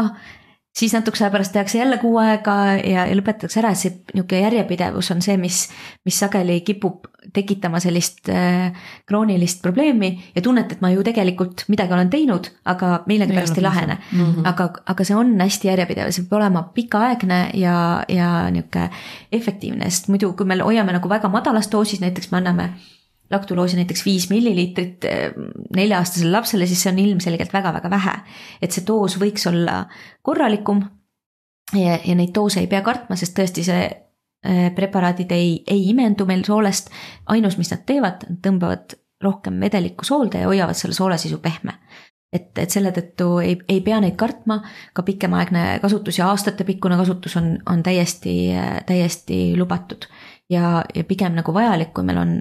siis 0.79 0.93
natukese 0.95 1.25
aja 1.25 1.33
pärast 1.33 1.53
tehakse 1.53 1.79
jälle 1.79 1.97
kuu 1.99 2.19
aega 2.23 2.55
ja, 2.77 3.07
ja 3.09 3.15
lõpetatakse 3.17 3.59
ära, 3.59 3.71
et 3.73 3.81
see 3.81 3.95
niisugune 4.13 4.43
järjepidevus 4.45 5.11
on 5.11 5.23
see, 5.25 5.37
mis, 5.41 5.65
mis 6.07 6.19
sageli 6.21 6.61
kipub 6.61 7.09
tekitama 7.35 7.81
sellist 7.81 8.29
äh, 8.29 8.77
kroonilist 9.09 9.63
probleemi 9.63 10.13
ja 10.37 10.43
tunnet, 10.43 10.73
et 10.73 10.85
ma 10.85 10.93
ju 10.93 11.03
tegelikult 11.03 11.65
midagi 11.73 11.97
olen 11.97 12.13
teinud, 12.13 12.51
aga 12.69 12.93
millegipärast 13.11 13.57
ei, 13.57 13.63
ei 13.63 13.67
lahene 13.67 13.97
mm. 13.97 14.21
-hmm. 14.21 14.49
aga, 14.53 14.69
aga 14.87 15.05
see 15.05 15.17
on 15.17 15.35
hästi 15.41 15.69
järjepidev, 15.69 16.13
see 16.13 16.29
peab 16.29 16.39
olema 16.43 16.63
pikaaegne 16.75 17.41
ja, 17.55 18.05
ja 18.09 18.51
niisugune 18.51 18.91
efektiivne, 19.33 19.91
sest 19.91 20.09
muidu, 20.09 20.33
kui 20.33 20.47
me 20.47 20.61
hoiame 20.61 20.93
nagu 20.93 21.09
väga 21.09 21.29
madalas 21.29 21.73
doosis, 21.73 22.01
näiteks 22.01 22.31
me 22.31 22.39
anname 22.39 22.71
laktuloosi 23.31 23.77
näiteks 23.77 24.05
viis 24.07 24.29
milliliitrit 24.31 25.05
nelja-aastasele 25.77 26.33
lapsele, 26.33 26.67
siis 26.67 26.83
see 26.83 26.93
on 26.93 27.01
ilmselgelt 27.03 27.53
väga-väga 27.53 27.91
vähe. 27.91 28.15
et 28.63 28.73
see 28.73 28.87
doos 28.87 29.19
võiks 29.21 29.47
olla 29.51 29.83
korralikum. 30.23 30.83
ja, 31.75 31.99
ja 32.05 32.15
neid 32.15 32.35
doose 32.35 32.61
ei 32.61 32.71
pea 32.71 32.83
kartma, 32.83 33.17
sest 33.17 33.37
tõesti 33.39 33.65
see 33.67 33.89
preparaadid 34.75 35.33
ei, 35.35 35.63
ei 35.67 35.89
imendu 35.91 36.27
meil 36.27 36.45
soolest. 36.47 36.91
ainus, 37.27 37.59
mis 37.59 37.71
nad 37.75 37.85
teevad, 37.87 38.25
tõmbavad 38.43 38.95
rohkem 39.23 39.61
vedelikku 39.61 40.07
soolde 40.07 40.45
ja 40.45 40.47
hoiavad 40.51 40.79
selle 40.79 40.95
soolesisu 40.95 41.39
pehme. 41.43 41.75
et, 42.33 42.53
et 42.59 42.71
selle 42.71 42.93
tõttu 42.93 43.39
ei, 43.41 43.57
ei 43.69 43.81
pea 43.81 44.01
neid 44.05 44.17
kartma, 44.21 44.61
ka 44.93 45.03
pikemaaegne 45.03 45.79
kasutus 45.83 46.19
ja 46.19 46.29
aastatepikkune 46.29 46.97
kasutus 47.01 47.37
on, 47.41 47.55
on 47.67 47.83
täiesti, 47.83 48.53
täiesti 48.87 49.57
lubatud 49.57 50.05
ja, 50.51 50.83
ja 50.95 51.05
pigem 51.09 51.37
nagu 51.39 51.55
vajalik, 51.55 51.95
kui 51.97 52.07
meil 52.09 52.21
on, 52.23 52.35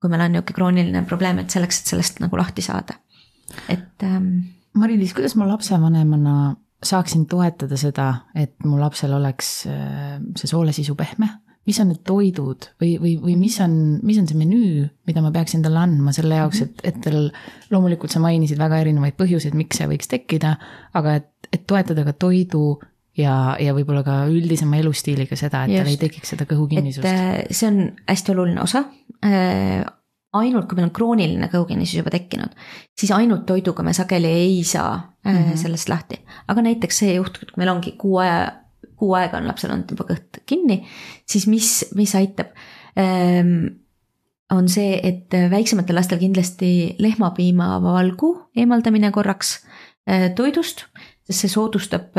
kui 0.00 0.12
meil 0.12 0.26
on 0.26 0.34
niisugune 0.36 0.56
krooniline 0.58 1.04
probleem, 1.08 1.42
et 1.42 1.54
selleks, 1.54 1.82
et 1.82 1.94
sellest 1.94 2.20
nagu 2.24 2.40
lahti 2.40 2.64
saada, 2.64 2.98
et 3.68 4.08
ähm.... 4.08 4.34
Mari-Liis, 4.72 5.12
kuidas 5.12 5.34
ma 5.36 5.44
lapsevanemana 5.50 6.54
saaksin 6.82 7.26
toetada 7.28 7.76
seda, 7.76 8.06
et 8.34 8.54
mu 8.64 8.78
lapsel 8.80 9.12
oleks 9.12 9.50
see 9.66 10.48
soolesisu 10.48 10.96
pehme? 10.96 11.28
mis 11.62 11.78
on 11.78 11.92
need 11.92 12.00
toidud 12.06 12.66
või, 12.82 12.96
või, 12.98 13.12
või 13.22 13.36
mis 13.38 13.54
on, 13.62 13.74
mis 14.02 14.16
on 14.18 14.26
see 14.26 14.38
menüü, 14.38 14.86
mida 15.06 15.22
ma 15.22 15.30
peaksin 15.34 15.62
talle 15.62 15.78
andma 15.78 16.10
selle 16.14 16.40
jaoks, 16.40 16.62
et, 16.64 16.80
et 16.90 16.98
tal 17.04 17.28
loomulikult 17.70 18.10
sa 18.10 18.22
mainisid 18.22 18.58
väga 18.58 18.80
erinevaid 18.82 19.14
põhjuseid, 19.18 19.54
miks 19.58 19.78
see 19.78 19.86
võiks 19.90 20.10
tekkida, 20.10 20.56
aga 20.98 21.20
et, 21.20 21.28
et 21.54 21.62
toetada 21.70 22.02
ka 22.08 22.16
toidu 22.18 22.64
ja, 23.18 23.56
ja 23.60 23.74
võib-olla 23.76 24.04
ka 24.06 24.18
üldisema 24.32 24.78
elustiiliga 24.80 25.36
seda, 25.38 25.64
et 25.64 25.74
Just. 25.74 25.82
tal 25.82 25.90
ei 25.92 25.98
tekiks 26.00 26.32
seda 26.34 26.46
kõhukinnisust. 26.48 27.08
äh, 27.08 27.42
see 27.50 27.68
on 27.68 27.82
hästi 28.08 28.34
oluline 28.34 28.62
osa 28.64 28.84
äh, 29.26 29.82
ainult, 30.38 30.68
kui 30.68 30.78
meil 30.78 30.88
on 30.88 30.94
krooniline 30.96 31.48
kõhukinnisus 31.52 32.00
juba 32.00 32.12
tekkinud, 32.14 32.56
siis 32.98 33.12
ainult 33.14 33.44
toiduga 33.48 33.84
me 33.84 33.94
sageli 33.96 34.30
ei 34.46 34.62
saa 34.64 34.94
mm 34.96 35.30
-hmm. 35.36 35.60
sellest 35.60 35.92
lahti. 35.92 36.20
aga 36.48 36.62
näiteks 36.62 37.04
see 37.04 37.14
juhtub, 37.14 37.50
kui 37.52 37.64
meil 37.64 37.74
ongi 37.74 37.94
kuu 37.98 38.18
aja, 38.24 38.52
kuu 38.96 39.14
aega 39.14 39.38
on 39.38 39.46
lapsel 39.46 39.70
olnud 39.70 39.90
juba 39.90 40.08
kõht 40.08 40.42
kinni, 40.46 40.82
siis 41.26 41.46
mis, 41.46 41.84
mis 41.94 42.14
aitab 42.14 42.56
ähm,? 42.96 43.78
on 44.52 44.68
see, 44.68 45.00
et 45.02 45.32
väiksematel 45.50 45.96
lastel 45.96 46.18
kindlasti 46.18 46.96
lehmapiima 46.98 47.80
valgu 47.82 48.50
eemaldamine 48.56 49.10
korraks 49.10 49.64
toidust 50.36 50.84
sest 51.22 51.44
see 51.44 51.52
soodustab, 51.52 52.18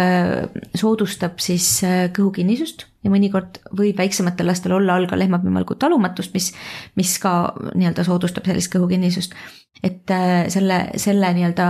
soodustab 0.79 1.41
siis 1.43 1.67
kõhukinnisust 2.15 2.85
ja 3.03 3.11
mõnikord 3.11 3.59
võib 3.75 3.99
väiksematel 3.99 4.47
lastel 4.47 4.75
olla 4.77 4.95
all 4.95 5.09
ka 5.11 5.19
lehmapiimalgu 5.19 5.75
talumatust, 5.79 6.33
mis, 6.35 6.51
mis 6.99 7.17
ka 7.21 7.53
nii-öelda 7.75 8.05
soodustab 8.07 8.47
sellist 8.47 8.71
kõhukinnisust. 8.73 9.35
et 9.83 10.13
selle, 10.53 10.79
selle 10.95 11.33
nii-öelda 11.35 11.67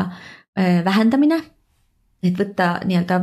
vähendamine, 0.86 1.40
et 2.24 2.38
võtta 2.38 2.76
nii-öelda 2.86 3.20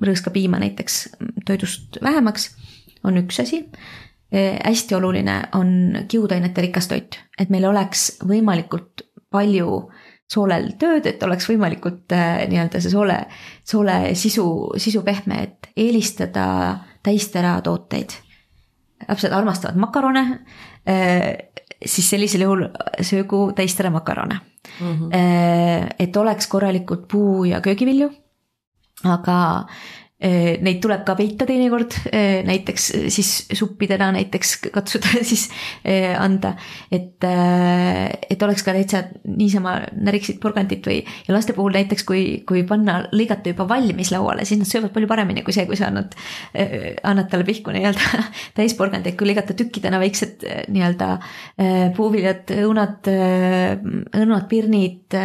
rõõskapiima 0.00 0.60
näiteks 0.62 1.02
toidust 1.46 2.00
vähemaks, 2.02 2.54
on 3.04 3.20
üks 3.20 3.42
asi 3.44 3.66
hästi 4.64 4.94
oluline 4.94 5.42
on 5.54 5.70
kiudainete 6.08 6.62
rikas 6.62 6.88
toit, 6.88 7.18
et 7.38 7.50
meil 7.50 7.66
oleks 7.66 8.12
võimalikult 8.26 9.02
palju 9.30 9.90
soolel 10.30 10.72
tööd, 10.78 11.06
et 11.10 11.22
oleks 11.26 11.48
võimalikult 11.50 12.14
äh, 12.14 12.44
nii-öelda 12.50 12.80
see 12.82 12.92
soole, 12.92 13.18
soole 13.66 14.14
sisu, 14.18 14.46
sisu 14.78 15.02
pehme, 15.06 15.42
et 15.46 15.70
eelistada 15.76 16.46
täistera 17.02 17.56
tooteid. 17.66 18.14
lapsed 19.08 19.32
armastavad 19.32 19.76
makarone, 19.80 20.24
äh, 20.88 21.30
siis 21.84 22.10
sellisel 22.10 22.44
juhul 22.44 22.66
söögu 23.00 23.52
täistera 23.56 23.90
makarone 23.90 24.36
mm. 24.80 24.96
-hmm. 24.96 25.94
et 25.98 26.16
oleks 26.16 26.46
korralikult 26.46 27.08
puu- 27.08 27.44
ja 27.44 27.60
köögivilju, 27.60 28.10
aga 29.04 29.66
neid 30.20 30.82
tuleb 30.84 31.00
ka 31.08 31.14
peita 31.16 31.46
teinekord, 31.48 31.94
äh, 32.12 32.42
näiteks 32.44 32.88
äh, 32.98 33.06
siis 33.12 33.30
suppidena 33.56 34.10
näiteks 34.12 34.56
katsuda 34.68 35.14
siis 35.30 35.46
anda, 36.20 36.52
et, 36.92 37.24
et 37.24 38.42
oleks 38.44 38.62
ka 38.66 38.74
täitsa 38.76 39.02
niisama 39.24 39.78
näriksid 39.96 40.40
porgandit 40.42 40.84
või, 40.86 40.98
ja 41.26 41.34
laste 41.34 41.54
puhul 41.56 41.72
näiteks, 41.74 42.04
kui, 42.08 42.22
kui 42.48 42.62
panna, 42.68 42.98
lõigata 43.16 43.54
juba 43.54 43.66
valmis 43.70 44.12
lauale, 44.12 44.44
siis 44.48 44.60
nad 44.60 44.68
söövad 44.68 44.92
palju 44.94 45.08
paremini 45.10 45.44
kui 45.46 45.56
see, 45.56 45.64
kui 45.68 45.78
sa 45.78 45.88
annad, 45.88 46.12
annad 46.52 47.30
talle 47.32 47.46
pihku 47.48 47.72
nii-öelda 47.74 48.20
täisporgandeid, 48.58 49.16
kui 49.18 49.30
lõigata 49.30 49.56
tükkidena 49.56 50.00
väiksed 50.02 50.44
nii-öelda 50.74 51.10
puuviljad, 51.96 52.52
õunad, 52.60 53.08
õunad, 54.20 54.46
pirnid, 54.50 55.18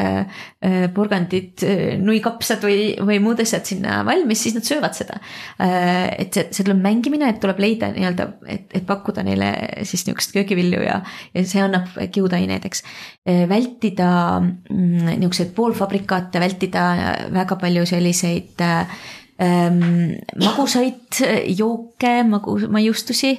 porgandid, 0.96 1.68
nuikapsad 2.02 2.64
või, 2.66 2.80
või 3.04 3.20
muud 3.24 3.44
asjad 3.44 3.68
sinna 3.68 4.00
valmis, 4.08 4.46
siis 4.46 4.58
nad 4.58 4.68
söövad 4.68 4.85
teevad 4.86 4.98
seda. 4.98 5.20
Äh, 5.60 6.22
et 6.22 6.36
see, 6.36 6.48
see 6.52 6.66
tuleb 6.66 6.82
mängimine, 6.84 7.30
et 7.30 7.42
tuleb 7.44 7.60
leida 7.62 7.92
nii-öelda, 7.94 8.28
et, 8.52 8.68
et 8.78 8.86
pakkuda 8.88 9.24
neile 9.26 9.52
siis 9.88 10.06
nihukest 10.08 10.36
köögivilju 10.36 10.84
ja, 10.86 11.02
ja 11.34 11.46
see 11.48 11.64
annab 11.64 11.90
kiudaineid, 12.14 12.66
eks. 12.66 12.84
Äh, 13.28 13.46
vältida 13.50 14.10
mm, 14.40 15.16
nihukeseid 15.20 15.54
poolfabrikaate, 15.58 16.42
vältida 16.44 16.88
väga 17.34 17.58
palju 17.62 17.86
selliseid 17.90 18.62
ähm, 18.62 20.16
magusaid 20.42 21.22
jooke, 21.58 22.18
magu, 22.30 22.60
maiustusi 22.72 23.36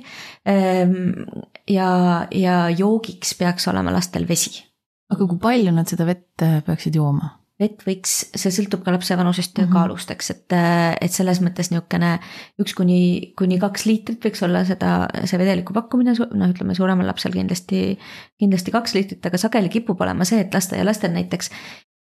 ähm,. 0.49 1.27
ja, 1.69 2.27
ja 2.31 2.69
joogiks 2.71 3.35
peaks 3.39 3.69
olema 3.69 3.95
lastel 3.95 4.29
vesi. 4.29 4.63
aga 5.11 5.27
kui 5.27 5.39
palju 5.39 5.73
nad 5.75 5.89
seda 5.91 6.07
vett 6.07 6.43
peaksid 6.67 6.99
jooma? 6.99 7.36
Vett 7.61 7.83
võiks, 7.87 8.15
see 8.37 8.53
sõltub 8.53 8.83
ka 8.85 8.93
lapse 8.93 9.17
vanusest 9.17 9.57
ja 9.57 9.65
mm 9.65 9.69
-hmm. 9.69 9.73
kaalust, 9.79 10.11
eks, 10.13 10.31
et, 10.35 10.57
et 11.01 11.13
selles 11.13 11.41
mõttes 11.41 11.71
niisugune 11.73 12.19
üks 12.61 12.77
kuni, 12.77 13.33
kuni 13.39 13.59
kaks 13.63 13.87
liitrit 13.89 14.25
võiks 14.29 14.45
olla 14.45 14.65
seda, 14.69 15.09
see 15.25 15.41
vedeliku 15.41 15.73
pakkumine, 15.77 16.15
noh, 16.19 16.53
ütleme 16.53 16.77
suuremal 16.77 17.09
lapsel 17.09 17.33
kindlasti, 17.33 17.99
kindlasti 18.39 18.75
kaks 18.77 18.95
liitrit, 18.95 19.27
aga 19.27 19.41
sageli 19.41 19.73
kipub 19.73 20.01
olema 20.01 20.25
see, 20.29 20.41
et 20.45 20.55
lasteaialastel 20.55 21.13
näiteks 21.17 21.51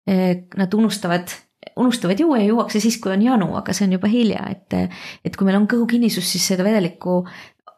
eh, 0.08 0.46
nad 0.58 0.74
unustavad 0.74 1.34
unustavad 1.76 2.20
juua 2.20 2.38
ja 2.40 2.46
juuakse 2.46 2.80
siis, 2.80 2.98
kui 3.02 3.12
on 3.12 3.22
janu, 3.22 3.50
aga 3.60 3.74
see 3.76 3.88
on 3.88 3.94
juba 3.98 4.08
hilja, 4.08 4.46
et, 4.52 4.76
et 5.26 5.36
kui 5.36 5.48
meil 5.48 5.58
on 5.60 5.68
kõhukinnisus, 5.68 6.28
siis 6.32 6.46
seda 6.54 6.64
vedelikku 6.64 7.24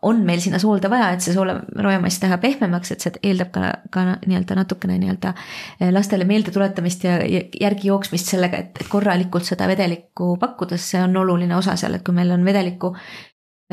on 0.01 0.23
meil 0.25 0.41
sinna 0.41 0.59
soolde 0.61 0.89
vaja, 0.89 1.11
et 1.13 1.23
see 1.23 1.33
soolroojamass 1.35 2.21
teha 2.23 2.37
pehmemaks, 2.41 2.93
et 2.93 3.03
see 3.03 3.21
eeldab 3.29 3.51
ka, 3.53 3.71
ka 3.93 4.05
nii-öelda 4.25 4.57
natukene 4.57 4.97
nii-öelda 5.01 5.33
eh, 5.33 5.91
lastele 5.93 6.25
meeldetuletamist 6.29 7.05
ja 7.05 7.19
järgi 7.21 7.91
jooksmist 7.91 8.33
sellega, 8.33 8.63
et 8.65 8.81
korralikult 8.89 9.45
seda 9.47 9.69
vedelikku 9.69 10.35
pakkuda, 10.41 10.79
see 10.81 11.01
on 11.03 11.15
oluline 11.21 11.55
osa 11.57 11.77
seal, 11.79 11.97
et 11.97 12.05
kui 12.07 12.17
meil 12.17 12.33
on 12.33 12.45
vedelikku 12.45 12.95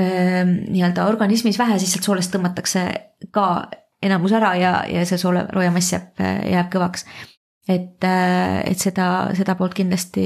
ehm, 0.00 0.54
nii-öelda 0.68 1.08
organismis 1.08 1.58
vähe, 1.60 1.80
siis 1.80 1.96
sealt 1.96 2.10
soolest 2.10 2.34
tõmmatakse 2.34 2.84
ka 3.32 3.48
enamus 4.04 4.36
ära 4.36 4.52
ja, 4.60 4.74
ja 4.90 5.08
see 5.08 5.18
soolroojamass 5.20 5.96
jääb, 5.96 6.24
jääb 6.52 6.72
kõvaks 6.74 7.08
et, 7.68 8.04
äh, 8.04 8.62
et 8.64 8.80
seda, 8.80 9.28
seda 9.36 9.54
poolt 9.58 9.74
kindlasti, 9.76 10.24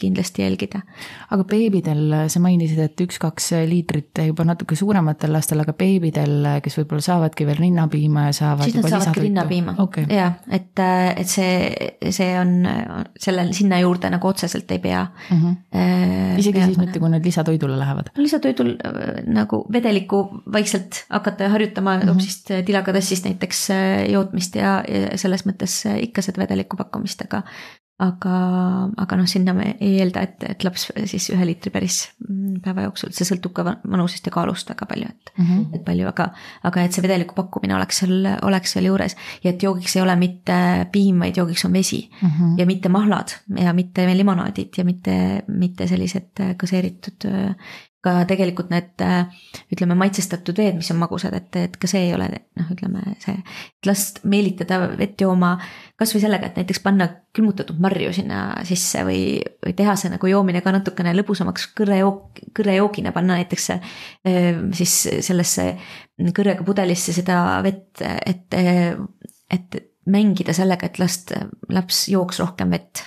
kindlasti 0.00 0.42
jälgida. 0.42 0.80
aga 1.28 1.44
beebidel, 1.48 2.14
sa 2.32 2.40
mainisid, 2.40 2.80
et 2.80 3.02
üks-kaks 3.04 3.50
liitrit 3.68 4.22
juba 4.24 4.46
natuke 4.48 4.76
suurematel 4.78 5.34
lastel, 5.34 5.60
aga 5.60 5.74
beebidel, 5.76 6.48
kes 6.64 6.78
võib-olla 6.80 7.04
saavadki 7.04 7.46
veel 7.48 7.60
rinnapiima 7.60 8.28
ja 8.30 8.36
saavad. 8.38 8.64
siis 8.64 8.78
nad 8.78 8.88
saavadki 8.94 9.26
rinnapiima 9.26 9.74
okay., 9.84 10.06
jaa, 10.08 10.30
et, 10.48 10.72
äh, 10.80 11.10
et 11.20 11.28
see, 11.28 11.90
see 12.08 12.30
on 12.40 12.56
sellel, 13.20 13.52
sinna 13.56 13.82
juurde 13.84 14.08
nagu 14.14 14.32
otseselt 14.32 14.72
ei 14.72 14.80
pea 14.80 15.04
mm. 15.04 15.42
-hmm. 15.42 16.40
isegi 16.40 16.64
siis 16.64 16.80
mitte, 16.80 17.02
kui 17.02 17.12
nad 17.12 17.24
lisatoidule 17.24 17.76
lähevad? 17.78 18.12
lisatoidul 18.16 18.74
nagu 19.28 19.60
vedelikku 19.72 20.22
vaikselt 20.52 21.04
hakata 21.10 21.52
harjutama 21.52 21.96
mm 21.96 22.02
-hmm. 22.02 22.14
hoopsist 22.14 22.50
tilakatassist 22.64 23.28
näiteks 23.28 23.68
jootmist 24.08 24.56
ja, 24.56 24.82
ja 24.88 25.18
selles 25.18 25.44
mõttes 25.46 25.82
ikka 26.00 26.22
seda 26.24 26.46
vedelikku 26.46 26.77
pakkumist, 26.78 27.26
aga 27.28 27.44
aga, 27.98 28.34
aga 29.02 29.16
noh, 29.18 29.26
sinna 29.26 29.52
me 29.56 29.72
ei 29.82 29.96
eelda, 29.98 30.22
et, 30.28 30.44
et 30.46 30.64
laps 30.66 30.86
siis 31.10 31.28
ühe 31.34 31.46
liitri 31.48 31.72
päris 31.74 31.96
mm, 32.22 32.60
päeva 32.62 32.84
jooksul, 32.86 33.10
see 33.14 33.26
sõltub 33.26 33.54
ka 33.56 33.64
vanusest 33.66 34.28
ja 34.28 34.34
kaalust 34.34 34.70
väga 34.70 34.86
palju, 34.90 35.08
et 35.10 35.32
mm, 35.34 35.48
-hmm. 35.48 35.64
et 35.74 35.84
palju, 35.86 36.06
aga, 36.10 36.28
aga 36.70 36.84
et 36.86 36.94
see 36.94 37.02
vedeliku 37.02 37.34
pakkumine 37.38 37.74
oleks 37.74 38.02
seal, 38.04 38.30
oleks 38.46 38.76
seal 38.76 38.86
juures 38.86 39.18
ja 39.42 39.50
et 39.50 39.66
joogiks 39.66 39.96
ei 39.96 40.04
ole 40.04 40.14
mitte 40.20 40.60
piim, 40.94 41.18
vaid 41.26 41.42
joogiks 41.42 41.66
on 41.66 41.74
vesi 41.74 42.04
mm 42.06 42.28
-hmm. 42.28 42.54
ja 42.60 42.66
mitte 42.70 42.88
mahlad 42.88 43.34
ja 43.64 43.74
mitte 43.74 44.06
limonaadid 44.14 44.78
ja 44.78 44.84
mitte, 44.84 45.42
mitte 45.48 45.90
sellised 45.90 46.54
gaseeritud 46.58 47.30
ka 48.08 48.24
tegelikult 48.28 48.70
need 48.72 49.04
ütleme, 49.72 49.96
maitsestatud 49.98 50.56
veed, 50.58 50.78
mis 50.78 50.88
on 50.94 51.00
magusad, 51.02 51.34
et, 51.36 51.50
et 51.60 51.76
ka 51.80 51.90
see 51.90 52.06
ei 52.06 52.14
ole 52.16 52.28
noh, 52.32 52.70
ütleme 52.72 53.02
see, 53.22 53.36
et 53.36 53.88
last 53.88 54.22
meelitada 54.28 54.80
vett 54.98 55.20
jooma 55.20 55.54
kasvõi 55.98 56.22
sellega, 56.22 56.48
et 56.48 56.60
näiteks 56.60 56.80
panna 56.84 57.08
külmutatud 57.36 57.80
marju 57.82 58.14
sinna 58.16 58.40
sisse 58.68 59.04
või, 59.06 59.20
või 59.64 59.74
teha 59.78 59.96
see 59.98 60.12
nagu 60.14 60.30
joomine 60.30 60.62
ka 60.64 60.72
natukene 60.74 61.12
lõbusamaks 61.18 61.68
kõrrejook, 61.78 62.42
kõrrejoogina 62.56 63.12
panna 63.16 63.38
näiteks 63.40 63.70
siis 64.78 64.96
sellesse 65.26 65.68
kõrrega 66.34 66.64
pudelisse 66.66 67.14
seda 67.14 67.60
vett, 67.66 68.00
et, 68.02 68.58
et 69.52 69.78
mängida 70.08 70.54
sellega, 70.56 70.88
et 70.88 70.98
last, 71.02 71.34
laps 71.72 72.06
jooks 72.12 72.40
rohkem 72.42 72.72
vett 72.74 73.06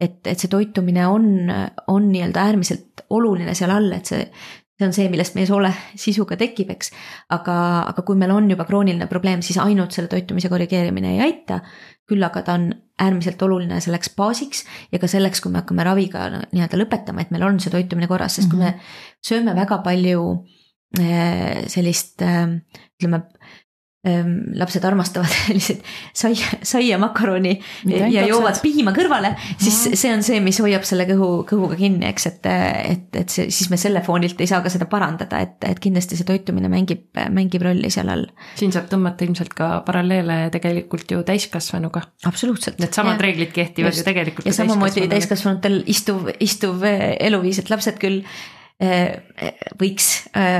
et, 0.00 0.20
et 0.26 0.38
see 0.40 0.50
toitumine 0.50 1.04
on, 1.08 1.28
on 1.92 2.08
nii-öelda 2.12 2.46
äärmiselt 2.48 3.04
oluline 3.10 3.54
seal 3.58 3.72
all, 3.74 3.90
et 3.92 4.08
see, 4.08 4.22
see 4.80 4.88
on 4.88 4.94
see, 4.96 5.08
millest 5.12 5.36
meie 5.36 5.48
soole 5.48 5.70
sisuga 6.00 6.38
tekib, 6.40 6.72
eks. 6.72 6.92
aga, 7.36 7.56
aga 7.90 8.04
kui 8.06 8.18
meil 8.18 8.32
on 8.34 8.48
juba 8.50 8.64
krooniline 8.68 9.08
probleem, 9.10 9.44
siis 9.44 9.60
ainult 9.60 9.96
selle 9.96 10.10
toitumise 10.12 10.48
korrigeerimine 10.52 11.16
ei 11.16 11.24
aita. 11.28 11.60
küll 12.10 12.24
aga 12.26 12.40
ta 12.42 12.56
on 12.58 12.70
äärmiselt 12.98 13.42
oluline 13.46 13.76
selleks 13.80 14.10
baasiks 14.16 14.64
ja 14.90 14.98
ka 14.98 15.06
selleks, 15.06 15.40
kui 15.40 15.52
me 15.52 15.60
hakkame 15.60 15.84
raviga 15.86 16.24
nii-öelda 16.40 16.80
lõpetama, 16.80 17.22
et 17.22 17.30
meil 17.30 17.44
on 17.46 17.60
see 17.62 17.70
toitumine 17.70 18.08
korras, 18.10 18.40
sest 18.40 18.50
kui 18.50 18.58
me 18.58 18.72
mhm. 18.72 18.88
sööme 19.22 19.54
väga 19.54 19.78
palju 19.84 20.24
eh, 20.98 21.66
sellist 21.70 22.24
eh, 22.26 22.56
ütleme 22.98 23.22
lapsed 24.00 24.84
armastavad 24.88 25.28
selliseid 25.44 25.82
saia, 26.16 26.60
saia 26.64 26.96
makaroni 27.00 27.52
ja, 27.84 28.06
ja 28.08 28.22
joovad 28.24 28.56
piima 28.62 28.94
kõrvale, 28.96 29.34
siis 29.58 29.76
mm. 29.90 29.98
see 30.00 30.12
on 30.14 30.22
see, 30.24 30.38
mis 30.40 30.56
hoiab 30.64 30.86
selle 30.88 31.04
kõhu, 31.10 31.28
kõhuga 31.48 31.76
kinni, 31.76 32.06
eks, 32.08 32.26
et, 32.30 32.48
et, 32.48 33.18
et 33.20 33.34
see, 33.34 33.50
siis 33.52 33.68
me 33.68 33.76
selle 33.80 34.00
foonilt 34.06 34.40
ei 34.40 34.48
saa 34.48 34.62
ka 34.64 34.72
seda 34.72 34.88
parandada, 34.88 35.42
et, 35.44 35.58
et 35.68 35.82
kindlasti 35.84 36.16
see 36.16 36.28
toitumine 36.28 36.70
mängib, 36.72 37.10
mängib 37.34 37.66
rolli 37.66 37.90
seal 37.92 38.08
all. 38.14 38.24
siin 38.56 38.72
saab 38.72 38.88
tõmmata 38.88 39.26
ilmselt 39.28 39.52
ka 39.58 39.68
paralleele 39.84 40.38
tegelikult 40.54 41.12
ju 41.12 41.20
täiskasvanuga. 41.26 42.06
absoluutselt. 42.30 42.80
Needsamad 42.80 43.20
reeglid 43.20 43.52
kehtivad 43.52 43.92
Just. 43.92 44.00
ju 44.00 44.08
tegelikult. 44.08 44.48
ja 44.48 44.56
samamoodi 44.56 45.10
täiskasvanutel 45.12 45.82
istuv, 45.92 46.32
istuv 46.40 46.88
eluviis, 46.88 47.60
et 47.60 47.68
lapsed 47.68 48.00
küll 48.00 48.24
võiks 49.80 50.06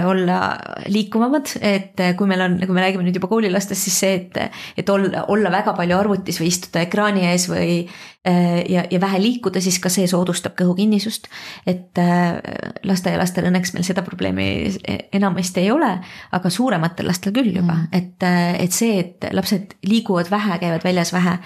olla 0.05 0.39
liikuvamad, 0.93 1.55
et 1.65 2.03
kui 2.19 2.29
meil 2.29 2.45
on, 2.45 2.59
kui 2.61 2.77
me 2.77 2.85
räägime 2.85 3.07
nüüd 3.07 3.17
juba 3.17 3.31
koolilastest, 3.31 3.87
siis 3.87 3.97
see, 4.03 4.19
et, 4.19 4.61
et 4.77 4.93
olla, 4.93 5.25
olla 5.33 5.53
väga 5.55 5.73
palju 5.79 5.97
arvutis 5.97 6.41
või 6.43 6.51
istuda 6.53 6.85
ekraani 6.85 7.25
ees 7.31 7.49
või 7.49 7.87
ja, 8.25 8.83
ja 8.91 9.01
vähe 9.01 9.19
liikuda, 9.23 9.61
siis 9.65 9.79
ka 9.81 9.89
see 9.93 10.05
soodustab 10.11 10.53
kõhukinnisust. 10.59 11.29
et 11.67 11.97
lasteaialastel 12.85 13.49
õnneks 13.49 13.73
meil 13.73 13.87
seda 13.87 14.03
probleemi 14.05 14.47
enamasti 15.17 15.63
ei 15.63 15.71
ole, 15.73 15.89
aga 16.37 16.53
suurematel 16.53 17.09
lastel 17.09 17.33
küll 17.37 17.55
juba 17.55 17.79
mm., 17.79 17.89
et, 17.97 18.27
et 18.65 18.77
see, 18.77 18.99
et 19.01 19.31
lapsed 19.33 19.79
liiguvad 19.89 20.29
vähe, 20.31 20.59
käivad 20.61 20.85
väljas 20.85 21.15
vähe, 21.17 21.39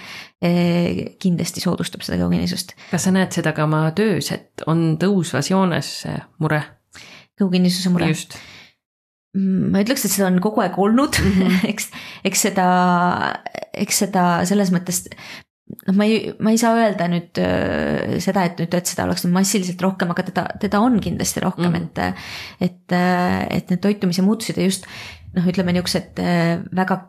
kindlasti 1.22 1.62
soodustab 1.62 2.02
seda 2.02 2.18
kõhukinnisust. 2.24 2.74
kas 2.90 3.06
sa 3.06 3.14
näed 3.14 3.30
seda 3.36 3.54
ka 3.54 3.68
oma 3.68 3.86
töös, 3.96 4.32
et 4.34 4.66
on 4.66 4.96
tõusvas 4.98 5.52
joones 5.54 5.94
see 6.02 6.18
mure? 6.42 6.64
kõhukinnisuse 7.38 7.94
mure? 7.94 8.10
just 8.10 8.36
mm, 9.36 9.70
ma 9.72 9.82
ütleks, 9.84 10.06
et 10.06 10.14
seda 10.14 10.28
on 10.30 10.38
kogu 10.42 10.62
aeg 10.64 10.78
olnud 10.78 11.18
mm, 11.20 11.38
-hmm. 11.38 11.64
eks, 11.72 11.90
eks 12.26 12.46
seda, 12.48 12.68
eks 13.72 14.04
seda 14.06 14.28
selles 14.48 14.72
mõttes 14.74 15.04
noh, 15.64 15.96
ma 15.96 16.06
ei, 16.06 16.32
ma 16.44 16.52
ei 16.52 16.60
saa 16.60 16.76
öelda 16.76 17.08
nüüd 17.10 17.40
äh, 17.40 18.16
seda, 18.22 18.44
et 18.48 18.60
nüüd, 18.60 18.76
et 18.76 18.90
seda 18.90 19.06
oleks 19.08 19.24
nüüd 19.24 19.34
massiliselt 19.36 19.82
rohkem, 19.84 20.12
aga 20.12 20.26
teda, 20.28 20.46
teda 20.62 20.80
on 20.84 21.00
kindlasti 21.02 21.42
rohkem 21.44 21.70
mm, 21.70 21.90
-hmm. 21.98 22.14
et, 22.60 22.68
et, 22.68 22.96
et 23.58 23.72
need 23.72 23.82
toitumise 23.84 24.24
muutused 24.26 24.60
ja 24.60 24.68
just 24.68 24.88
noh, 25.34 25.48
ütleme 25.50 25.74
niisugused 25.74 26.20
äh, 26.22 26.60
väga 26.76 27.00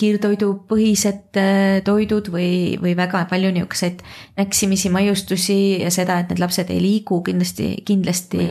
kiirtoidupõhised 0.00 1.40
äh, 1.40 1.82
toidud 1.86 2.30
või, 2.32 2.50
või 2.80 2.94
väga 2.96 3.24
palju 3.30 3.52
niisuguseid 3.56 4.04
näksimisi, 4.38 4.92
maiustusi 4.94 5.60
ja 5.82 5.90
seda, 5.94 6.20
et 6.20 6.32
need 6.32 6.42
lapsed 6.42 6.70
ei 6.70 6.82
liigu 6.82 7.20
kindlasti, 7.26 7.74
kindlasti 7.86 8.46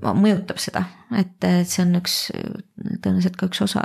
mõjutab, 0.00 0.16
mõjutab 0.24 0.62
seda, 0.62 0.86
et 1.20 1.44
see 1.68 1.84
on 1.84 1.98
üks, 2.00 2.16
tõenäoliselt 3.04 3.36
ka 3.36 3.50
üks 3.50 3.60
osa, 3.68 3.84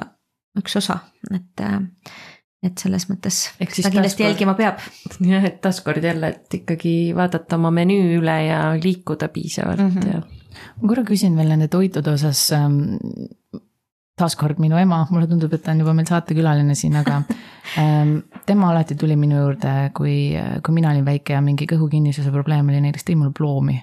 üks 0.55 0.79
osa, 0.79 1.01
et 1.35 1.65
et 2.65 2.81
selles 2.81 3.07
mõttes 3.09 3.41
ta 3.59 3.91
kindlasti 3.93 4.25
jälgima 4.25 4.55
peab. 4.57 4.81
jah, 5.19 5.45
et 5.45 5.61
taaskord 5.63 6.03
jälle, 6.03 6.33
et 6.35 6.59
ikkagi 6.61 7.13
vaadata 7.17 7.59
oma 7.59 7.71
menüü 7.75 8.17
üle 8.19 8.37
ja 8.47 8.59
liikuda 8.81 9.29
piisavalt 9.33 9.83
mm 9.83 9.91
-hmm. 9.95 10.13
ja. 10.13 10.21
ma 10.81 10.89
korra 10.89 11.03
küsin 11.07 11.37
veel 11.37 11.51
nende 11.53 11.67
toitude 11.67 12.11
osas 12.11 12.51
ähm, 12.55 12.81
taaskord 14.15 14.59
minu 14.63 14.77
ema, 14.79 15.01
mulle 15.11 15.27
tundub, 15.27 15.53
et 15.53 15.63
ta 15.63 15.73
on 15.73 15.81
juba 15.83 15.93
meil 15.93 16.07
saatekülaline 16.07 16.75
siin, 16.75 16.95
aga 16.95 17.21
ähm, 17.81 18.17
tema 18.45 18.69
alati 18.71 18.95
tuli 18.95 19.17
minu 19.19 19.41
juurde, 19.41 19.73
kui, 19.97 20.15
kui 20.63 20.73
mina 20.77 20.93
olin 20.93 21.05
väike 21.05 21.35
ja 21.35 21.41
mingi 21.41 21.67
kõhukinnisuse 21.69 22.31
probleem 22.31 22.71
oli, 22.71 22.81
näiteks 22.87 23.07
tõi 23.07 23.19
mulle 23.19 23.35
ploomi. 23.35 23.81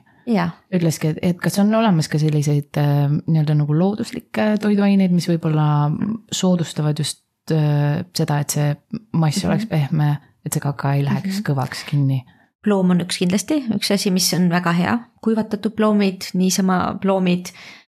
ütleski, 0.73 1.13
et, 1.13 1.19
et 1.23 1.39
kas 1.43 1.59
on 1.59 1.75
olemas 1.75 2.09
ka 2.09 2.19
selliseid 2.23 2.79
äh, 2.79 3.11
nii-öelda 3.11 3.57
nagu 3.59 3.75
looduslikke 3.75 4.53
toiduaineid, 4.63 5.13
mis 5.13 5.27
võib-olla 5.29 5.91
soodustavad 6.33 6.99
just 7.03 7.25
seda, 7.51 8.39
et 8.41 8.51
see 8.51 8.77
mass 9.13 9.37
mm 9.37 9.41
-hmm. 9.43 9.49
oleks 9.51 9.67
pehme, 9.67 10.17
et 10.47 10.53
see 10.53 10.61
kaka 10.61 10.95
ei 10.95 11.05
läheks 11.05 11.29
mm 11.29 11.39
-hmm. 11.41 11.49
kõvaks 11.51 11.85
kinni 11.91 12.25
ploom 12.63 12.91
on 12.91 13.01
üks 13.01 13.19
kindlasti, 13.19 13.65
üks 13.75 13.91
asi, 13.91 14.11
mis 14.11 14.35
on 14.35 14.49
väga 14.51 14.73
hea, 14.73 14.99
kuivatatud 15.21 15.75
ploomid, 15.75 16.23
niisama 16.35 16.99
ploomid 17.01 17.51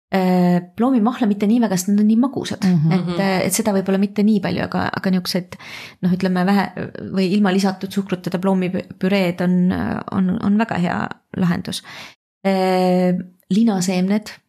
Äh, 0.08 0.62
ploomimahla 0.76 1.26
mitte 1.28 1.44
nii 1.44 1.58
väga, 1.60 1.76
sest 1.76 1.90
nad 1.90 1.98
on 2.00 2.06
nii 2.08 2.16
magusad 2.16 2.62
mm, 2.64 2.76
-hmm. 2.80 2.92
et, 2.96 3.18
äh, 3.20 3.40
et 3.44 3.52
seda 3.52 3.74
võib-olla 3.76 3.98
mitte 4.00 4.22
nii 4.24 4.38
palju, 4.40 4.62
aga, 4.64 4.86
aga 4.96 5.10
niisugused 5.12 5.58
noh, 6.00 6.14
ütleme 6.16 6.46
vähe 6.48 6.64
või 7.12 7.26
ilma 7.34 7.52
lisatud 7.52 7.92
suhkruteta 7.92 8.40
ploomipüreed 8.40 9.44
on, 9.44 9.58
on, 10.16 10.30
on 10.48 10.56
väga 10.58 10.80
hea 10.80 10.96
lahendus. 11.36 11.82
Äh, 12.40 13.20
linaseemned 13.52 14.32
Äh, 14.32 14.47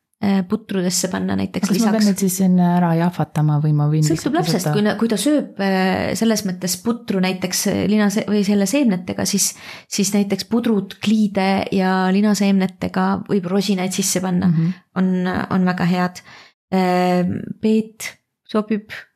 putrudesse 0.50 1.08
panna 1.08 1.36
näiteks 1.40 1.70
kas 1.70 1.78
lisaks. 1.78 1.86
kas 1.86 1.94
ma 1.94 2.00
pean 2.00 2.10
need 2.10 2.20
siis 2.20 2.38
enne 2.44 2.66
ära 2.76 2.90
jahvatama 3.00 3.60
või 3.64 3.72
ma 3.78 3.86
võin? 3.88 4.04
sõltub 4.04 4.36
lapsest, 4.36 4.68
kui, 4.76 4.84
kui 5.00 5.12
ta 5.12 5.20
sööb 5.20 5.62
äh, 5.64 6.12
selles 6.20 6.44
mõttes 6.48 6.76
putru 6.84 7.22
näiteks 7.24 7.62
äh, 7.72 7.80
lina 7.88 8.10
või 8.28 8.44
selle 8.48 8.68
seemnetega, 8.68 9.24
siis, 9.30 9.54
siis 9.88 10.12
näiteks 10.18 10.50
pudrut, 10.52 10.98
kliide 11.04 11.50
ja 11.72 11.94
linaseemnetega 12.12 13.10
võib 13.30 13.48
rosinaid 13.48 13.96
sisse 13.96 14.20
panna 14.24 14.52
mm, 14.52 14.56
-hmm. 14.60 14.88
on, 15.00 15.34
on 15.56 15.72
väga 15.72 15.88
head. 15.88 16.24
peet 16.70 18.06
sobib 18.46 18.92
Äh, 18.92 19.09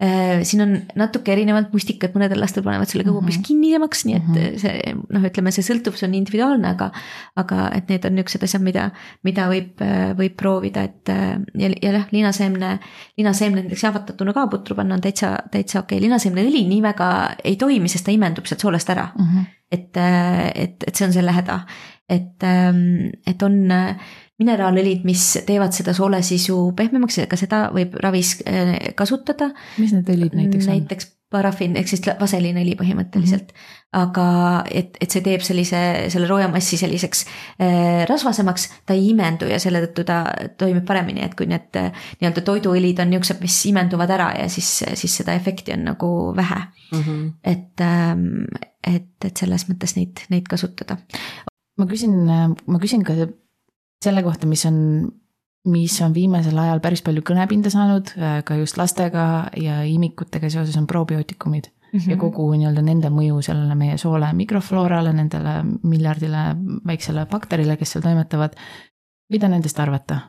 siin 0.00 0.62
on 0.64 0.70
natuke 0.96 1.32
erinevalt 1.34 1.74
mustikad, 1.74 2.14
mõnedel 2.16 2.40
lastel 2.40 2.64
panevad 2.64 2.88
selle 2.88 3.04
kõhu 3.04 3.18
hoopis 3.18 3.36
mm 3.36 3.42
-hmm. 3.42 3.46
kinnisemaks, 3.48 4.04
nii 4.08 4.14
et 4.16 4.28
-hmm. 4.30 4.58
see 4.62 4.94
noh, 4.96 5.26
ütleme, 5.28 5.52
see 5.52 5.66
sõltuvus 5.66 6.04
on 6.06 6.14
individuaalne, 6.16 6.68
aga. 6.68 6.90
aga 7.36 7.68
et 7.76 7.88
need 7.92 8.04
on 8.08 8.14
niuksed 8.16 8.42
asjad, 8.42 8.62
mida, 8.64 8.90
mida 9.22 9.48
võib, 9.48 9.82
võib 10.16 10.36
proovida, 10.36 10.82
et 10.82 11.08
ja, 11.08 11.68
ja 11.82 11.92
jah, 11.92 12.06
linaseemne. 12.12 12.78
linaseemne 13.18 13.62
näiteks 13.62 13.84
jahvatatuna 13.84 14.32
ka 14.32 14.46
putru 14.46 14.74
panna 14.74 14.94
on 14.94 15.00
täitsa, 15.00 15.36
täitsa 15.50 15.80
okei 15.80 15.98
okay., 15.98 16.06
linaseemneõli 16.08 16.64
nii 16.68 16.82
väga 16.82 17.10
ei 17.44 17.56
toimi, 17.56 17.88
sest 17.88 18.04
ta 18.04 18.10
imendub 18.10 18.46
sealt 18.46 18.60
soolest 18.60 18.90
ära 18.90 19.08
mm. 19.18 19.24
-hmm. 19.24 19.46
et, 19.70 19.96
et, 20.54 20.84
et 20.86 20.94
see 20.94 21.06
on 21.06 21.12
selle 21.12 21.32
häda, 21.32 21.60
et, 22.08 22.48
et 23.26 23.42
on 23.42 23.60
mineraalõlid, 24.40 25.04
mis 25.04 25.24
teevad 25.46 25.74
seda 25.76 25.94
soolesisu 25.96 26.58
pehmemaks 26.76 27.20
ka 27.28 27.38
seda 27.38 27.64
võib 27.74 27.96
ravis 28.00 28.38
äh, 28.48 28.76
kasutada. 28.98 29.52
mis 29.78 29.94
need 29.96 30.08
õlid 30.08 30.36
näiteks 30.38 30.68
on? 30.68 30.76
näiteks 30.76 31.10
parafin 31.30 31.76
ehk 31.78 31.86
siis 31.86 32.02
vaseliinõli 32.18 32.72
põhimõtteliselt 32.78 33.52
mm. 33.52 33.58
-hmm. 33.58 33.98
aga 34.00 34.24
et, 34.66 34.96
et 35.00 35.14
see 35.14 35.22
teeb 35.22 35.44
sellise, 35.46 35.82
selle 36.10 36.26
roojamassi 36.30 36.78
selliseks 36.80 37.22
äh, 37.26 38.00
rasvasemaks, 38.10 38.66
ta 38.86 38.96
ei 38.98 39.12
imendu 39.12 39.46
ja 39.50 39.60
selle 39.62 39.82
tõttu 39.84 40.04
ta 40.08 40.24
toimib 40.58 40.86
paremini, 40.88 41.22
et 41.24 41.36
kui 41.38 41.46
need 41.50 41.78
äh, 41.78 41.92
nii-öelda 42.20 42.42
toiduõlid 42.46 43.02
on 43.04 43.12
niisugused, 43.12 43.38
mis 43.44 43.60
imenduvad 43.70 44.10
ära 44.16 44.32
ja 44.40 44.48
siis, 44.50 44.72
siis 44.94 45.20
seda 45.22 45.36
efekti 45.38 45.76
on 45.76 45.86
nagu 45.92 46.10
vähe 46.36 46.64
mm. 46.64 47.04
-hmm. 47.04 47.30
et 47.44 47.86
ähm,, 47.86 48.26
et, 48.86 49.12
et 49.24 49.36
selles 49.36 49.68
mõttes 49.68 49.94
neid, 49.96 50.24
neid 50.32 50.48
kasutada. 50.50 50.96
ma 51.78 51.86
küsin, 51.86 52.16
ma 52.66 52.80
küsin 52.80 53.04
ka 53.06 53.14
selle 54.04 54.22
kohta, 54.22 54.48
mis 54.48 54.64
on, 54.66 54.78
mis 55.68 55.96
on 56.02 56.14
viimasel 56.16 56.58
ajal 56.58 56.80
päris 56.80 57.02
palju 57.04 57.24
kõnepinda 57.26 57.72
saanud 57.72 58.14
äh, 58.16 58.40
ka 58.46 58.56
just 58.60 58.80
lastega 58.80 59.24
ja 59.60 59.82
imikutega 59.88 60.50
seoses 60.52 60.76
on 60.80 60.88
probiootikumid 60.90 61.70
mm. 61.70 61.98
-hmm. 61.98 62.10
ja 62.10 62.16
kogu 62.20 62.48
nii-öelda 62.54 62.84
nende 62.86 63.12
mõju 63.12 63.42
sellele 63.44 63.74
meie 63.74 63.98
soole 63.98 64.32
mikrofloorale, 64.32 65.12
nendele 65.12 65.60
miljardile 65.82 66.44
väiksele 66.86 67.26
bakterile, 67.26 67.76
kes 67.76 67.92
seal 67.96 68.04
toimetavad. 68.04 68.56
mida 69.30 69.48
nendest 69.48 69.80
arvata? 69.80 70.20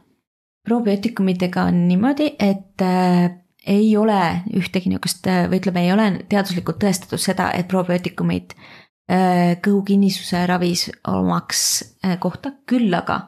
probiootikumidega 0.67 1.63
on 1.63 1.87
niimoodi, 1.87 2.35
et 2.39 2.81
äh, 2.81 3.31
ei 3.67 3.97
ole 3.97 4.41
ühtegi 4.57 4.89
niisugust 4.89 5.27
äh, 5.27 5.47
või 5.49 5.61
ütleme, 5.61 5.85
ei 5.85 5.93
ole 5.93 6.25
teaduslikult 6.29 6.83
tõestatud 6.83 7.21
seda, 7.21 7.51
et 7.51 7.67
probiootikumid 7.67 8.53
äh, 8.53 8.80
kõhukinnisuse 9.09 10.45
ravis 10.47 10.85
omaks 11.07 11.63
äh, 12.05 12.19
kohta, 12.19 12.53
küll 12.69 12.93
aga 12.95 13.25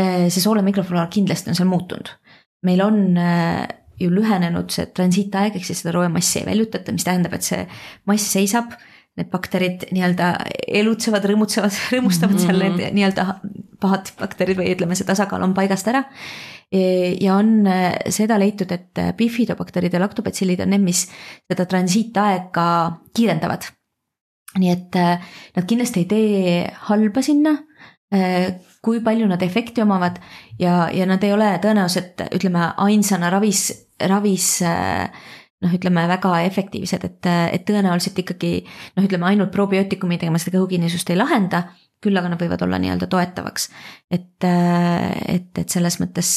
Äh, 0.00 0.28
see 0.30 0.42
soole 0.42 0.62
mikrofloora 0.64 1.08
kindlasti 1.12 1.50
on 1.50 1.58
seal 1.58 1.68
muutunud. 1.70 2.12
meil 2.62 2.82
on 2.84 3.16
äh, 3.16 3.64
ju 4.00 4.10
lühenenud 4.12 4.68
see 4.72 4.86
transiitaeg, 4.96 5.56
ehk 5.56 5.64
siis 5.64 5.80
seda 5.80 5.94
roojamassi 5.96 6.42
ei 6.42 6.46
väljutata, 6.48 6.92
mis 6.92 7.06
tähendab, 7.08 7.34
et 7.36 7.46
see 7.46 7.64
mass 8.08 8.32
seisab. 8.36 8.76
Need 9.18 9.26
bakterid 9.32 9.88
nii-öelda 9.90 10.28
elutsevad, 10.80 11.24
rõõmutsevad, 11.26 11.74
rõõmustavad 11.94 12.36
mm 12.36 12.44
-hmm. 12.44 12.46
seal 12.46 12.78
need 12.78 12.94
nii-öelda 12.96 13.26
pahad 13.80 14.12
bakterid 14.20 14.60
või 14.60 14.70
ütleme, 14.76 14.96
see 14.96 15.08
tasakaal 15.08 15.42
on 15.42 15.56
paigast 15.56 15.88
ära. 15.88 16.04
ja 16.70 17.34
on 17.34 17.66
äh, 17.66 17.96
seda 18.08 18.38
leitud, 18.38 18.70
et 18.72 19.00
bifidobakterid 19.18 19.92
ja 19.92 20.00
laktobacillid 20.00 20.60
on 20.60 20.70
need, 20.70 20.84
mis 20.84 21.08
seda 21.50 21.66
transiitaega 21.66 22.66
kiirendavad. 23.16 23.66
Nii 24.58 24.70
et 24.72 24.96
nad 25.56 25.66
kindlasti 25.68 26.02
ei 26.02 26.08
tee 26.10 26.54
halba 26.88 27.22
sinna 27.22 27.54
kui 28.82 29.00
palju 29.04 29.28
nad 29.30 29.42
efekti 29.42 29.82
omavad 29.84 30.16
ja, 30.58 30.88
ja 30.90 31.06
nad 31.06 31.22
ei 31.24 31.30
ole 31.34 31.52
tõenäoliselt, 31.62 32.24
ütleme, 32.34 32.64
ainsana 32.82 33.30
ravis, 33.30 33.68
ravis 34.10 34.48
noh, 34.60 35.74
ütleme 35.76 36.06
väga 36.10 36.40
efektiivsed, 36.48 37.04
et, 37.06 37.28
et 37.58 37.66
tõenäoliselt 37.68 38.18
ikkagi 38.24 38.54
noh, 38.96 39.04
ütleme 39.04 39.28
ainult 39.30 39.52
probiootikumidega 39.54 40.32
me 40.32 40.40
seda 40.42 40.56
kõhukinnisust 40.56 41.12
ei 41.12 41.20
lahenda, 41.20 41.68
küll 42.00 42.16
aga 42.16 42.32
nad 42.32 42.40
võivad 42.40 42.64
olla 42.64 42.80
nii-öelda 42.80 43.06
toetavaks. 43.12 43.68
et, 44.10 44.48
et, 44.48 45.52
et 45.58 45.68
selles 45.68 46.00
mõttes 46.00 46.32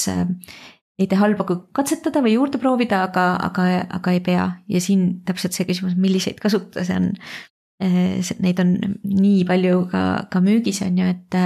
ei 0.99 1.07
tee 1.09 1.17
halba, 1.17 1.47
kui 1.47 1.57
katsetada 1.73 2.21
või 2.21 2.35
juurde 2.35 2.59
proovida, 2.61 3.01
aga, 3.07 3.31
aga, 3.47 3.69
aga 3.97 4.13
ei 4.13 4.21
pea 4.21 4.45
ja 4.69 4.83
siin 4.83 5.23
täpselt 5.25 5.55
see 5.55 5.65
küsimus, 5.65 5.95
milliseid 5.97 6.43
kasutada, 6.43 6.85
see 6.85 6.99
on 6.99 7.09
Äh, 7.15 7.52
neid 7.83 8.59
on 8.63 8.75
nii 9.03 9.43
palju 9.47 9.83
ka, 9.91 10.03
ka 10.31 10.41
müügis 10.43 10.81
on 10.85 10.97
ju, 11.01 11.09
et, 11.11 11.37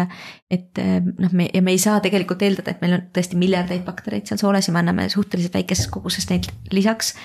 et 0.54 0.82
noh, 1.18 1.34
me 1.34 1.50
ja 1.54 1.62
me 1.66 1.74
ei 1.74 1.82
saa 1.82 2.00
tegelikult 2.04 2.44
eeldada, 2.46 2.76
et 2.76 2.84
meil 2.84 2.98
on 3.00 3.06
tõesti 3.16 3.40
miljardeid 3.40 3.86
baktereid 3.88 4.30
seal 4.30 4.42
sooles 4.42 4.70
ja 4.70 4.76
me 4.76 4.84
anname 4.84 5.10
suhteliselt 5.14 5.58
väikeses 5.58 5.90
koguses 5.94 6.30
neid 6.30 6.50
lisaks. 6.76 7.16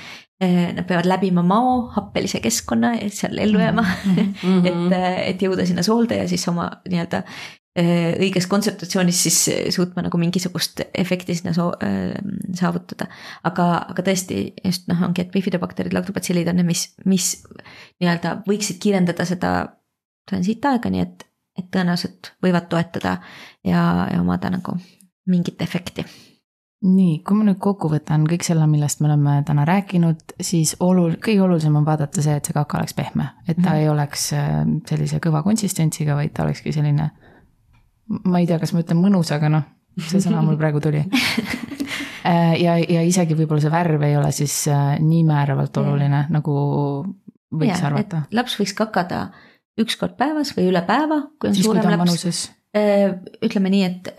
Äh, 0.42 0.72
nad 0.74 0.86
peavad 0.88 1.06
läbima 1.06 1.42
mao, 1.46 1.88
happelise 1.94 2.40
keskkonna, 2.42 2.96
et 3.04 3.14
seal 3.14 3.38
ellu 3.38 3.60
jääma 3.62 3.82
mm, 3.82 4.32
-hmm. 4.42 4.64
et, 4.70 4.94
et 5.28 5.42
jõuda 5.42 5.66
sinna 5.68 5.84
soolde 5.86 6.16
ja 6.18 6.28
siis 6.28 6.48
oma 6.48 6.70
nii-öelda 6.88 7.22
õiges 7.72 8.44
kontsentratsionis, 8.52 9.22
siis 9.24 9.38
suutma 9.72 10.02
nagu 10.04 10.18
mingisugust 10.20 10.82
efekti 10.92 11.36
sinna 11.38 11.54
so 11.56 11.70
saavutada. 12.58 13.06
aga, 13.48 13.68
aga 13.94 14.04
tõesti 14.04 14.42
just 14.64 14.90
noh, 14.92 15.00
ongi, 15.08 15.24
et 15.24 15.32
bifidobakterid, 15.32 15.94
lactobacillid 15.96 16.50
on 16.52 16.60
need, 16.60 16.68
mis, 16.68 16.82
mis 17.08 17.30
nii-öelda 18.00 18.42
võiksid 18.48 18.80
kiirendada 18.82 19.24
seda 19.28 19.54
transiitaega, 20.28 20.92
nii 20.92 21.06
et, 21.06 21.24
et 21.58 21.70
tõenäoliselt 21.72 22.34
võivad 22.44 22.68
toetada 22.68 23.16
ja, 23.64 23.86
ja 24.12 24.20
omada 24.20 24.52
nagu 24.52 24.76
mingit 25.32 25.64
efekti 25.64 26.04
nii, 26.82 27.20
kui 27.26 27.38
ma 27.38 27.46
nüüd 27.46 27.60
kokku 27.62 27.90
võtan 27.92 28.24
kõik 28.28 28.44
selle, 28.46 28.66
millest 28.70 29.02
me 29.02 29.08
oleme 29.10 29.36
täna 29.46 29.64
rääkinud, 29.68 30.34
siis 30.42 30.74
olul-, 30.82 31.14
kõige 31.22 31.44
olulisem 31.44 31.76
on 31.78 31.86
vaadata 31.86 32.24
see, 32.24 32.34
et 32.38 32.48
see 32.48 32.56
kaka 32.56 32.80
oleks 32.80 32.96
pehme, 32.98 33.28
et 33.46 33.56
ta 33.56 33.62
mm 33.62 33.66
-hmm. 33.68 33.80
ei 33.80 33.88
oleks 33.88 34.32
äh, 34.32 34.62
sellise 34.88 35.20
kõva 35.22 35.42
konsistentsiga, 35.46 36.16
vaid 36.18 36.34
ta 36.34 36.42
olekski 36.42 36.72
selline. 36.72 37.10
Ma 38.08 38.42
ei 38.42 38.48
tea, 38.48 38.58
kas 38.62 38.74
ma 38.74 38.82
ütlen 38.82 39.00
mõnus, 39.02 39.32
aga 39.34 39.50
noh, 39.52 39.68
see 40.08 40.22
sõna 40.24 40.42
mul 40.44 40.58
praegu 40.60 40.80
tuli 40.82 41.02
äh, 42.28 42.54
ja, 42.60 42.76
ja 42.78 43.04
isegi 43.06 43.36
võib-olla 43.38 43.62
see 43.64 43.72
värv 43.72 44.06
ei 44.08 44.16
ole 44.18 44.32
siis 44.34 44.56
äh, 44.72 44.96
nii 45.02 45.22
määravalt 45.28 45.76
oluline, 45.82 46.26
nagu 46.32 46.56
võiks 47.52 47.78
ja, 47.78 47.86
arvata. 47.90 48.24
laps 48.34 48.58
võiks 48.60 48.74
kakada 48.78 49.26
üks 49.80 49.96
kord 50.00 50.18
päevas 50.18 50.52
või 50.56 50.68
üle 50.72 50.82
päeva, 50.88 51.22
kui 51.40 51.50
on 51.50 51.56
siis, 51.56 51.66
suurem 51.66 51.94
laps. 51.96 52.44
ütleme 53.42 53.72
nii, 53.72 53.88
et 53.88 54.10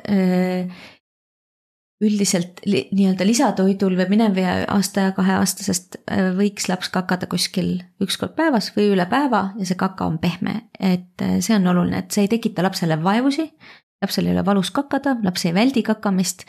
üldiselt 2.03 2.61
li, 2.67 2.83
nii-öelda 2.91 3.25
lisatoidul 3.27 3.95
või 3.99 4.09
mineva 4.11 4.57
aasta 4.75 5.07
ja 5.07 5.13
kaheaastasest 5.15 5.99
äh, 6.03 6.29
võiks 6.37 6.67
laps 6.71 6.91
kakada 6.93 7.29
kuskil 7.31 7.77
üks 8.03 8.17
kord 8.21 8.35
päevas 8.37 8.71
või 8.75 8.91
üle 8.93 9.05
päeva 9.11 9.45
ja 9.59 9.67
see 9.69 9.79
kaka 9.79 10.07
on 10.11 10.19
pehme, 10.21 10.67
et 10.79 11.23
äh, 11.23 11.39
see 11.43 11.55
on 11.57 11.67
oluline, 11.73 12.03
et 12.03 12.15
see 12.15 12.27
ei 12.27 12.31
tekita 12.35 12.65
lapsele 12.65 12.99
vaevusi. 13.03 13.49
lapsel 14.03 14.27
ei 14.27 14.35
ole 14.35 14.45
valus 14.45 14.71
kakada, 14.75 15.17
laps 15.23 15.45
ei 15.47 15.53
väldi 15.55 15.83
kakamist. 15.83 16.43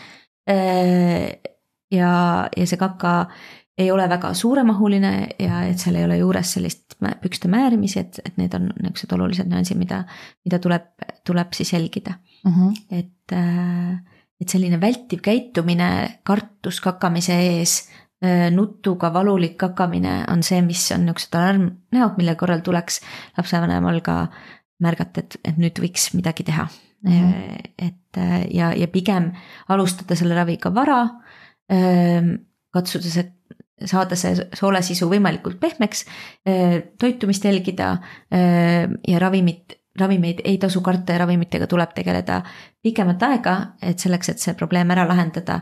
Äh, 0.51 1.37
ja, 1.95 2.15
ja 2.57 2.67
see 2.67 2.81
kaka 2.81 3.15
ei 3.79 3.91
ole 3.91 4.07
väga 4.09 4.35
suuremahuline 4.35 5.13
ja 5.39 5.65
et 5.69 5.83
seal 5.83 5.99
ei 5.99 6.07
ole 6.07 6.19
juures 6.21 6.53
sellist 6.57 6.97
pükste 7.21 7.51
määrimisi, 7.51 8.01
et, 8.01 8.21
et 8.25 8.37
need 8.39 8.55
on 8.55 8.69
niisugused 8.79 9.15
olulised 9.17 9.51
nüansid, 9.51 9.79
mida, 9.81 10.05
mida 10.47 10.61
tuleb, 10.63 10.87
tuleb 11.27 11.57
siis 11.57 11.73
jälgida 11.75 12.15
mm. 12.45 12.53
-hmm. 12.53 12.77
et 12.91 13.33
äh, 13.33 14.14
et 14.45 14.53
selline 14.53 14.79
vältiv 14.81 15.23
käitumine, 15.25 16.21
kartus 16.27 16.81
kakamise 16.85 17.37
ees, 17.49 17.79
nutuga 18.55 19.11
valulik 19.13 19.57
kakamine 19.61 20.23
on 20.33 20.43
see, 20.47 20.63
mis 20.65 20.87
on 20.95 21.05
niisugused 21.05 21.37
alarmnäod, 21.37 22.17
mille 22.17 22.37
korral 22.41 22.63
tuleks 22.65 23.01
lapsevanemal 23.37 24.01
ka 24.05 24.17
märgata, 24.85 25.25
et, 25.25 25.37
et 25.45 25.61
nüüd 25.61 25.81
võiks 25.83 26.11
midagi 26.17 26.47
teha 26.47 26.65
mm. 27.05 27.11
-hmm. 27.11 27.71
et 27.89 28.21
ja, 28.55 28.73
ja 28.73 28.89
pigem 28.89 29.33
alustada 29.69 30.17
selle 30.17 30.35
raviga 30.35 30.73
vara, 30.75 31.03
katsuda 32.73 33.13
see 33.13 33.31
saada 33.85 34.17
see 34.17 34.49
soolesisu 34.55 35.09
võimalikult 35.11 35.59
pehmeks, 35.61 36.05
toitumist 36.99 37.45
jälgida 37.45 37.97
ja 38.31 39.19
ravimit 39.21 39.79
ravimeid 40.01 40.43
ei 40.45 40.59
tasu 40.59 40.81
karta 40.81 41.15
ja 41.15 41.23
ravimitega 41.23 41.67
tuleb 41.71 41.95
tegeleda 41.95 42.41
pikemat 42.83 43.23
aega, 43.29 43.57
et 43.83 44.03
selleks, 44.03 44.33
et 44.33 44.43
see 44.43 44.57
probleem 44.59 44.91
ära 44.95 45.07
lahendada. 45.09 45.61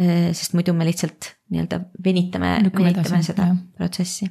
Eh, 0.00 0.30
sest 0.32 0.54
muidu 0.56 0.72
me 0.74 0.86
lihtsalt 0.88 1.34
nii-öelda 1.52 1.82
venitame, 2.04 2.54
venitame 2.64 2.92
edasi, 2.94 3.18
seda 3.26 3.50
jah. 3.50 3.58
protsessi. 3.76 4.30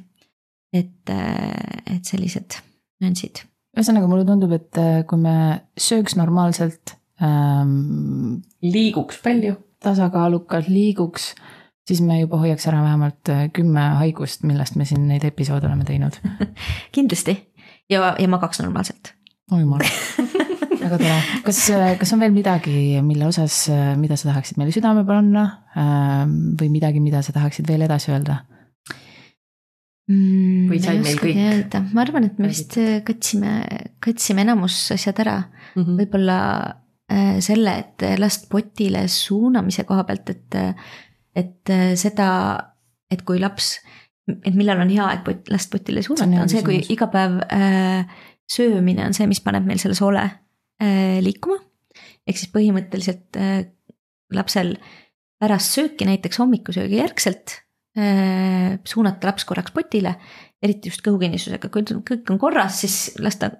et, 0.72 1.10
eh, 1.12 1.94
et 1.96 2.04
sellised 2.04 2.58
nüansid. 3.00 3.44
ühesõnaga, 3.76 4.08
mulle 4.08 4.26
tundub, 4.26 4.52
et 4.56 4.80
eh, 4.80 5.04
kui 5.06 5.20
me 5.20 5.62
sööks 5.78 6.16
normaalselt 6.16 6.96
ähm,. 7.22 8.42
liiguks 8.62 9.22
palju. 9.22 9.54
tasakaalukalt 9.82 10.68
liiguks, 10.68 11.34
siis 11.86 12.00
me 12.00 12.20
juba 12.20 12.38
hoiaks 12.42 12.66
ära 12.70 12.82
vähemalt 12.82 13.32
kümme 13.54 13.86
haigust, 14.02 14.42
millest 14.42 14.76
me 14.76 14.84
siin 14.84 15.06
neid 15.08 15.24
episoode 15.24 15.66
oleme 15.66 15.84
teinud 15.84 16.18
kindlasti 16.96 17.38
ja, 17.90 18.14
ja 18.18 18.28
magaks 18.28 18.62
normaalselt 18.62 19.14
oi 19.50 19.60
jumal, 19.60 19.82
väga 20.82 20.98
tore. 20.98 21.18
kas, 21.46 21.60
kas 21.98 22.14
on 22.14 22.22
veel 22.22 22.34
midagi, 22.34 23.00
mille 23.04 23.26
osas, 23.26 23.64
mida 23.98 24.16
sa 24.16 24.30
tahaksid 24.30 24.60
meile 24.60 24.74
südame 24.74 25.04
panna 25.08 25.44
ähm, 25.74 26.54
või 26.60 26.70
midagi, 26.72 27.02
mida 27.02 27.22
sa 27.26 27.34
tahaksid 27.34 27.68
veel 27.68 27.86
edasi 27.88 28.14
öelda? 28.14 28.42
Mm, 30.10 30.66
või 30.70 30.80
said 30.82 31.02
meil 31.02 31.18
kõik? 31.20 31.76
ma 31.94 32.02
arvan, 32.02 32.26
et 32.26 32.38
me 32.42 32.50
vist 32.50 32.74
katsime, 33.06 33.52
katsime 34.02 34.42
enamus 34.42 34.76
asjad 34.94 35.20
ära 35.22 35.36
mm 35.42 35.82
-hmm. 35.82 35.98
võib-olla 36.00 36.38
äh, 37.12 37.38
selle, 37.40 37.76
et 37.78 38.18
last 38.18 38.48
potile 38.50 39.06
suunamise 39.08 39.84
koha 39.84 40.04
pealt, 40.04 40.30
et, 40.30 40.58
et 41.34 41.70
äh, 41.70 41.94
seda, 41.94 42.28
et 43.10 43.22
kui 43.22 43.38
laps, 43.38 43.76
et 44.32 44.54
millal 44.54 44.82
on 44.82 44.90
hea 44.90 45.06
aeg 45.06 45.24
pot, 45.24 45.48
last 45.50 45.70
potile 45.70 46.02
suunata, 46.02 46.30
on, 46.30 46.42
on 46.42 46.52
see, 46.52 46.62
kui 46.66 46.82
iga 46.94 47.06
päev 47.12 47.38
äh, 47.46 48.20
söömine 48.52 49.06
on 49.08 49.16
see, 49.16 49.28
mis 49.30 49.42
paneb 49.44 49.66
meil 49.68 49.80
selle 49.82 49.96
sole 49.98 50.22
äh, 50.22 51.18
liikuma. 51.24 51.58
ehk 52.26 52.38
siis 52.38 52.52
põhimõtteliselt 52.52 53.40
äh, 53.40 53.64
lapsel 54.32 54.76
pärast 55.42 55.74
sööki, 55.76 56.06
näiteks 56.06 56.38
hommikusöögi 56.38 57.00
järgselt 57.00 57.58
äh, 57.98 58.78
suunata 58.88 59.30
laps 59.30 59.46
korraks 59.48 59.74
potile, 59.74 60.14
eriti 60.62 60.92
just 60.92 61.02
kõhukinnisusega, 61.02 61.70
kui 61.74 61.82
kõik 62.06 62.30
on 62.30 62.38
korras, 62.38 62.82
siis 62.84 63.16
las 63.22 63.40
ta 63.40 63.50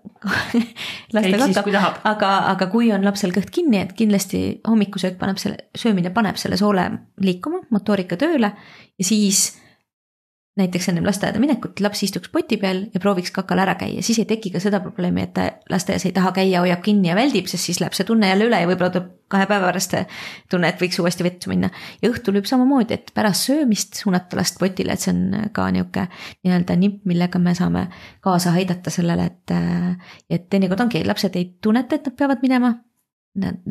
las 1.14 1.26
ta 1.26 1.40
katab, 1.42 1.98
aga, 2.06 2.30
aga 2.52 2.68
kui 2.70 2.92
on 2.94 3.04
lapsel 3.06 3.34
kõht 3.34 3.50
kinni, 3.54 3.80
et 3.82 3.96
kindlasti 3.98 4.60
hommikusöök 4.68 5.18
paneb 5.20 5.42
selle, 5.42 5.66
söömine 5.78 6.14
paneb 6.14 6.38
selle 6.40 6.60
soole 6.60 6.86
liikuma, 7.22 7.64
motoorika 7.74 8.20
tööle 8.20 8.54
ja 8.54 9.08
siis 9.08 9.48
näiteks 10.56 10.90
ennem 10.90 11.06
lasteaeda 11.08 11.40
minekut 11.40 11.80
laps 11.80 12.02
istuks 12.04 12.28
poti 12.32 12.58
peal 12.60 12.82
ja 12.92 13.00
prooviks 13.00 13.32
kakal 13.32 13.62
ära 13.62 13.72
käia, 13.80 14.02
siis 14.04 14.18
ei 14.20 14.26
teki 14.28 14.50
ka 14.52 14.60
seda 14.60 14.82
probleemi, 14.84 15.24
et 15.24 15.32
ta 15.36 15.46
lasteaias 15.72 16.04
ei 16.04 16.12
taha 16.12 16.34
käia, 16.36 16.60
hoiab 16.60 16.82
kinni 16.84 17.08
ja 17.08 17.16
väldib, 17.16 17.48
sest 17.48 17.70
siis 17.70 17.80
läheb 17.80 17.96
see 17.96 18.04
tunne 18.08 18.28
jälle 18.28 18.50
üle 18.50 18.60
ja 18.60 18.68
võib-olla 18.68 18.92
tuleb 18.92 19.08
kahe 19.32 19.48
päeva 19.48 19.70
pärast 19.70 19.96
tunne, 20.52 20.68
et 20.68 20.82
võiks 20.82 21.00
uuesti 21.00 21.24
vetsu 21.24 21.52
minna. 21.54 21.72
ja 22.02 22.12
õhtul 22.12 22.36
võib 22.36 22.50
samamoodi, 22.50 23.00
et 23.00 23.14
pärast 23.16 23.48
söömist 23.48 23.96
suunata 24.02 24.36
last 24.36 24.60
potile, 24.60 24.92
et 24.92 25.00
see 25.00 25.14
on 25.14 25.48
ka 25.56 25.70
nihuke 25.72 26.04
nii-öelda 26.44 26.76
nipp, 26.84 27.00
millega 27.08 27.40
me 27.40 27.56
saame 27.56 27.88
kaasa 28.20 28.52
aidata 28.52 28.92
sellele, 28.92 29.30
et. 29.32 29.58
et 30.28 30.48
teinekord 30.52 30.84
ongi, 30.84 31.04
lapsed 31.08 31.36
ei 31.40 31.54
tunneta, 31.64 31.96
et 31.96 32.10
nad 32.10 32.16
peavad 32.18 32.44
minema 32.44 32.74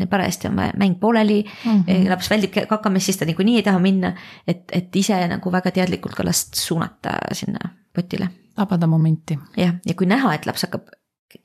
parajasti 0.09 0.47
on 0.47 0.55
mäng 0.78 0.99
pooleli 0.99 1.43
mm, 1.43 1.84
-hmm. 1.84 2.09
laps 2.09 2.30
väldib 2.30 2.53
kakamist, 2.68 3.05
siis 3.05 3.18
ta 3.18 3.26
niikuinii 3.26 3.55
ei 3.55 3.64
taha 3.64 3.80
minna. 3.80 4.14
et, 4.47 4.64
et 4.72 4.95
ise 4.95 5.28
nagu 5.28 5.51
väga 5.51 5.72
teadlikult 5.72 6.16
ka 6.16 6.26
last 6.26 6.53
suunata 6.53 7.09
sinna 7.32 7.59
potile. 7.93 8.30
tabada 8.55 8.88
momenti. 8.88 9.39
jah, 9.57 9.76
ja 9.86 9.93
kui 9.93 10.07
näha, 10.07 10.34
et 10.34 10.45
laps 10.45 10.62
hakkab 10.62 10.89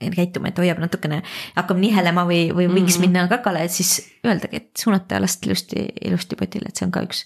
käituma, 0.00 0.48
et 0.48 0.58
hoiab 0.58 0.80
natukene, 0.82 1.22
hakkab 1.56 1.78
nihelema 1.78 2.24
või, 2.26 2.48
või 2.54 2.66
võiks 2.66 2.96
mm 2.96 3.04
-hmm. 3.04 3.06
minna 3.06 3.28
kakale, 3.28 3.64
et 3.64 3.70
siis 3.70 4.00
öeldagi, 4.26 4.56
et 4.56 4.70
suunata 4.78 5.20
last 5.20 5.46
ilusti, 5.46 5.88
ilusti 6.04 6.36
potile, 6.36 6.68
et 6.68 6.76
see 6.76 6.86
on 6.86 6.92
ka 6.92 7.02
üks, 7.06 7.24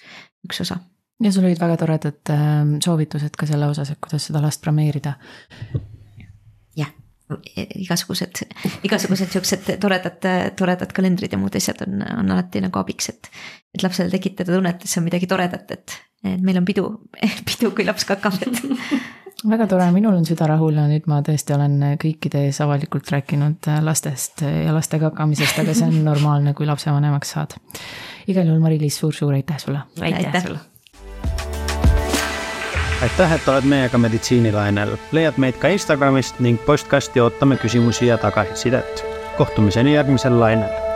üks 0.49 0.61
osa. 0.61 0.77
ja 1.21 1.33
sul 1.33 1.45
olid 1.45 1.61
väga 1.61 1.77
toredad 1.77 2.35
ähm, 2.35 2.77
soovitused 2.85 3.37
ka 3.37 3.47
selle 3.47 3.67
osas, 3.67 3.91
et 3.91 3.99
kuidas 4.01 4.27
seda 4.27 4.43
last 4.43 4.61
brameerida 4.61 5.15
igasugused, 7.81 8.43
igasugused 8.87 9.33
siuksed 9.35 9.71
toredad, 9.83 10.19
toredad 10.59 10.95
kalendrid 10.97 11.33
ja 11.33 11.41
muud 11.41 11.57
asjad 11.59 11.85
on, 11.87 12.03
on 12.19 12.35
alati 12.35 12.63
nagu 12.65 12.83
abiks, 12.83 13.13
et. 13.13 13.31
et 13.75 13.85
lapsele 13.85 14.11
tekitada 14.13 14.57
tunnet, 14.57 14.83
et 14.83 14.91
see 14.91 15.01
on 15.01 15.07
midagi 15.07 15.29
toredat, 15.31 15.71
et, 15.77 15.97
et 16.27 16.43
meil 16.43 16.61
on 16.61 16.69
pidu, 16.69 16.87
pidu, 17.49 17.73
kui 17.77 17.87
laps 17.89 18.07
kakab, 18.09 18.39
et. 18.47 18.63
väga 19.53 19.67
tore, 19.71 19.87
minul 19.95 20.19
on 20.19 20.27
süda 20.29 20.49
rahul 20.51 20.77
ja 20.77 20.87
nüüd 20.91 21.07
ma 21.09 21.23
tõesti 21.25 21.57
olen 21.57 21.79
kõikide 22.01 22.45
ees 22.49 22.61
avalikult 22.61 23.09
rääkinud 23.15 23.71
lastest 23.87 24.45
ja 24.45 24.75
laste 24.77 25.01
kakamisest, 25.01 25.63
aga 25.63 25.77
see 25.77 25.89
on 25.89 26.03
normaalne, 26.05 26.53
kui 26.57 26.69
lapsevanemaks 26.69 27.37
saad. 27.37 27.57
igal 28.29 28.45
juhul, 28.51 28.61
Mari-Liis 28.61 29.01
suur,, 29.01 29.15
suur-suur 29.17 29.41
aitäh 29.41 29.63
sulle. 29.63 29.87
aitäh 30.05 30.45
sulle 30.45 30.70
aitäh, 33.03 33.33
et 33.33 33.49
oled 33.49 33.65
meiega 33.65 33.99
meditsiinilainel. 33.99 34.97
leiad 35.13 35.39
meid 35.41 35.57
ka 35.63 35.73
Instagramist 35.73 36.41
ning 36.41 36.61
postkasti 36.67 37.21
ootame 37.21 37.57
küsimusi 37.57 38.07
ja 38.07 38.19
tagasisidet. 38.19 39.05
kohtumiseni 39.39 39.95
järgmisel 39.95 40.41
lainel 40.41 40.90